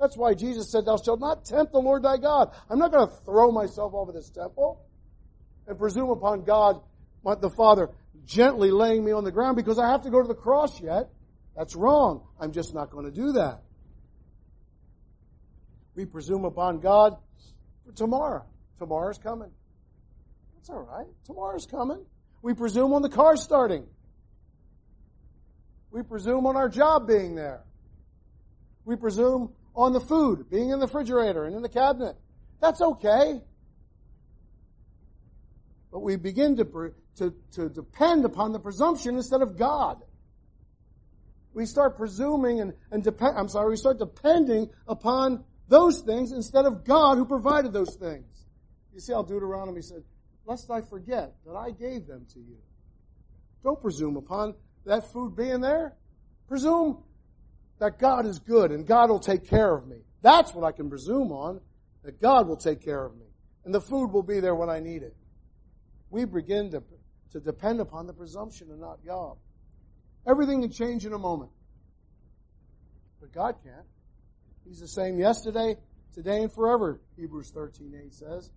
That's 0.00 0.16
why 0.16 0.32
Jesus 0.32 0.72
said, 0.72 0.86
thou 0.86 0.96
shalt 0.96 1.20
not 1.20 1.44
tempt 1.44 1.72
the 1.72 1.78
Lord 1.78 2.02
thy 2.02 2.16
God. 2.16 2.52
I'm 2.70 2.78
not 2.78 2.90
going 2.90 3.06
to 3.06 3.14
throw 3.26 3.52
myself 3.52 3.92
over 3.92 4.12
this 4.12 4.30
temple 4.30 4.80
and 5.66 5.78
presume 5.78 6.08
upon 6.08 6.44
God, 6.44 6.80
the 7.24 7.50
Father, 7.50 7.90
gently 8.24 8.70
laying 8.70 9.04
me 9.04 9.12
on 9.12 9.24
the 9.24 9.32
ground 9.32 9.56
because 9.56 9.78
I 9.78 9.88
have 9.88 10.02
to 10.02 10.10
go 10.10 10.22
to 10.22 10.28
the 10.28 10.34
cross 10.34 10.80
yet. 10.80 11.10
That's 11.56 11.76
wrong. 11.76 12.22
I'm 12.40 12.52
just 12.52 12.74
not 12.74 12.90
going 12.90 13.04
to 13.04 13.10
do 13.10 13.32
that. 13.32 13.62
We 15.94 16.06
presume 16.06 16.44
upon 16.44 16.80
God 16.80 17.16
for 17.84 17.92
tomorrow. 17.92 18.44
Tomorrow's 18.78 19.18
coming. 19.18 19.50
That's 20.54 20.70
alright. 20.70 21.06
Tomorrow's 21.26 21.66
coming. 21.66 22.04
We 22.42 22.54
presume 22.54 22.94
on 22.94 23.02
the 23.02 23.08
car 23.08 23.36
starting. 23.36 23.86
We 25.90 26.02
presume 26.02 26.46
on 26.46 26.56
our 26.56 26.68
job 26.68 27.06
being 27.06 27.34
there. 27.34 27.64
We 28.84 28.96
presume 28.96 29.52
on 29.74 29.92
the 29.92 30.00
food 30.00 30.48
being 30.50 30.70
in 30.70 30.78
the 30.78 30.86
refrigerator 30.86 31.44
and 31.44 31.54
in 31.54 31.62
the 31.62 31.68
cabinet. 31.68 32.16
That's 32.60 32.80
okay. 32.80 33.40
But 35.90 36.00
we 36.00 36.16
begin 36.16 36.56
to, 36.56 36.92
to, 37.16 37.34
to 37.52 37.68
depend 37.68 38.24
upon 38.24 38.52
the 38.52 38.60
presumption 38.60 39.16
instead 39.16 39.42
of 39.42 39.58
God. 39.58 40.00
We 41.52 41.66
start 41.66 41.96
presuming 41.96 42.60
and, 42.60 42.72
and 42.90 43.02
depend, 43.02 43.36
I'm 43.36 43.48
sorry, 43.48 43.70
we 43.70 43.76
start 43.76 43.98
depending 43.98 44.70
upon 44.86 45.44
those 45.68 46.00
things 46.00 46.32
instead 46.32 46.64
of 46.64 46.84
God 46.84 47.16
who 47.16 47.24
provided 47.24 47.72
those 47.72 47.96
things. 47.96 48.46
You 48.92 49.00
see 49.00 49.12
how 49.12 49.22
Deuteronomy 49.22 49.82
said, 49.82 50.02
lest 50.46 50.70
I 50.70 50.80
forget 50.80 51.34
that 51.46 51.54
I 51.54 51.70
gave 51.70 52.06
them 52.06 52.26
to 52.32 52.40
you. 52.40 52.56
Don't 53.62 53.80
presume 53.80 54.16
upon 54.16 54.54
that 54.86 55.12
food 55.12 55.36
being 55.36 55.60
there. 55.60 55.96
Presume 56.48 57.02
that 57.78 57.98
God 57.98 58.26
is 58.26 58.38
good 58.38 58.72
and 58.72 58.86
God 58.86 59.10
will 59.10 59.20
take 59.20 59.46
care 59.48 59.74
of 59.74 59.86
me. 59.86 59.98
That's 60.22 60.54
what 60.54 60.64
I 60.64 60.72
can 60.72 60.88
presume 60.88 61.32
on, 61.32 61.60
that 62.04 62.20
God 62.20 62.48
will 62.48 62.56
take 62.56 62.82
care 62.84 63.04
of 63.04 63.16
me. 63.16 63.26
And 63.64 63.74
the 63.74 63.80
food 63.80 64.12
will 64.12 64.22
be 64.22 64.40
there 64.40 64.54
when 64.54 64.70
I 64.70 64.80
need 64.80 65.02
it. 65.02 65.16
We 66.10 66.24
begin 66.24 66.70
to, 66.72 66.82
to 67.32 67.40
depend 67.40 67.80
upon 67.80 68.06
the 68.06 68.12
presumption 68.12 68.70
and 68.70 68.80
not 68.80 68.98
God. 69.06 69.36
Everything 70.26 70.62
can 70.62 70.70
change 70.70 71.06
in 71.06 71.12
a 71.12 71.18
moment. 71.18 71.50
But 73.20 73.32
God 73.32 73.56
can't. 73.62 73.86
He's 74.66 74.80
the 74.80 74.88
same 74.88 75.18
yesterday, 75.18 75.76
today, 76.14 76.42
and 76.42 76.52
forever, 76.52 77.00
Hebrews 77.16 77.50
13, 77.50 77.94
8 78.06 78.14
says. 78.14 78.50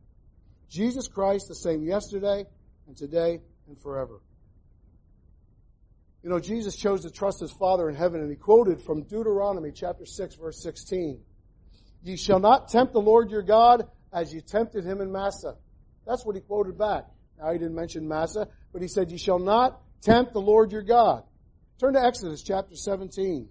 Jesus 0.70 1.08
Christ, 1.08 1.48
the 1.48 1.56
same 1.56 1.84
yesterday, 1.84 2.46
and 2.88 2.98
today, 2.98 3.40
and 3.68 3.80
forever. 3.80 4.20
You 6.24 6.30
know, 6.30 6.40
Jesus 6.40 6.76
chose 6.76 7.02
to 7.02 7.12
trust 7.12 7.42
his 7.42 7.52
Father 7.52 7.90
in 7.90 7.96
heaven 7.96 8.22
and 8.22 8.30
he 8.30 8.38
quoted 8.38 8.82
from 8.82 9.04
Deuteronomy 9.04 9.72
chapter 9.76 10.06
6 10.06 10.36
verse 10.36 10.64
16. 10.64 11.20
Ye 12.04 12.16
shall 12.16 12.40
not 12.40 12.70
tempt 12.70 12.94
the 12.94 13.02
Lord 13.02 13.30
your 13.30 13.42
God 13.42 13.90
as 14.14 14.34
you 14.34 14.40
tempted 14.40 14.86
him 14.86 15.02
in 15.02 15.12
Massah. 15.12 15.56
That's 16.08 16.26
what 16.26 16.36
he 16.36 16.42
quoted 16.42 16.78
back. 16.78 17.06
Now 17.38 17.52
he 17.52 17.58
didn't 17.58 17.76
mention 17.76 18.08
Massah, 18.08 18.48
but 18.72 18.82
he 18.82 18.88
said, 18.88 19.12
ye 19.12 19.18
shall 19.18 19.40
not 19.40 19.82
tempt 20.02 20.34
the 20.34 20.42
Lord 20.42 20.72
your 20.72 20.82
God. 20.82 21.24
Turn 21.80 21.94
to 21.94 22.04
Exodus 22.04 22.44
chapter 22.44 22.76
17. 22.76 23.50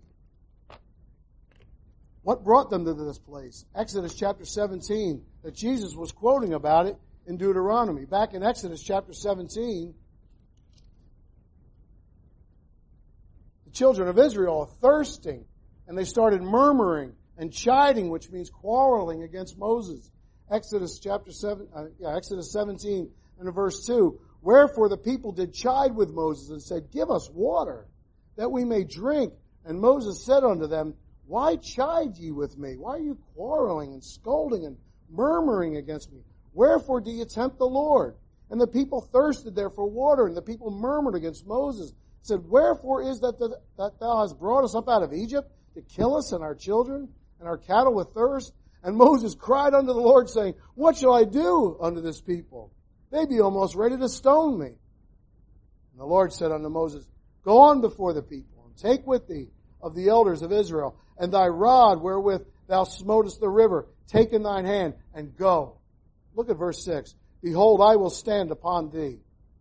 What 2.22 2.44
brought 2.44 2.70
them 2.70 2.84
to 2.84 2.94
this 2.94 3.18
place? 3.18 3.64
Exodus 3.74 4.14
chapter 4.14 4.44
17, 4.44 5.22
that 5.42 5.54
Jesus 5.54 5.94
was 5.94 6.12
quoting 6.12 6.54
about 6.54 6.86
it 6.86 6.96
in 7.26 7.36
Deuteronomy. 7.36 8.04
Back 8.04 8.32
in 8.32 8.44
Exodus 8.44 8.80
chapter 8.80 9.12
17, 9.12 9.92
the 13.64 13.70
children 13.72 14.08
of 14.08 14.18
Israel 14.18 14.60
are 14.60 14.80
thirsting 14.80 15.44
and 15.88 15.98
they 15.98 16.04
started 16.04 16.42
murmuring 16.42 17.14
and 17.36 17.52
chiding, 17.52 18.08
which 18.08 18.30
means 18.30 18.50
quarreling 18.50 19.24
against 19.24 19.58
Moses. 19.58 20.08
Exodus 20.48 21.00
chapter 21.00 21.32
7, 21.32 21.68
uh, 21.74 21.84
yeah, 21.98 22.14
Exodus 22.16 22.52
17 22.52 23.10
and 23.40 23.54
verse 23.54 23.84
2. 23.84 24.20
Wherefore 24.42 24.88
the 24.88 24.96
people 24.96 25.32
did 25.32 25.52
chide 25.52 25.96
with 25.96 26.10
Moses 26.12 26.50
and 26.50 26.62
said, 26.62 26.92
Give 26.92 27.10
us 27.10 27.28
water 27.32 27.88
that 28.42 28.50
we 28.50 28.64
may 28.64 28.82
drink. 28.82 29.32
And 29.64 29.80
Moses 29.80 30.24
said 30.24 30.42
unto 30.42 30.66
them, 30.66 30.94
Why 31.28 31.54
chide 31.54 32.16
ye 32.16 32.32
with 32.32 32.58
me? 32.58 32.76
Why 32.76 32.96
are 32.96 33.00
you 33.00 33.16
quarreling 33.36 33.92
and 33.92 34.02
scolding 34.02 34.66
and 34.66 34.76
murmuring 35.08 35.76
against 35.76 36.12
me? 36.12 36.22
Wherefore 36.52 37.00
do 37.00 37.12
ye 37.12 37.24
tempt 37.24 37.58
the 37.58 37.66
Lord? 37.66 38.16
And 38.50 38.60
the 38.60 38.66
people 38.66 39.00
thirsted 39.00 39.54
there 39.54 39.70
for 39.70 39.88
water, 39.88 40.26
and 40.26 40.36
the 40.36 40.42
people 40.42 40.72
murmured 40.72 41.14
against 41.14 41.46
Moses 41.46 41.92
said, 42.22 42.40
Wherefore 42.48 43.08
is 43.08 43.20
that, 43.20 43.38
the, 43.38 43.56
that 43.78 44.00
thou 44.00 44.22
hast 44.22 44.40
brought 44.40 44.64
us 44.64 44.74
up 44.74 44.88
out 44.88 45.04
of 45.04 45.12
Egypt 45.12 45.48
to 45.74 45.82
kill 45.82 46.16
us 46.16 46.32
and 46.32 46.42
our 46.42 46.56
children 46.56 47.08
and 47.38 47.48
our 47.48 47.58
cattle 47.58 47.94
with 47.94 48.08
thirst? 48.08 48.52
And 48.82 48.96
Moses 48.96 49.36
cried 49.36 49.72
unto 49.72 49.92
the 49.92 50.00
Lord 50.00 50.28
saying, 50.28 50.54
What 50.74 50.96
shall 50.96 51.14
I 51.14 51.22
do 51.22 51.78
unto 51.80 52.00
this 52.00 52.20
people? 52.20 52.72
They 53.12 53.24
be 53.24 53.40
almost 53.40 53.76
ready 53.76 53.96
to 53.98 54.08
stone 54.08 54.58
me. 54.58 54.66
And 55.92 56.00
the 56.00 56.06
Lord 56.06 56.32
said 56.32 56.50
unto 56.50 56.68
Moses, 56.68 57.08
Go 57.44 57.60
on 57.60 57.80
before 57.80 58.12
the 58.12 58.22
people 58.22 58.64
and 58.64 58.76
take 58.76 59.06
with 59.06 59.26
thee 59.26 59.48
of 59.80 59.94
the 59.94 60.08
elders 60.08 60.42
of 60.42 60.52
Israel 60.52 60.96
and 61.18 61.32
thy 61.32 61.48
rod 61.48 62.00
wherewith 62.00 62.46
thou 62.68 62.84
smotest 62.84 63.40
the 63.40 63.48
river, 63.48 63.86
take 64.06 64.32
in 64.32 64.42
thine 64.42 64.64
hand 64.64 64.94
and 65.14 65.36
go. 65.36 65.78
Look 66.34 66.50
at 66.50 66.56
verse 66.56 66.84
6. 66.84 67.14
Behold, 67.42 67.80
I 67.80 67.96
will 67.96 68.10
stand 68.10 68.50
upon 68.50 68.90
thee, 68.90 69.18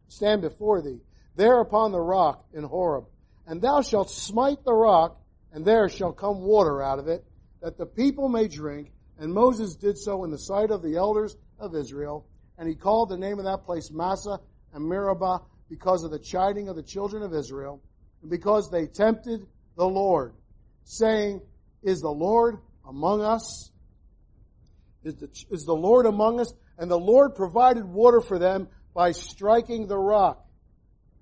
stand 0.08 0.42
before 0.42 0.82
thee, 0.82 1.00
there 1.36 1.60
upon 1.60 1.92
the 1.92 2.00
rock 2.00 2.46
in 2.54 2.64
Horeb. 2.64 3.06
And 3.48 3.62
thou 3.62 3.82
shalt 3.82 4.12
smite 4.12 4.64
the 4.64 4.74
rock, 4.74 5.20
and 5.52 5.66
there 5.66 5.90
shall 5.90 6.14
come 6.14 6.42
water 6.42 6.82
out 6.82 7.00
of 7.00 7.08
it, 7.08 7.26
that 7.62 7.78
the 7.78 7.86
people 7.86 8.30
may 8.30 8.48
drink. 8.48 8.92
And 9.18 9.34
Moses 9.34 9.76
did 9.76 9.98
so 9.98 10.24
in 10.24 10.32
the 10.32 10.38
sight 10.38 10.72
of 10.72 10.82
the 10.82 10.96
elders 10.96 11.36
of 11.60 11.76
Israel. 11.76 12.26
And 12.58 12.68
he 12.68 12.76
called 12.76 13.10
the 13.10 13.18
name 13.18 13.40
of 13.40 13.46
that 13.46 13.66
place 13.66 13.92
Massah 13.92 14.40
and 14.74 14.86
Meribah 14.86 15.42
because 15.72 16.04
of 16.04 16.12
the 16.12 16.20
chiding 16.20 16.68
of 16.68 16.76
the 16.76 16.84
children 16.84 17.24
of 17.24 17.34
Israel, 17.34 17.82
and 18.22 18.30
because 18.30 18.70
they 18.70 18.88
tempted 18.88 19.48
the 19.78 19.86
Lord, 19.86 20.34
saying, 20.84 21.42
Is 21.82 22.02
the 22.02 22.12
Lord 22.12 22.58
among 22.86 23.22
us? 23.22 23.72
Is 25.06 25.16
the, 25.16 25.30
is 25.50 25.64
the 25.64 25.74
Lord 25.74 26.06
among 26.06 26.42
us? 26.42 26.54
And 26.78 26.92
the 26.92 27.00
Lord 27.00 27.36
provided 27.36 27.86
water 27.86 28.20
for 28.20 28.38
them 28.38 28.68
by 28.94 29.14
striking 29.14 29.88
the 29.88 29.98
rock. 29.98 30.46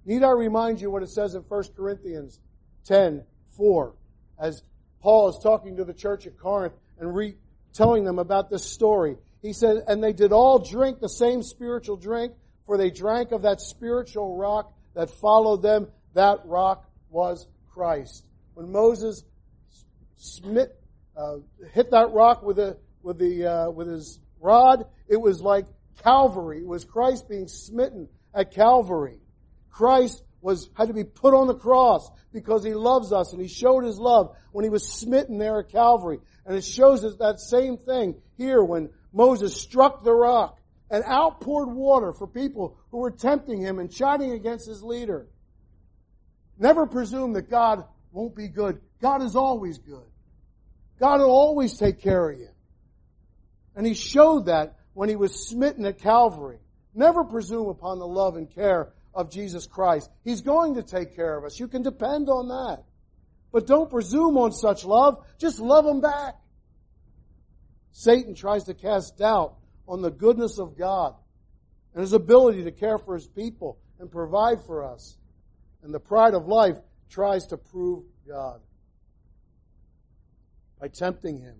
Need 0.03 0.23
I 0.23 0.31
remind 0.31 0.81
you 0.81 0.89
what 0.89 1.03
it 1.03 1.11
says 1.11 1.35
in 1.35 1.41
1 1.41 1.63
Corinthians 1.77 2.39
10, 2.85 3.23
4? 3.55 3.93
As 4.39 4.63
Paul 4.99 5.29
is 5.29 5.37
talking 5.43 5.77
to 5.77 5.85
the 5.85 5.93
church 5.93 6.25
at 6.25 6.39
Corinth 6.39 6.73
and 6.97 7.15
re- 7.15 7.35
telling 7.73 8.03
them 8.03 8.17
about 8.17 8.49
this 8.49 8.65
story. 8.65 9.15
He 9.43 9.53
said, 9.53 9.83
and 9.87 10.03
they 10.03 10.13
did 10.13 10.31
all 10.31 10.57
drink 10.57 10.99
the 10.99 11.07
same 11.07 11.43
spiritual 11.43 11.97
drink, 11.97 12.33
for 12.69 12.77
they 12.77 12.91
drank 12.91 13.31
of 13.31 13.41
that 13.41 13.59
spiritual 13.59 14.37
rock 14.37 14.71
that 14.93 15.09
followed 15.09 15.63
them. 15.63 15.87
That 16.13 16.41
rock 16.45 16.87
was 17.09 17.47
Christ. 17.73 18.23
When 18.53 18.71
Moses 18.71 19.23
smit, 20.17 20.79
uh, 21.17 21.37
hit 21.73 21.89
that 21.89 22.11
rock 22.11 22.43
with 22.43 22.59
a, 22.59 22.77
with 23.01 23.17
the, 23.17 23.47
uh, 23.47 23.71
with 23.71 23.87
his 23.87 24.19
rod, 24.39 24.85
it 25.07 25.19
was 25.19 25.41
like 25.41 25.65
Calvary. 26.03 26.59
It 26.59 26.67
was 26.67 26.85
Christ 26.85 27.27
being 27.27 27.47
smitten 27.47 28.07
at 28.35 28.53
Calvary. 28.53 29.17
Christ 29.71 30.21
was, 30.39 30.69
had 30.77 30.89
to 30.89 30.93
be 30.93 31.05
put 31.05 31.33
on 31.33 31.47
the 31.47 31.55
cross 31.55 32.07
because 32.31 32.63
he 32.63 32.75
loves 32.75 33.11
us 33.11 33.33
and 33.33 33.41
he 33.41 33.47
showed 33.47 33.83
his 33.83 33.97
love 33.97 34.35
when 34.51 34.63
he 34.63 34.69
was 34.69 34.87
smitten 34.87 35.39
there 35.39 35.61
at 35.61 35.69
Calvary. 35.69 36.19
And 36.45 36.55
it 36.55 36.63
shows 36.63 37.03
us 37.03 37.15
that 37.15 37.39
same 37.39 37.77
thing 37.77 38.21
here 38.37 38.63
when 38.63 38.91
Moses 39.11 39.59
struck 39.59 40.03
the 40.03 40.13
rock 40.13 40.58
and 40.89 41.03
outpoured 41.05 41.69
water 41.69 42.13
for 42.13 42.27
people 42.27 42.77
who 42.91 42.97
were 42.97 43.11
tempting 43.11 43.61
him 43.61 43.79
and 43.79 43.91
chiding 43.91 44.31
against 44.31 44.67
his 44.67 44.83
leader. 44.83 45.27
Never 46.57 46.85
presume 46.85 47.33
that 47.33 47.49
God 47.49 47.85
won't 48.11 48.35
be 48.35 48.47
good. 48.47 48.81
God 49.01 49.21
is 49.21 49.35
always 49.35 49.77
good. 49.77 50.05
God 50.99 51.19
will 51.21 51.31
always 51.31 51.77
take 51.77 52.01
care 52.01 52.29
of 52.29 52.39
you. 52.39 52.49
And 53.75 53.85
he 53.85 53.93
showed 53.93 54.47
that 54.47 54.75
when 54.93 55.09
he 55.09 55.15
was 55.15 55.47
smitten 55.47 55.85
at 55.85 55.99
Calvary. 55.99 56.59
Never 56.93 57.23
presume 57.23 57.69
upon 57.69 57.99
the 57.99 58.07
love 58.07 58.35
and 58.35 58.53
care 58.53 58.91
of 59.13 59.31
Jesus 59.31 59.67
Christ. 59.67 60.09
He's 60.23 60.41
going 60.41 60.75
to 60.75 60.83
take 60.83 61.15
care 61.15 61.37
of 61.37 61.45
us. 61.45 61.59
You 61.59 61.67
can 61.67 61.81
depend 61.81 62.29
on 62.29 62.49
that. 62.49 62.83
But 63.51 63.67
don't 63.67 63.89
presume 63.89 64.37
on 64.37 64.51
such 64.51 64.83
love. 64.83 65.23
Just 65.37 65.59
love 65.59 65.85
him 65.85 66.01
back. 66.01 66.35
Satan 67.91 68.35
tries 68.35 68.65
to 68.65 68.73
cast 68.73 69.17
doubt 69.17 69.55
on 69.89 70.03
the 70.03 70.11
goodness 70.11 70.59
of 70.59 70.77
God 70.77 71.15
and 71.93 72.01
his 72.01 72.13
ability 72.13 72.63
to 72.63 72.71
care 72.71 72.99
for 72.99 73.15
his 73.15 73.27
people 73.27 73.79
and 73.99 74.09
provide 74.09 74.63
for 74.63 74.85
us. 74.85 75.17
And 75.81 75.93
the 75.93 75.99
pride 75.99 76.35
of 76.35 76.47
life 76.47 76.77
tries 77.09 77.47
to 77.47 77.57
prove 77.57 78.03
God 78.27 78.61
by 80.79 80.89
tempting 80.89 81.39
him. 81.39 81.55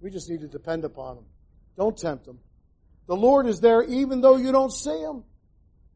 We 0.00 0.10
just 0.10 0.28
need 0.30 0.40
to 0.40 0.48
depend 0.48 0.84
upon 0.84 1.18
him. 1.18 1.24
Don't 1.76 1.96
tempt 1.96 2.26
him. 2.26 2.38
The 3.06 3.14
Lord 3.14 3.46
is 3.46 3.60
there 3.60 3.82
even 3.82 4.22
though 4.22 4.38
you 4.38 4.50
don't 4.50 4.72
see 4.72 4.98
him. 4.98 5.22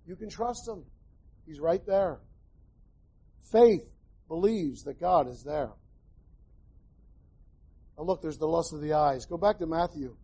You 0.07 0.17
can 0.17 0.29
trust 0.29 0.69
him. 0.69 0.85
He's 1.47 1.61
right 1.61 1.85
there. 1.87 2.19
Faith 3.51 3.89
believes 4.29 4.83
that 4.85 5.01
God 5.01 5.29
is 5.29 5.43
there. 5.43 5.71
Now 7.97 8.05
look, 8.05 8.21
there's 8.21 8.37
the 8.37 8.47
lust 8.47 8.75
of 8.75 8.83
the 8.83 8.93
eyes. 8.93 9.25
Go 9.25 9.39
back 9.39 9.59
to 9.59 9.67
Matthew. 9.67 10.15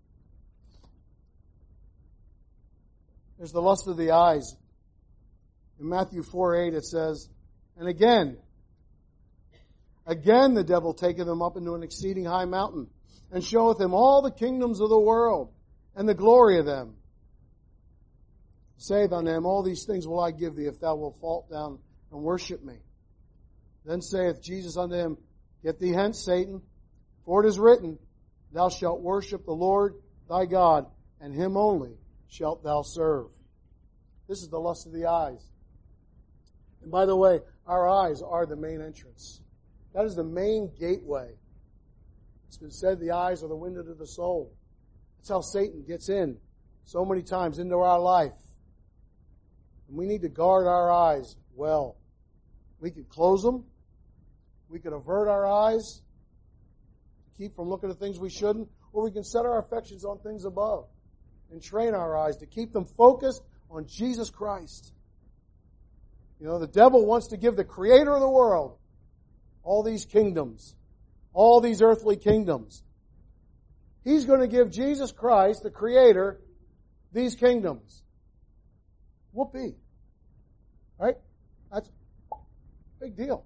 There's 3.39 3.53
the 3.53 3.63
lust 3.63 3.89
of 3.89 3.97
the 3.97 4.13
eyes. 4.13 4.57
In 5.81 5.89
Matthew 5.89 6.23
4 6.23 6.57
8 6.69 6.75
it 6.75 6.85
says, 6.85 7.29
And 7.77 7.89
again, 7.89 8.37
again 10.07 10.55
the 10.55 10.65
devil 10.65 10.95
taketh 10.95 11.27
him 11.27 11.43
up 11.43 11.57
into 11.57 11.75
an 11.75 11.83
exceeding 11.83 12.25
high 12.25 12.45
mountain, 12.45 12.89
and 13.33 13.43
showeth 13.43 13.81
him 13.81 13.93
all 13.95 14.23
the 14.23 14.31
kingdoms 14.31 14.81
of 14.81 14.89
the 14.89 15.01
world, 15.01 15.53
and 15.97 16.09
the 16.09 16.15
glory 16.15 16.59
of 16.59 16.67
them 16.67 16.95
saith 18.77 19.13
unto 19.13 19.31
him, 19.31 19.47
All 19.47 19.63
these 19.63 19.85
things 19.85 20.07
will 20.07 20.21
I 20.21 20.31
give 20.31 20.55
thee 20.55 20.67
if 20.67 20.79
thou 20.81 20.95
wilt 20.97 21.19
fall 21.21 21.47
down 21.51 21.79
and 22.13 22.23
worship 22.23 22.63
me. 22.63 22.77
Then 23.85 24.01
saith 24.01 24.43
Jesus 24.43 24.77
unto 24.77 24.95
him, 24.95 25.19
Get 25.63 25.79
thee 25.79 25.93
hence, 25.93 26.25
Satan, 26.25 26.63
for 27.25 27.45
it 27.45 27.49
is 27.49 27.59
written, 27.59 27.99
Thou 28.53 28.69
shalt 28.69 29.01
worship 29.01 29.45
the 29.45 29.53
Lord 29.53 29.95
thy 30.29 30.47
God, 30.47 30.87
and 31.21 31.35
him 31.35 31.57
only 31.57 31.97
shalt 32.29 32.63
thou 32.63 32.83
serve. 32.83 33.27
This 34.29 34.43
is 34.43 34.49
the 34.49 34.59
lust 34.59 34.87
of 34.87 34.93
the 34.93 35.07
eyes. 35.07 35.51
And 36.83 36.91
by 36.91 37.07
the 37.07 37.17
way, 37.17 37.41
our 37.67 37.89
eyes 37.89 38.23
are 38.23 38.47
the 38.47 38.57
main 38.57 38.81
entrance. 38.81 39.41
That 39.95 40.05
is 40.05 40.15
the 40.15 40.25
main 40.25 40.71
gateway. 40.79 41.31
It's 42.49 42.59
been 42.59 42.71
said 42.71 43.01
the 43.01 43.13
eyes 43.13 43.43
are 43.43 43.49
the 43.49 43.57
window 43.57 43.83
to 43.83 43.95
the 43.95 44.07
soul. 44.07 44.53
That's 45.19 45.31
how 45.31 45.41
Satan 45.41 45.85
gets 45.87 46.09
in 46.09 46.37
so 46.85 47.05
many 47.05 47.23
times 47.23 47.59
into 47.59 47.77
our 47.77 48.01
life. 48.01 48.33
And 49.89 49.97
we 49.97 50.07
need 50.07 50.23
to 50.23 50.29
guard 50.29 50.67
our 50.67 50.91
eyes 50.91 51.37
well. 51.55 51.97
We 52.81 52.91
can 52.91 53.05
close 53.05 53.43
them. 53.43 53.65
We 54.69 54.81
can 54.81 54.93
avert 54.93 55.29
our 55.29 55.47
eyes, 55.47 56.03
keep 57.39 57.55
from 57.55 57.69
looking 57.69 57.91
at 57.91 57.99
things 57.99 58.19
we 58.19 58.31
shouldn't, 58.31 58.69
or 58.93 59.05
we 59.05 59.13
can 59.13 59.23
set 59.23 59.45
our 59.45 59.61
affections 59.61 60.05
on 60.05 60.19
things 60.19 60.45
above 60.45 60.89
and 61.55 61.63
train 61.63 61.95
our 61.95 62.17
eyes 62.17 62.39
to 62.39 62.47
keep 62.47 62.73
them 62.73 62.85
focused 62.85 63.41
on 63.71 63.87
Jesus 63.87 64.29
Christ. 64.29 64.93
You 66.41 66.49
know, 66.49 66.59
the 66.59 66.67
devil 66.67 67.07
wants 67.07 67.29
to 67.29 67.37
give 67.37 67.55
the 67.55 67.63
creator 67.63 68.13
of 68.13 68.21
the 68.21 68.29
world 68.29 68.77
all 69.63 69.85
these 69.85 70.05
kingdoms, 70.05 70.75
all 71.33 71.61
these 71.61 71.81
earthly 71.81 72.17
kingdoms. 72.17 72.83
He's 74.03 74.25
going 74.25 74.41
to 74.41 74.49
give 74.49 74.73
Jesus 74.73 75.13
Christ, 75.13 75.63
the 75.63 75.71
creator, 75.71 76.41
these 77.13 77.37
kingdoms. 77.37 78.03
Whoopee. 79.33 79.77
Right? 80.99 81.15
That's 81.73 81.89
a 82.33 82.37
big 83.01 83.17
deal. 83.17 83.45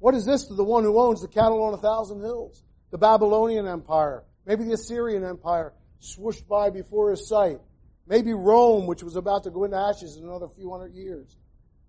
What 0.00 0.16
is 0.16 0.24
this 0.24 0.46
to 0.46 0.54
the 0.54 0.64
one 0.64 0.82
who 0.82 1.00
owns 1.00 1.22
the 1.22 1.28
cattle 1.28 1.62
on 1.62 1.72
a 1.72 1.78
thousand 1.78 2.20
hills? 2.20 2.64
The 2.90 2.98
Babylonian 2.98 3.68
Empire, 3.68 4.24
maybe 4.44 4.64
the 4.64 4.72
Assyrian 4.72 5.24
Empire 5.24 5.72
swooshed 6.02 6.46
by 6.46 6.70
before 6.70 7.10
his 7.10 7.28
sight. 7.28 7.60
Maybe 8.06 8.32
Rome, 8.34 8.86
which 8.86 9.02
was 9.02 9.16
about 9.16 9.44
to 9.44 9.50
go 9.50 9.64
into 9.64 9.76
ashes 9.76 10.16
in 10.16 10.24
another 10.24 10.48
few 10.48 10.70
hundred 10.70 10.94
years. 10.94 11.36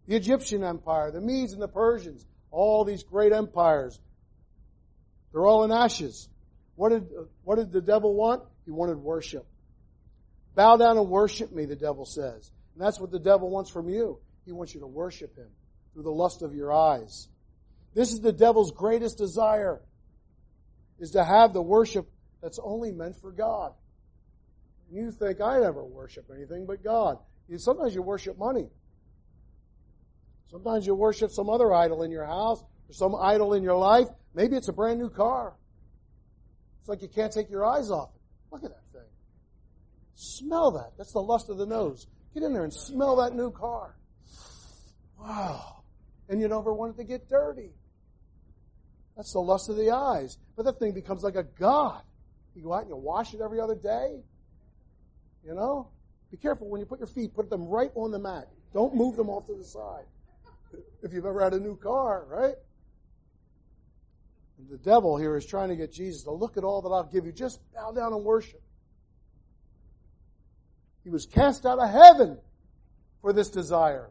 The 0.07 0.15
Egyptian 0.15 0.63
Empire, 0.63 1.11
the 1.11 1.21
Medes 1.21 1.53
and 1.53 1.61
the 1.61 1.67
Persians, 1.67 2.25
all 2.51 2.85
these 2.85 3.03
great 3.03 3.33
empires. 3.33 3.99
They're 5.31 5.45
all 5.45 5.63
in 5.63 5.71
ashes. 5.71 6.29
What 6.75 6.89
did, 6.89 7.07
what 7.43 7.55
did 7.55 7.71
the 7.71 7.81
devil 7.81 8.13
want? 8.13 8.43
He 8.65 8.71
wanted 8.71 8.97
worship. 8.97 9.45
Bow 10.55 10.77
down 10.77 10.97
and 10.97 11.09
worship 11.09 11.51
me, 11.51 11.65
the 11.65 11.75
devil 11.75 12.05
says. 12.05 12.51
And 12.73 12.85
that's 12.85 12.99
what 12.99 13.11
the 13.11 13.19
devil 13.19 13.49
wants 13.49 13.71
from 13.71 13.89
you. 13.89 14.19
He 14.45 14.51
wants 14.51 14.73
you 14.73 14.81
to 14.81 14.87
worship 14.87 15.35
him 15.35 15.47
through 15.93 16.03
the 16.03 16.11
lust 16.11 16.41
of 16.41 16.53
your 16.53 16.71
eyes. 16.71 17.27
This 17.95 18.11
is 18.11 18.21
the 18.21 18.33
devil's 18.33 18.71
greatest 18.71 19.17
desire, 19.17 19.81
is 20.99 21.11
to 21.11 21.23
have 21.23 21.53
the 21.53 21.61
worship 21.61 22.07
that's 22.41 22.59
only 22.61 22.91
meant 22.91 23.15
for 23.19 23.31
God. 23.31 23.73
You 24.93 25.09
think, 25.09 25.41
I 25.41 25.59
never 25.59 25.83
worship 25.83 26.29
anything 26.31 26.67
but 26.67 26.83
God. 26.83 27.17
You, 27.49 27.57
sometimes 27.57 27.95
you 27.95 28.03
worship 28.03 28.37
money. 28.37 28.69
Sometimes 30.51 30.85
you 30.85 30.93
worship 30.93 31.31
some 31.31 31.49
other 31.49 31.73
idol 31.73 32.03
in 32.03 32.11
your 32.11 32.25
house 32.25 32.61
or 32.61 32.93
some 32.93 33.15
idol 33.15 33.55
in 33.55 33.63
your 33.63 33.75
life. 33.75 34.07
Maybe 34.35 34.55
it's 34.55 34.67
a 34.67 34.73
brand 34.73 34.99
new 34.99 35.09
car. 35.09 35.55
It's 36.79 36.89
like 36.89 37.01
you 37.01 37.07
can't 37.07 37.33
take 37.33 37.49
your 37.49 37.65
eyes 37.65 37.89
off 37.89 38.09
it. 38.13 38.21
Look 38.51 38.63
at 38.63 38.69
that. 38.69 38.83
Thing. 38.93 39.09
Smell 40.13 40.69
that. 40.73 40.91
That's 40.95 41.13
the 41.13 41.21
lust 41.21 41.49
of 41.49 41.57
the 41.57 41.65
nose. 41.65 42.05
Get 42.35 42.43
in 42.43 42.53
there 42.53 42.63
and 42.63 42.73
smell 42.73 43.15
that 43.15 43.33
new 43.35 43.49
car. 43.49 43.95
Wow. 45.19 45.83
And 46.29 46.39
you 46.39 46.47
never 46.47 46.71
want 46.71 46.93
it 46.93 46.97
to 46.97 47.03
get 47.03 47.27
dirty. 47.27 47.71
That's 49.17 49.33
the 49.33 49.39
lust 49.39 49.69
of 49.69 49.75
the 49.75 49.89
eyes. 49.89 50.37
But 50.55 50.65
that 50.65 50.77
thing 50.77 50.93
becomes 50.93 51.23
like 51.23 51.35
a 51.35 51.43
god. 51.43 52.03
You 52.53 52.61
go 52.61 52.73
out 52.73 52.81
and 52.81 52.89
you 52.89 52.95
wash 52.95 53.33
it 53.33 53.41
every 53.41 53.59
other 53.59 53.75
day. 53.75 54.21
You 55.45 55.53
know? 55.53 55.89
Be 56.31 56.37
careful 56.37 56.67
when 56.69 56.79
you 56.79 56.85
put 56.85 56.99
your 56.99 57.07
feet, 57.07 57.33
put 57.33 57.49
them 57.49 57.67
right 57.67 57.91
on 57.95 58.11
the 58.11 58.19
mat. 58.19 58.47
Don't 58.73 58.95
move 58.95 59.15
them 59.15 59.29
off 59.29 59.45
to 59.47 59.55
the 59.55 59.63
side. 59.63 60.05
If 61.03 61.13
you've 61.13 61.25
ever 61.25 61.43
had 61.43 61.53
a 61.53 61.59
new 61.59 61.75
car, 61.75 62.25
right? 62.27 62.55
And 64.57 64.69
the 64.69 64.77
devil 64.77 65.17
here 65.17 65.35
is 65.35 65.45
trying 65.45 65.69
to 65.69 65.75
get 65.75 65.91
Jesus 65.91 66.23
to 66.23 66.31
look 66.31 66.57
at 66.57 66.63
all 66.63 66.81
that 66.81 66.89
I'll 66.89 67.03
give 67.03 67.25
you. 67.25 67.31
Just 67.31 67.59
bow 67.73 67.91
down 67.91 68.13
and 68.13 68.23
worship. 68.23 68.61
He 71.03 71.09
was 71.09 71.25
cast 71.25 71.65
out 71.65 71.79
of 71.79 71.89
heaven 71.89 72.37
for 73.21 73.33
this 73.33 73.49
desire. 73.49 74.09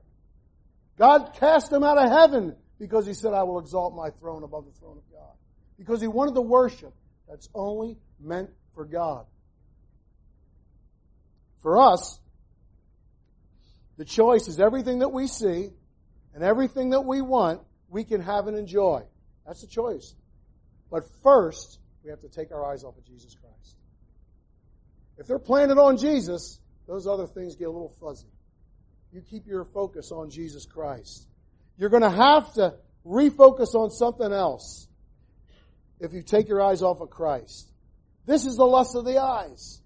God 0.99 1.35
cast 1.41 1.73
him 1.73 1.83
out 1.83 1.99
of 1.99 2.11
heaven 2.11 2.55
because 2.79 3.07
he 3.07 3.15
said, 3.15 3.33
I 3.33 3.43
will 3.45 3.59
exalt 3.59 3.95
my 3.95 4.11
throne 4.11 4.43
above 4.43 4.67
the 4.67 4.73
throne 4.79 4.99
of 4.99 5.11
God. 5.11 5.35
Because 5.79 6.01
he 6.01 6.07
wanted 6.07 6.35
the 6.35 6.43
worship 6.43 6.93
that's 7.29 7.49
only 7.55 7.97
meant 8.21 8.51
for 8.75 8.85
God. 8.85 9.25
For 11.63 11.79
us, 11.81 12.19
the 13.97 14.05
choice 14.05 14.49
is 14.49 14.59
everything 14.59 15.01
that 15.01 15.11
we 15.11 15.27
see 15.27 15.71
and 16.35 16.43
everything 16.43 16.91
that 16.91 17.03
we 17.03 17.23
want, 17.23 17.61
we 17.89 18.05
can 18.05 18.21
have 18.21 18.47
and 18.49 18.57
enjoy. 18.57 19.03
That's 19.47 19.61
the 19.61 19.67
choice. 19.67 20.15
But 20.91 21.05
first, 21.23 21.79
we 22.03 22.11
have 22.11 22.21
to 22.21 22.29
take 22.29 22.53
our 22.53 22.65
eyes 22.65 22.85
off 22.85 22.97
of 22.97 23.05
Jesus 23.05 23.35
Christ. 23.35 23.77
If 25.19 25.27
they're 25.27 25.39
planted 25.39 25.79
on 25.79 25.99
Jesus, 25.99 26.59
those 26.89 27.07
other 27.07 27.27
things 27.27 27.55
get 27.55 27.69
a 27.69 27.71
little 27.71 27.95
fuzzy. 28.01 28.27
You 29.13 29.21
keep 29.21 29.47
your 29.47 29.65
focus 29.65 30.11
on 30.11 30.31
Jesus 30.31 30.67
Christ. 30.67 31.29
You're 31.79 31.91
going 31.91 32.03
to 32.03 32.11
have 32.11 32.53
to 32.55 32.75
refocus 33.07 33.75
on 33.75 33.91
something 33.91 34.33
else. 34.33 34.89
if 36.03 36.13
you 36.13 36.23
take 36.23 36.49
your 36.49 36.61
eyes 36.61 36.83
off 36.83 37.01
of 37.01 37.11
Christ. 37.11 37.71
This 38.27 38.45
is 38.45 38.57
the 38.57 38.65
lust 38.65 38.97
of 38.97 39.05
the 39.05 39.23
eyes. 39.23 39.81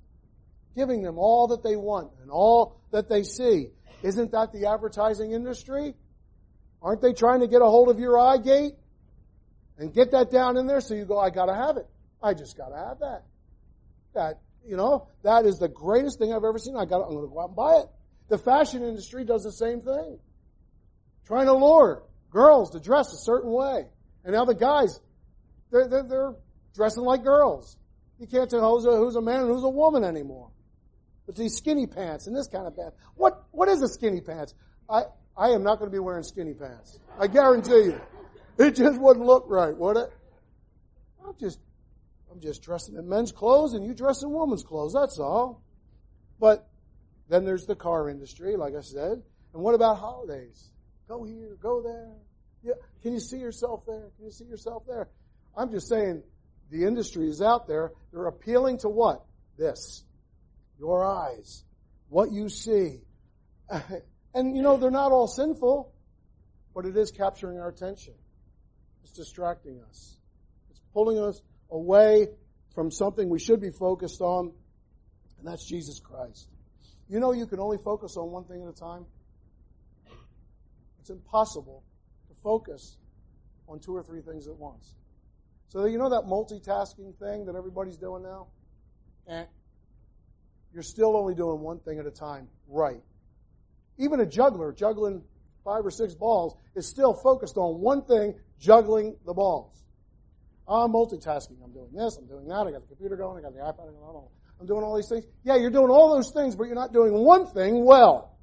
Giving 0.76 1.02
them 1.02 1.18
all 1.18 1.48
that 1.48 1.62
they 1.62 1.74
want 1.74 2.12
and 2.22 2.30
all 2.30 2.80
that 2.92 3.08
they 3.08 3.22
see. 3.22 3.70
Isn't 4.02 4.32
that 4.32 4.52
the 4.52 4.66
advertising 4.68 5.32
industry? 5.32 5.94
Aren't 6.82 7.00
they 7.00 7.14
trying 7.14 7.40
to 7.40 7.48
get 7.48 7.62
a 7.62 7.64
hold 7.64 7.88
of 7.88 7.98
your 7.98 8.18
eye 8.18 8.36
gate? 8.36 8.74
And 9.78 9.92
get 9.92 10.12
that 10.12 10.30
down 10.30 10.56
in 10.56 10.66
there 10.66 10.80
so 10.80 10.94
you 10.94 11.04
go, 11.04 11.18
I 11.18 11.30
gotta 11.30 11.54
have 11.54 11.76
it. 11.76 11.86
I 12.22 12.34
just 12.34 12.56
gotta 12.56 12.76
have 12.76 13.00
that. 13.00 13.22
That, 14.14 14.40
you 14.66 14.76
know, 14.76 15.08
that 15.22 15.44
is 15.44 15.58
the 15.58 15.68
greatest 15.68 16.18
thing 16.18 16.32
I've 16.32 16.44
ever 16.44 16.58
seen. 16.58 16.76
I 16.76 16.84
gotta. 16.84 17.04
I'm 17.04 17.14
gonna 17.14 17.26
go 17.26 17.40
out 17.40 17.48
and 17.48 17.56
buy 17.56 17.76
it. 17.76 17.86
The 18.28 18.38
fashion 18.38 18.82
industry 18.82 19.24
does 19.24 19.44
the 19.44 19.52
same 19.52 19.80
thing. 19.80 20.18
Trying 21.26 21.46
to 21.46 21.54
lure 21.54 22.02
girls 22.30 22.70
to 22.70 22.80
dress 22.80 23.12
a 23.12 23.18
certain 23.18 23.50
way. 23.50 23.86
And 24.24 24.34
now 24.34 24.44
the 24.44 24.54
guys, 24.54 25.00
they're, 25.70 25.88
they're, 25.88 26.02
they're 26.02 26.34
dressing 26.74 27.04
like 27.04 27.22
girls. 27.22 27.76
You 28.18 28.26
can't 28.26 28.48
tell 28.50 28.76
who's 28.76 28.84
a, 28.86 28.96
who's 28.96 29.16
a 29.16 29.20
man 29.20 29.40
and 29.40 29.48
who's 29.48 29.64
a 29.64 29.68
woman 29.68 30.04
anymore. 30.04 30.50
But 31.26 31.36
these 31.36 31.56
skinny 31.56 31.86
pants 31.86 32.26
and 32.26 32.36
this 32.36 32.46
kind 32.46 32.66
of 32.66 32.76
pants. 32.76 32.96
What, 33.14 33.44
what 33.50 33.68
is 33.68 33.82
a 33.82 33.88
skinny 33.88 34.20
pants? 34.20 34.54
I, 34.88 35.02
I 35.36 35.50
am 35.50 35.62
not 35.62 35.78
going 35.78 35.90
to 35.90 35.94
be 35.94 35.98
wearing 35.98 36.22
skinny 36.22 36.54
pants. 36.54 36.98
I 37.18 37.26
guarantee 37.26 37.86
you. 37.86 38.00
It 38.58 38.76
just 38.76 38.98
wouldn't 38.98 39.26
look 39.26 39.44
right, 39.48 39.76
would 39.76 39.96
it? 39.96 40.10
I'm 41.26 41.34
just, 41.38 41.58
I'm 42.30 42.40
just 42.40 42.62
dressing 42.62 42.96
in 42.96 43.08
men's 43.08 43.32
clothes 43.32 43.74
and 43.74 43.84
you 43.84 43.92
dress 43.92 44.22
in 44.22 44.30
women's 44.30 44.62
clothes. 44.62 44.94
That's 44.94 45.18
all. 45.18 45.62
But 46.38 46.68
then 47.28 47.44
there's 47.44 47.66
the 47.66 47.74
car 47.74 48.08
industry, 48.08 48.56
like 48.56 48.74
I 48.74 48.80
said. 48.80 49.22
And 49.52 49.62
what 49.62 49.74
about 49.74 49.98
holidays? 49.98 50.70
Go 51.08 51.24
here, 51.24 51.56
go 51.60 51.82
there. 51.82 52.12
Yeah. 52.62 52.74
Can 53.02 53.12
you 53.12 53.20
see 53.20 53.38
yourself 53.38 53.84
there? 53.86 54.10
Can 54.16 54.26
you 54.26 54.30
see 54.30 54.44
yourself 54.44 54.84
there? 54.86 55.08
I'm 55.56 55.70
just 55.70 55.88
saying 55.88 56.22
the 56.70 56.84
industry 56.84 57.28
is 57.28 57.40
out 57.40 57.66
there. 57.66 57.92
They're 58.12 58.26
appealing 58.26 58.78
to 58.78 58.88
what? 58.88 59.24
This. 59.58 60.04
Your 60.78 61.04
eyes. 61.04 61.64
What 62.08 62.32
you 62.32 62.48
see. 62.48 63.00
And 64.36 64.54
you 64.54 64.62
know, 64.62 64.76
they're 64.76 64.90
not 64.90 65.12
all 65.12 65.26
sinful, 65.26 65.94
but 66.74 66.84
it 66.84 66.94
is 66.94 67.10
capturing 67.10 67.58
our 67.58 67.68
attention. 67.68 68.12
It's 69.02 69.12
distracting 69.12 69.80
us. 69.88 70.18
It's 70.68 70.82
pulling 70.92 71.18
us 71.18 71.40
away 71.70 72.28
from 72.74 72.90
something 72.90 73.30
we 73.30 73.38
should 73.38 73.62
be 73.62 73.70
focused 73.70 74.20
on, 74.20 74.52
and 75.38 75.48
that's 75.48 75.64
Jesus 75.64 76.00
Christ. 76.00 76.50
You 77.08 77.18
know 77.18 77.32
you 77.32 77.46
can 77.46 77.60
only 77.60 77.78
focus 77.78 78.18
on 78.18 78.30
one 78.30 78.44
thing 78.44 78.62
at 78.62 78.68
a 78.68 78.78
time? 78.78 79.06
It's 81.00 81.08
impossible 81.08 81.82
to 82.28 82.34
focus 82.42 82.98
on 83.66 83.80
two 83.80 83.96
or 83.96 84.02
three 84.02 84.20
things 84.20 84.48
at 84.48 84.56
once. 84.56 84.96
So 85.68 85.86
you 85.86 85.96
know 85.96 86.10
that 86.10 86.24
multitasking 86.26 87.16
thing 87.18 87.46
that 87.46 87.54
everybody's 87.56 87.96
doing 87.96 88.22
now? 88.22 88.48
Eh. 89.28 89.44
You're 90.72 90.82
still 90.82 91.16
only 91.16 91.34
doing 91.34 91.60
one 91.60 91.78
thing 91.80 91.98
at 91.98 92.06
a 92.06 92.10
time, 92.10 92.48
right. 92.68 93.02
Even 93.98 94.20
a 94.20 94.26
juggler 94.26 94.72
juggling 94.72 95.22
five 95.64 95.84
or 95.84 95.90
six 95.90 96.14
balls 96.14 96.56
is 96.74 96.86
still 96.86 97.14
focused 97.14 97.56
on 97.56 97.80
one 97.80 98.02
thing, 98.02 98.34
juggling 98.58 99.16
the 99.24 99.32
balls. 99.32 99.72
I'm 100.68 100.92
multitasking. 100.92 101.62
I'm 101.62 101.72
doing 101.72 101.92
this, 101.92 102.16
I'm 102.18 102.26
doing 102.26 102.48
that, 102.48 102.66
I 102.66 102.72
got 102.72 102.82
the 102.82 102.88
computer 102.88 103.16
going, 103.16 103.38
I 103.38 103.42
got 103.42 103.54
the 103.54 103.60
iPad 103.60 103.92
going, 103.92 104.24
I'm 104.60 104.66
doing 104.66 104.82
all 104.82 104.96
these 104.96 105.08
things. 105.08 105.24
Yeah, 105.44 105.56
you're 105.56 105.70
doing 105.70 105.90
all 105.90 106.14
those 106.14 106.32
things, 106.32 106.56
but 106.56 106.64
you're 106.64 106.74
not 106.74 106.92
doing 106.92 107.12
one 107.12 107.46
thing 107.46 107.84
well. 107.84 108.36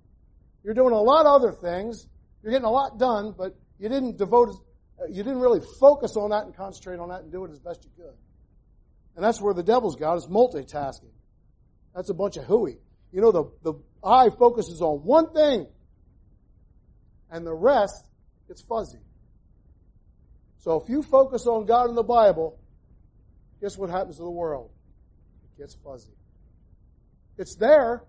You're 0.64 0.74
doing 0.74 0.94
a 0.94 1.02
lot 1.02 1.26
of 1.26 1.42
other 1.42 1.52
things. 1.52 2.08
You're 2.42 2.52
getting 2.52 2.66
a 2.66 2.72
lot 2.72 3.00
done, 3.00 3.34
but 3.38 3.56
you 3.80 3.90
didn't 3.90 4.18
devote, 4.18 4.56
you 5.10 5.24
didn't 5.24 5.40
really 5.40 5.62
focus 5.80 6.16
on 6.16 6.30
that 6.30 6.46
and 6.46 6.56
concentrate 6.56 7.00
on 7.00 7.10
that 7.10 7.22
and 7.22 7.32
do 7.32 7.46
it 7.46 7.52
as 7.52 7.60
best 7.60 7.84
you 7.84 7.92
could. 7.96 8.14
And 9.16 9.24
that's 9.24 9.42
where 9.42 9.54
the 9.54 9.64
devil's 9.64 9.96
got 9.96 10.16
is 10.16 10.28
multitasking. 10.28 11.12
That's 11.96 12.10
a 12.10 12.14
bunch 12.14 12.38
of 12.38 12.46
hooey. 12.46 12.78
You 13.12 13.22
know, 13.22 13.32
the, 13.32 13.46
the 13.62 13.74
eye 14.04 14.30
focuses 14.38 14.82
on 14.82 15.04
one 15.04 15.34
thing, 15.34 15.68
and 17.30 17.46
the 17.46 17.54
rest 17.54 18.06
gets 18.48 18.62
fuzzy. 18.62 19.00
So 20.60 20.82
if 20.82 20.90
you 20.90 21.04
focus 21.04 21.46
on 21.46 21.66
God 21.66 21.90
and 21.90 21.98
the 21.98 22.04
Bible, 22.04 22.58
guess 23.62 23.78
what 23.78 23.90
happens 23.90 24.18
to 24.18 24.24
the 24.24 24.32
world? 24.32 24.72
It 25.44 25.62
gets 25.62 25.76
fuzzy. 25.84 26.14
It's 27.38 27.56
there. 27.56 28.04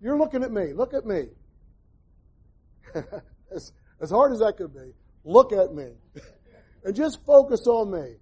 You're 0.00 0.18
looking 0.18 0.44
at 0.44 0.52
me. 0.52 0.72
Look 0.72 0.94
at 0.94 1.06
me. 1.06 1.28
as, 3.54 3.72
as 4.00 4.10
hard 4.10 4.32
as 4.32 4.40
that 4.40 4.56
could 4.56 4.74
be, 4.74 4.92
look 5.24 5.52
at 5.52 5.74
me. 5.74 5.92
and 6.84 6.94
just 6.94 7.24
focus 7.24 7.66
on 7.66 7.90
me. 7.90 8.16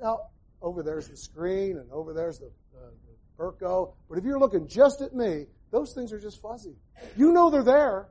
Now, 0.00 0.30
over 0.62 0.82
there's 0.82 1.08
the 1.08 1.16
screen, 1.16 1.78
and 1.78 1.90
over 1.90 2.12
there's 2.12 2.38
the, 2.38 2.46
uh, 2.46 2.90
the. 3.38 3.92
But 4.08 4.18
if 4.18 4.24
you're 4.24 4.38
looking 4.38 4.68
just 4.68 5.00
at 5.00 5.14
me, 5.14 5.46
those 5.70 5.94
things 5.94 6.12
are 6.12 6.20
just 6.20 6.42
fuzzy. 6.42 6.76
You 7.16 7.32
know 7.32 7.48
they're 7.48 7.62
there, 7.62 8.08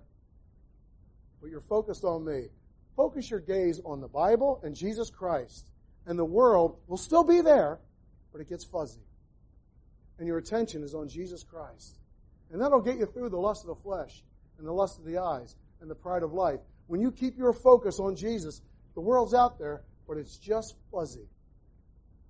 but 1.41 1.49
you're 1.49 1.61
focused 1.61 2.03
on 2.03 2.25
me. 2.25 2.47
Focus 2.95 3.29
your 3.29 3.39
gaze 3.39 3.79
on 3.85 4.01
the 4.01 4.07
Bible 4.07 4.59
and 4.63 4.75
Jesus 4.75 5.09
Christ, 5.09 5.69
and 6.05 6.17
the 6.17 6.25
world 6.25 6.77
will 6.87 6.97
still 6.97 7.23
be 7.23 7.41
there, 7.41 7.79
but 8.31 8.41
it 8.41 8.49
gets 8.49 8.65
fuzzy. 8.65 9.01
And 10.17 10.27
your 10.27 10.37
attention 10.37 10.83
is 10.83 10.93
on 10.93 11.07
Jesus 11.07 11.43
Christ. 11.43 11.97
And 12.51 12.61
that'll 12.61 12.81
get 12.81 12.97
you 12.97 13.05
through 13.05 13.29
the 13.29 13.37
lust 13.37 13.63
of 13.63 13.67
the 13.67 13.83
flesh 13.83 14.23
and 14.57 14.67
the 14.67 14.73
lust 14.73 14.97
of 14.97 15.05
the 15.05 15.17
eyes 15.17 15.55
and 15.79 15.89
the 15.89 15.95
pride 15.95 16.23
of 16.23 16.33
life. 16.33 16.59
When 16.87 16.99
you 16.99 17.11
keep 17.11 17.37
your 17.37 17.53
focus 17.53 17.99
on 17.99 18.15
Jesus, 18.15 18.61
the 18.95 19.01
world's 19.01 19.33
out 19.33 19.59
there, 19.59 19.83
but 20.07 20.17
it's 20.17 20.37
just 20.37 20.75
fuzzy. 20.91 21.27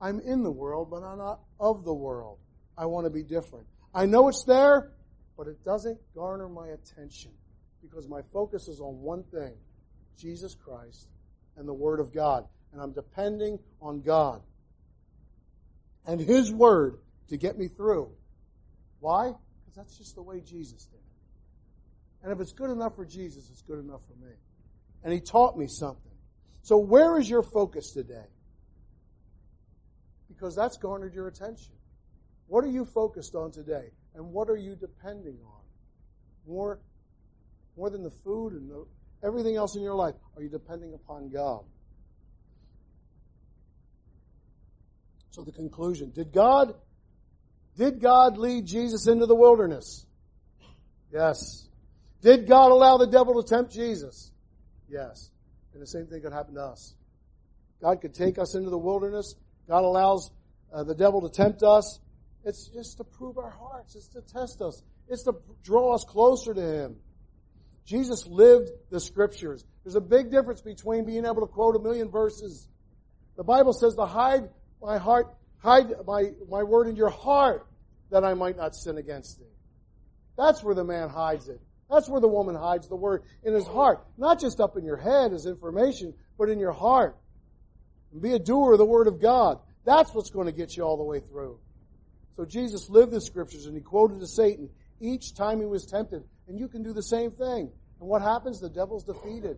I'm 0.02 0.20
in 0.20 0.44
the 0.44 0.52
world, 0.52 0.90
but 0.90 1.04
I'm 1.04 1.18
not 1.18 1.42
of 1.60 1.84
the 1.84 1.94
world. 1.94 2.38
I 2.78 2.86
want 2.86 3.06
to 3.06 3.10
be 3.10 3.24
different. 3.24 3.68
I 3.94 4.06
know 4.06 4.30
it's 4.30 4.44
there, 4.44 4.92
but 5.38 5.48
it 5.48 5.64
doesn't 5.66 6.00
garner 6.16 6.48
my 6.48 6.70
attention 6.70 7.32
because 7.82 8.08
my 8.08 8.22
focus 8.34 8.68
is 8.68 8.80
on 8.80 9.02
one 9.02 9.24
thing 9.24 9.54
Jesus 10.18 10.56
Christ 10.56 11.08
and 11.58 11.68
the 11.68 11.74
Word 11.74 12.00
of 12.00 12.14
God. 12.14 12.46
And 12.72 12.82
I'm 12.82 12.94
depending 12.94 13.60
on 13.82 14.02
God 14.02 14.42
and 16.06 16.20
His 16.20 16.52
Word 16.52 17.00
to 17.30 17.38
get 17.38 17.58
me 17.58 17.68
through. 17.68 18.10
Why? 19.00 19.34
Because 19.62 19.76
that's 19.76 19.98
just 19.98 20.16
the 20.16 20.22
way 20.22 20.42
Jesus 20.42 20.86
did. 20.86 21.00
And 22.24 22.32
if 22.32 22.40
it's 22.40 22.52
good 22.52 22.70
enough 22.70 22.96
for 22.96 23.06
Jesus, 23.06 23.50
it's 23.50 23.62
good 23.62 23.80
enough 23.80 24.02
for 24.08 24.26
me. 24.26 24.34
And 25.04 25.14
he 25.14 25.22
taught 25.22 25.58
me 25.58 25.68
something. 25.68 26.12
So 26.64 26.78
where 26.78 27.18
is 27.18 27.30
your 27.30 27.44
focus 27.44 27.92
today? 27.92 28.26
Because 30.40 30.56
that's 30.56 30.78
garnered 30.78 31.14
your 31.14 31.28
attention. 31.28 31.74
What 32.48 32.64
are 32.64 32.70
you 32.70 32.86
focused 32.86 33.36
on 33.36 33.52
today? 33.52 33.90
And 34.16 34.32
what 34.32 34.50
are 34.50 34.56
you 34.56 34.76
depending 34.76 35.38
on? 35.46 35.62
More, 36.48 36.80
more 37.76 37.90
than 37.90 38.04
the 38.04 38.12
food 38.24 38.54
and 38.54 38.70
the, 38.70 38.86
everything 39.22 39.58
else 39.58 39.76
in 39.76 39.82
your 39.82 39.96
life, 39.96 40.16
are 40.38 40.42
you 40.42 40.48
depending 40.48 40.94
upon 40.94 41.30
God? 41.30 41.64
So 45.32 45.44
the 45.44 45.52
conclusion, 45.52 46.12
did 46.16 46.32
God, 46.32 46.74
did 47.78 48.00
God 48.00 48.38
lead 48.38 48.66
Jesus 48.66 49.08
into 49.08 49.26
the 49.26 49.36
wilderness? 49.36 50.06
Yes. 51.12 51.68
Did 52.22 52.48
God 52.48 52.72
allow 52.72 52.98
the 52.98 53.08
devil 53.08 53.44
to 53.44 53.48
tempt 53.48 53.74
Jesus? 53.74 54.32
Yes. 54.90 55.32
And 55.74 55.82
the 55.82 55.88
same 55.88 56.08
thing 56.08 56.22
could 56.22 56.34
happen 56.34 56.56
to 56.56 56.62
us. 56.62 56.96
God 57.82 58.02
could 58.02 58.14
take 58.14 58.40
us 58.40 58.56
into 58.56 58.70
the 58.70 58.78
wilderness. 58.78 59.36
God 59.70 59.84
allows 59.84 60.32
uh, 60.74 60.84
the 60.84 60.96
devil 60.96 61.22
to 61.22 61.30
tempt 61.30 61.62
us. 61.62 62.00
It's 62.44 62.68
just 62.70 62.98
to 62.98 63.04
prove 63.04 63.38
our 63.38 63.52
hearts. 63.52 63.96
It's 63.96 64.08
to 64.10 64.22
test 64.22 64.62
us. 64.62 64.82
It's 65.08 65.24
to 65.24 65.36
draw 65.64 65.94
us 65.94 66.04
closer 66.04 66.54
to 66.56 66.62
Him. 66.62 66.96
Jesus 67.86 68.26
lived 68.26 68.70
the 68.90 69.00
scriptures. 69.00 69.64
There's 69.84 69.96
a 69.96 70.02
big 70.02 70.32
difference 70.32 70.62
between 70.62 71.06
being 71.06 71.26
able 71.26 71.42
to 71.42 71.48
quote 71.48 71.76
a 71.76 71.80
million 71.80 72.10
verses. 72.10 72.68
The 73.38 73.44
Bible 73.44 73.74
says 73.74 73.96
to 73.96 74.06
hide 74.06 74.50
my 74.82 74.98
heart, 74.98 75.28
hide 75.58 75.92
my, 76.06 76.32
my 76.50 76.64
word 76.64 76.88
in 76.88 76.96
your 76.96 77.10
heart 77.10 77.68
that 78.12 78.24
I 78.24 78.34
might 78.34 78.58
not 78.58 78.76
sin 78.76 78.98
against 78.98 79.40
thee. 79.40 79.46
That's 80.38 80.64
where 80.64 80.76
the 80.76 80.84
man 80.84 81.10
hides 81.10 81.48
it. 81.48 81.60
That's 81.90 82.10
where 82.10 82.22
the 82.22 82.28
woman 82.28 82.56
hides 82.56 82.88
the 82.88 82.96
word 82.96 83.24
in 83.44 83.54
his 83.54 83.68
heart. 83.68 84.06
Not 84.18 84.40
just 84.40 84.60
up 84.60 84.78
in 84.78 84.86
your 84.86 84.98
head 84.98 85.34
as 85.34 85.46
information, 85.46 86.14
but 86.38 86.50
in 86.50 86.60
your 86.60 86.72
heart. 86.72 87.18
And 88.12 88.22
be 88.22 88.34
a 88.34 88.40
doer 88.40 88.74
of 88.74 88.78
the 88.78 88.86
word 88.86 89.08
of 89.08 89.22
God. 89.22 89.60
That's 89.86 90.14
what's 90.14 90.30
going 90.30 90.48
to 90.48 90.52
get 90.52 90.76
you 90.76 90.84
all 90.84 90.98
the 90.98 91.04
way 91.04 91.20
through. 91.20 91.60
So 92.36 92.46
Jesus 92.46 92.90
lived 92.90 93.12
the 93.12 93.22
scriptures 93.22 93.66
and 93.66 93.76
he 93.76 93.82
quoted 93.82 94.20
to 94.20 94.28
Satan 94.28 94.70
each 95.00 95.36
time 95.36 95.60
he 95.60 95.66
was 95.66 95.86
tempted. 95.86 96.24
And 96.48 96.60
you 96.60 96.68
can 96.68 96.84
do 96.84 96.94
the 96.94 97.04
same 97.04 97.32
thing. 97.32 97.72
And 98.00 98.10
what 98.10 98.22
happens? 98.22 98.60
The 98.60 98.70
devil's 98.70 99.04
defeated. 99.04 99.58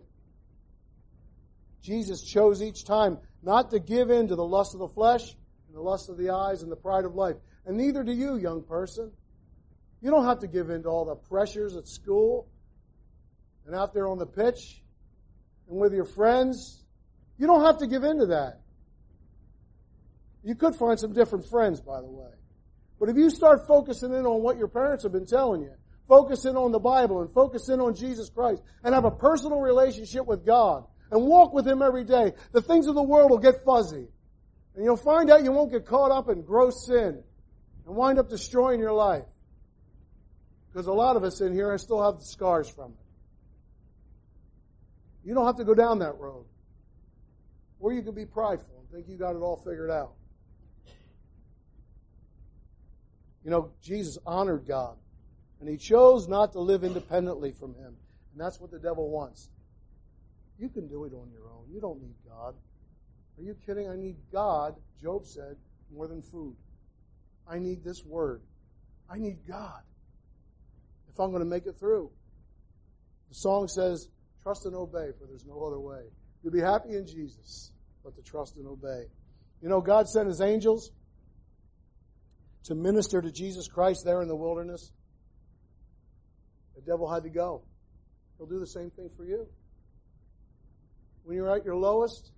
Jesus 1.82 2.22
chose 2.22 2.62
each 2.62 2.84
time 2.84 3.18
not 3.42 3.70
to 3.70 3.80
give 3.80 4.10
in 4.10 4.28
to 4.28 4.36
the 4.36 4.44
lust 4.44 4.74
of 4.74 4.80
the 4.80 4.88
flesh 4.88 5.34
and 5.66 5.76
the 5.76 5.80
lust 5.80 6.08
of 6.08 6.16
the 6.16 6.30
eyes 6.30 6.62
and 6.62 6.70
the 6.70 6.76
pride 6.76 7.04
of 7.04 7.14
life. 7.14 7.36
And 7.66 7.76
neither 7.76 8.02
do 8.02 8.12
you, 8.12 8.36
young 8.36 8.62
person. 8.62 9.10
You 10.00 10.10
don't 10.10 10.24
have 10.24 10.40
to 10.40 10.48
give 10.48 10.70
in 10.70 10.82
to 10.82 10.88
all 10.88 11.04
the 11.04 11.14
pressures 11.14 11.76
at 11.76 11.88
school 11.88 12.48
and 13.66 13.74
out 13.74 13.94
there 13.94 14.08
on 14.08 14.18
the 14.18 14.26
pitch 14.26 14.82
and 15.68 15.78
with 15.78 15.92
your 15.92 16.04
friends 16.04 16.81
You 17.38 17.46
don't 17.46 17.64
have 17.64 17.78
to 17.78 17.86
give 17.86 18.04
in 18.04 18.18
to 18.18 18.26
that. 18.26 18.60
You 20.44 20.54
could 20.54 20.74
find 20.74 20.98
some 20.98 21.12
different 21.12 21.48
friends, 21.48 21.80
by 21.80 22.00
the 22.00 22.08
way. 22.08 22.30
But 22.98 23.08
if 23.08 23.16
you 23.16 23.30
start 23.30 23.66
focusing 23.66 24.12
in 24.12 24.26
on 24.26 24.42
what 24.42 24.58
your 24.58 24.68
parents 24.68 25.02
have 25.04 25.12
been 25.12 25.26
telling 25.26 25.62
you, 25.62 25.72
focus 26.08 26.44
in 26.44 26.56
on 26.56 26.72
the 26.72 26.78
Bible 26.78 27.20
and 27.20 27.32
focus 27.32 27.68
in 27.68 27.80
on 27.80 27.94
Jesus 27.94 28.28
Christ 28.30 28.62
and 28.84 28.94
have 28.94 29.04
a 29.04 29.10
personal 29.10 29.60
relationship 29.60 30.26
with 30.26 30.44
God 30.44 30.84
and 31.10 31.24
walk 31.26 31.52
with 31.52 31.66
Him 31.66 31.82
every 31.82 32.04
day, 32.04 32.32
the 32.52 32.62
things 32.62 32.86
of 32.86 32.94
the 32.94 33.02
world 33.02 33.30
will 33.30 33.38
get 33.38 33.64
fuzzy. 33.64 34.08
And 34.74 34.84
you'll 34.84 34.96
find 34.96 35.30
out 35.30 35.44
you 35.44 35.52
won't 35.52 35.70
get 35.70 35.84
caught 35.86 36.10
up 36.10 36.28
in 36.28 36.42
gross 36.42 36.86
sin 36.86 37.22
and 37.86 37.96
wind 37.96 38.18
up 38.18 38.28
destroying 38.28 38.80
your 38.80 38.92
life. 38.92 39.24
Because 40.72 40.86
a 40.86 40.92
lot 40.92 41.16
of 41.16 41.24
us 41.24 41.40
in 41.40 41.52
here 41.52 41.76
still 41.76 42.02
have 42.02 42.18
the 42.18 42.24
scars 42.24 42.68
from 42.68 42.92
it. 42.92 42.98
You 45.24 45.34
don't 45.34 45.44
have 45.44 45.56
to 45.56 45.64
go 45.64 45.74
down 45.74 45.98
that 45.98 46.18
road. 46.18 46.46
Or 47.82 47.92
you 47.92 48.00
can 48.00 48.14
be 48.14 48.24
prideful 48.24 48.78
and 48.78 48.88
think 48.90 49.08
you 49.08 49.18
got 49.18 49.34
it 49.34 49.40
all 49.40 49.56
figured 49.56 49.90
out. 49.90 50.12
You 53.44 53.50
know, 53.50 53.72
Jesus 53.82 54.18
honored 54.24 54.66
God. 54.66 54.96
And 55.60 55.68
he 55.68 55.76
chose 55.76 56.28
not 56.28 56.52
to 56.52 56.60
live 56.60 56.84
independently 56.84 57.50
from 57.50 57.74
him. 57.74 57.96
And 58.32 58.40
that's 58.40 58.60
what 58.60 58.70
the 58.70 58.78
devil 58.78 59.10
wants. 59.10 59.50
You 60.58 60.68
can 60.68 60.86
do 60.86 61.04
it 61.04 61.12
on 61.12 61.28
your 61.32 61.50
own. 61.50 61.64
You 61.72 61.80
don't 61.80 62.00
need 62.00 62.14
God. 62.28 62.54
Are 63.36 63.42
you 63.42 63.56
kidding? 63.66 63.88
I 63.88 63.96
need 63.96 64.16
God, 64.32 64.76
Job 65.00 65.26
said, 65.26 65.56
more 65.92 66.06
than 66.06 66.22
food. 66.22 66.54
I 67.48 67.58
need 67.58 67.82
this 67.82 68.04
word. 68.04 68.42
I 69.10 69.18
need 69.18 69.38
God 69.46 69.82
if 71.12 71.18
I'm 71.18 71.30
going 71.30 71.42
to 71.42 71.48
make 71.48 71.66
it 71.66 71.78
through. 71.78 72.10
The 73.28 73.34
song 73.34 73.66
says, 73.66 74.08
trust 74.42 74.66
and 74.66 74.74
obey, 74.76 75.10
for 75.18 75.26
there's 75.26 75.46
no 75.46 75.64
other 75.64 75.80
way. 75.80 76.02
To 76.44 76.50
be 76.50 76.60
happy 76.60 76.96
in 76.96 77.06
Jesus, 77.06 77.72
but 78.04 78.16
to 78.16 78.22
trust 78.22 78.56
and 78.56 78.66
obey. 78.66 79.04
You 79.60 79.68
know, 79.68 79.80
God 79.80 80.08
sent 80.08 80.26
his 80.26 80.40
angels 80.40 80.90
to 82.64 82.74
minister 82.74 83.20
to 83.20 83.30
Jesus 83.30 83.68
Christ 83.68 84.04
there 84.04 84.22
in 84.22 84.28
the 84.28 84.36
wilderness. 84.36 84.90
The 86.74 86.82
devil 86.82 87.12
had 87.12 87.22
to 87.24 87.30
go. 87.30 87.62
He'll 88.36 88.46
do 88.46 88.58
the 88.58 88.66
same 88.66 88.90
thing 88.90 89.10
for 89.16 89.24
you. 89.24 89.46
When 91.24 91.36
you're 91.36 91.54
at 91.54 91.64
your 91.64 91.76
lowest, 91.76 92.32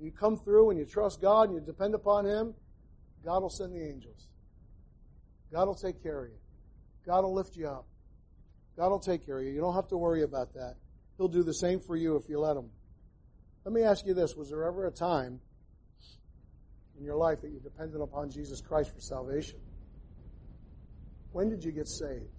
you 0.00 0.10
come 0.10 0.36
through 0.36 0.70
and 0.70 0.78
you 0.78 0.84
trust 0.84 1.20
God 1.20 1.50
and 1.50 1.54
you 1.54 1.60
depend 1.60 1.94
upon 1.94 2.24
Him, 2.24 2.54
God 3.24 3.42
will 3.42 3.50
send 3.50 3.72
the 3.72 3.82
angels. 3.82 4.26
God 5.52 5.66
will 5.66 5.74
take 5.74 6.02
care 6.02 6.24
of 6.24 6.30
you. 6.30 6.36
God 7.06 7.22
will 7.22 7.34
lift 7.34 7.56
you 7.56 7.68
up. 7.68 7.86
God 8.76 8.90
will 8.90 9.00
take 9.00 9.26
care 9.26 9.38
of 9.38 9.44
you. 9.44 9.52
You 9.52 9.60
don't 9.60 9.74
have 9.74 9.88
to 9.88 9.96
worry 9.96 10.22
about 10.22 10.54
that. 10.54 10.76
He'll 11.16 11.28
do 11.28 11.42
the 11.42 11.54
same 11.54 11.80
for 11.80 11.96
you 11.96 12.16
if 12.16 12.28
you 12.28 12.40
let 12.40 12.56
Him. 12.56 12.70
Let 13.64 13.74
me 13.74 13.82
ask 13.82 14.06
you 14.06 14.14
this. 14.14 14.36
Was 14.36 14.50
there 14.50 14.64
ever 14.64 14.86
a 14.86 14.90
time 14.90 15.40
in 16.98 17.04
your 17.04 17.16
life 17.16 17.42
that 17.42 17.50
you 17.50 17.60
depended 17.60 18.00
upon 18.00 18.30
Jesus 18.30 18.60
Christ 18.60 18.94
for 18.94 19.00
salvation? 19.00 19.58
When 21.32 21.48
did 21.48 21.62
you 21.62 21.70
get 21.70 21.86
saved? 21.86 22.30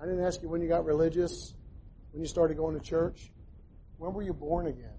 I 0.00 0.06
didn't 0.06 0.24
ask 0.24 0.42
you 0.42 0.48
when 0.48 0.60
you 0.60 0.68
got 0.68 0.84
religious, 0.84 1.54
when 2.12 2.22
you 2.22 2.28
started 2.28 2.56
going 2.56 2.78
to 2.78 2.84
church. 2.84 3.30
When 3.98 4.12
were 4.12 4.22
you 4.22 4.32
born 4.32 4.66
again? 4.66 4.96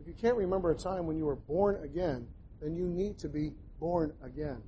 If 0.00 0.08
you 0.08 0.14
can't 0.14 0.36
remember 0.36 0.70
a 0.70 0.76
time 0.76 1.06
when 1.06 1.16
you 1.16 1.26
were 1.26 1.36
born 1.36 1.82
again, 1.82 2.26
then 2.60 2.74
you 2.74 2.86
need 2.86 3.18
to 3.18 3.28
be 3.28 3.52
born 3.78 4.12
again. 4.22 4.62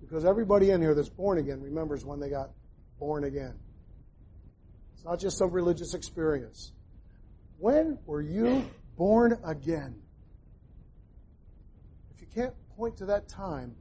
Because 0.00 0.24
everybody 0.24 0.70
in 0.70 0.82
here 0.82 0.94
that's 0.94 1.08
born 1.08 1.38
again 1.38 1.60
remembers 1.60 2.04
when 2.04 2.20
they 2.20 2.28
got 2.28 2.50
born 2.98 3.24
again. 3.24 3.54
It's 4.94 5.04
not 5.04 5.18
just 5.18 5.38
some 5.38 5.50
religious 5.50 5.94
experience. 5.94 6.72
When 7.64 7.96
were 8.04 8.20
you 8.20 8.62
born 8.94 9.38
again? 9.42 9.94
If 12.14 12.20
you 12.20 12.26
can't 12.34 12.52
point 12.76 12.98
to 12.98 13.06
that 13.06 13.26
time 13.26 13.74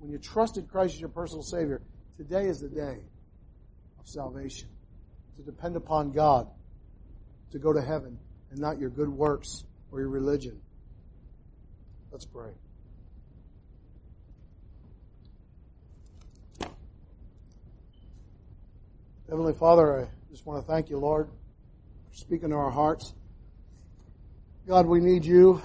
when 0.00 0.10
you 0.10 0.18
trusted 0.18 0.68
Christ 0.68 0.94
as 0.94 1.00
your 1.00 1.08
personal 1.08 1.44
Savior, 1.44 1.80
today 2.16 2.46
is 2.46 2.58
the 2.58 2.68
day 2.68 2.98
of 4.00 4.08
salvation. 4.08 4.68
To 5.36 5.44
depend 5.44 5.76
upon 5.76 6.10
God 6.10 6.48
to 7.52 7.60
go 7.60 7.72
to 7.72 7.80
heaven 7.80 8.18
and 8.50 8.58
not 8.58 8.80
your 8.80 8.90
good 8.90 9.08
works 9.08 9.62
or 9.92 10.00
your 10.00 10.08
religion. 10.08 10.60
Let's 12.10 12.26
pray. 12.26 12.50
Heavenly 19.30 19.54
Father, 19.54 20.08
I 20.08 20.08
just 20.28 20.44
want 20.44 20.60
to 20.60 20.66
thank 20.66 20.90
you, 20.90 20.98
Lord, 20.98 21.28
for 22.10 22.16
speaking 22.16 22.48
to 22.48 22.56
our 22.56 22.72
hearts. 22.72 23.14
God, 24.68 24.84
we 24.84 25.00
need 25.00 25.24
you. 25.24 25.62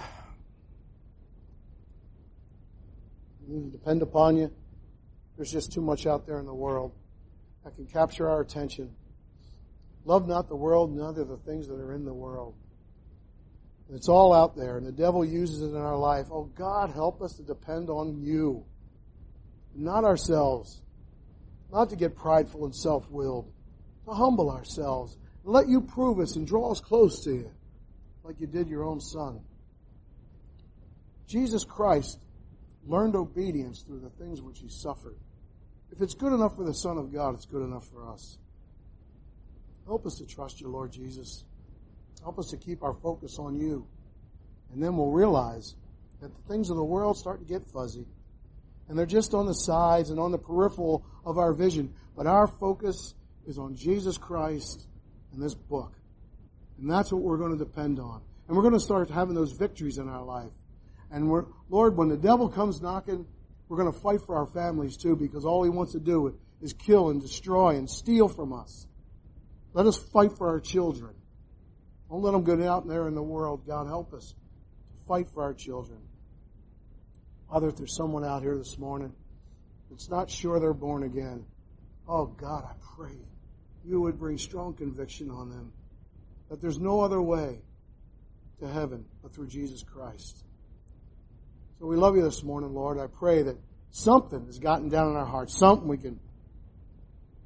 We 3.41 3.53
need 3.53 3.65
to 3.65 3.77
depend 3.77 4.01
upon 4.01 4.37
you. 4.37 4.49
There's 5.35 5.51
just 5.51 5.73
too 5.73 5.81
much 5.81 6.07
out 6.07 6.25
there 6.25 6.39
in 6.39 6.45
the 6.45 6.53
world 6.53 6.93
that 7.65 7.75
can 7.75 7.85
capture 7.85 8.29
our 8.29 8.39
attention. 8.39 8.95
Love 10.05 10.25
not 10.25 10.47
the 10.47 10.55
world, 10.55 10.95
neither 10.95 11.25
the 11.25 11.35
things 11.35 11.67
that 11.67 11.81
are 11.81 11.93
in 11.93 12.05
the 12.05 12.13
world. 12.13 12.55
It's 13.93 14.07
all 14.07 14.31
out 14.31 14.55
there, 14.55 14.77
and 14.77 14.87
the 14.87 14.91
devil 14.93 15.25
uses 15.25 15.61
it 15.61 15.75
in 15.75 15.81
our 15.81 15.97
life. 15.97 16.27
Oh, 16.31 16.45
God, 16.55 16.89
help 16.89 17.21
us 17.21 17.33
to 17.33 17.43
depend 17.43 17.89
on 17.89 18.21
you, 18.21 18.63
not 19.75 20.05
ourselves, 20.05 20.79
not 21.73 21.89
to 21.89 21.97
get 21.97 22.15
prideful 22.15 22.63
and 22.63 22.73
self 22.73 23.09
willed, 23.11 23.51
to 24.05 24.13
humble 24.13 24.49
ourselves, 24.49 25.17
let 25.43 25.67
you 25.67 25.81
prove 25.81 26.21
us 26.21 26.37
and 26.37 26.47
draw 26.47 26.71
us 26.71 26.79
close 26.79 27.21
to 27.25 27.31
you, 27.31 27.51
like 28.24 28.39
you 28.39 28.47
did 28.47 28.69
your 28.69 28.84
own 28.84 28.99
Son. 28.99 29.41
Jesus 31.28 31.63
Christ 31.63 32.19
learned 32.86 33.15
obedience 33.15 33.82
through 33.82 33.99
the 33.99 34.09
things 34.09 34.41
which 34.41 34.59
he 34.59 34.69
suffered. 34.69 35.17
If 35.91 36.01
it's 36.01 36.13
good 36.13 36.34
enough 36.34 36.55
for 36.55 36.63
the 36.63 36.74
Son 36.74 36.97
of 36.97 37.13
God, 37.13 37.36
it's 37.36 37.45
good 37.45 37.63
enough 37.63 37.88
for 37.89 38.09
us. 38.11 38.38
Help 39.86 40.05
us 40.05 40.15
to 40.15 40.26
trust 40.26 40.61
you, 40.61 40.67
Lord 40.69 40.91
Jesus. 40.91 41.43
Help 42.21 42.39
us 42.39 42.49
to 42.51 42.57
keep 42.57 42.84
our 42.84 42.93
focus 42.93 43.38
on 43.38 43.55
you. 43.55 43.88
And 44.71 44.82
then 44.82 44.95
we'll 44.97 45.11
realize 45.11 45.76
that 46.21 46.34
the 46.34 46.53
things 46.53 46.69
of 46.69 46.78
the 46.78 46.84
world 46.84 47.17
start 47.17 47.39
to 47.39 47.45
get 47.45 47.63
fuzzy. 47.65 48.07
And 48.88 48.97
they're 48.97 49.05
just 49.05 49.34
on 49.34 49.45
the 49.45 49.53
sides 49.53 50.09
and 50.09 50.19
on 50.19 50.32
the 50.32 50.38
peripheral 50.38 51.05
of 51.26 51.38
our 51.38 51.53
vision. 51.53 51.93
But 52.15 52.28
our 52.28 52.47
focus 52.47 53.13
is 53.45 53.57
on 53.57 53.76
Jesus 53.76 54.17
Christ 54.17 54.88
and 55.34 55.41
this 55.41 55.53
book. 55.53 55.93
And 56.80 56.89
that's 56.89 57.11
what 57.11 57.21
we're 57.21 57.38
going 57.38 57.57
to 57.57 57.63
depend 57.63 57.99
on. 57.99 58.21
And 58.47 58.57
we're 58.57 58.63
going 58.63 58.74
to 58.74 58.80
start 58.80 59.09
having 59.09 59.36
those 59.36 59.53
victories 59.53 59.97
in 59.97 60.09
our 60.09 60.24
life. 60.24 60.51
And 61.11 61.30
we're, 61.30 61.45
Lord, 61.69 61.95
when 61.95 62.09
the 62.09 62.17
devil 62.17 62.49
comes 62.49 62.82
knocking, 62.82 63.26
we're 63.69 63.78
going 63.78 63.91
to 63.91 63.99
fight 63.99 64.21
for 64.26 64.36
our 64.36 64.47
families 64.47 64.97
too 64.97 65.15
because 65.15 65.45
all 65.45 65.63
he 65.63 65.69
wants 65.69 65.93
to 65.93 65.99
do 65.99 66.38
is 66.61 66.74
kill 66.74 67.09
and 67.09 67.21
destroy 67.21 67.76
and 67.76 67.89
steal 67.89 68.28
from 68.28 68.53
us. 68.53 68.88
Let 69.74 69.86
us 69.86 69.97
fight 69.97 70.38
for 70.38 70.49
our 70.49 70.59
children. 70.59 71.13
Don't 72.09 72.21
let 72.21 72.32
them 72.32 72.43
get 72.43 72.61
out 72.61 72.88
there 72.88 73.07
in 73.07 73.15
the 73.15 73.24
world. 73.24 73.65
God 73.65 73.88
help 73.88 74.13
us 74.13 74.30
to 74.30 75.07
fight 75.07 75.30
for 75.34 75.43
our 75.43 75.53
children. 75.53 75.99
Father, 77.49 77.69
if 77.69 77.78
there's 77.78 77.95
someone 77.95 78.24
out 78.24 78.41
here 78.41 78.57
this 78.57 78.78
morning 78.78 79.13
that's 79.89 80.09
not 80.09 80.30
sure 80.30 80.59
they're 80.59 80.74
born 80.74 81.03
again, 81.03 81.45
oh 82.07 82.26
God, 82.26 82.65
I 82.65 82.74
pray 82.95 83.17
you 83.86 84.01
would 84.01 84.17
bring 84.17 84.38
strong 84.38 84.74
conviction 84.74 85.30
on 85.30 85.49
them 85.49 85.71
that 86.53 86.61
there's 86.61 86.79
no 86.79 87.01
other 87.01 87.19
way 87.19 87.57
to 88.59 88.67
heaven 88.67 89.03
but 89.23 89.33
through 89.33 89.47
Jesus 89.47 89.81
Christ. 89.81 90.43
So 91.79 91.87
we 91.87 91.95
love 91.95 92.15
you 92.15 92.21
this 92.21 92.43
morning, 92.43 92.75
Lord. 92.75 92.99
I 92.99 93.07
pray 93.07 93.41
that 93.41 93.57
something 93.89 94.45
has 94.45 94.59
gotten 94.59 94.87
down 94.87 95.09
in 95.09 95.15
our 95.15 95.25
hearts, 95.25 95.57
something 95.57 95.87
we 95.87 95.97
can 95.97 96.19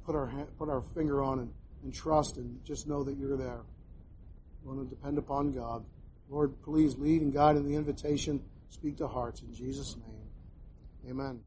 put 0.04 0.14
our 0.14 0.26
put 0.58 0.68
our 0.68 0.82
finger 0.94 1.22
on 1.22 1.38
and, 1.38 1.50
and 1.84 1.94
trust 1.94 2.36
and 2.36 2.62
just 2.66 2.86
know 2.86 3.02
that 3.02 3.16
you're 3.16 3.38
there. 3.38 3.62
We 4.62 4.76
want 4.76 4.90
to 4.90 4.94
depend 4.94 5.16
upon 5.16 5.52
God. 5.52 5.86
Lord, 6.28 6.60
please 6.62 6.94
lead 6.98 7.22
and 7.22 7.32
guide 7.32 7.56
in 7.56 7.66
the 7.66 7.76
invitation. 7.76 8.42
Speak 8.68 8.98
to 8.98 9.08
hearts 9.08 9.40
in 9.40 9.54
Jesus' 9.54 9.96
name. 9.96 11.10
Amen. 11.10 11.40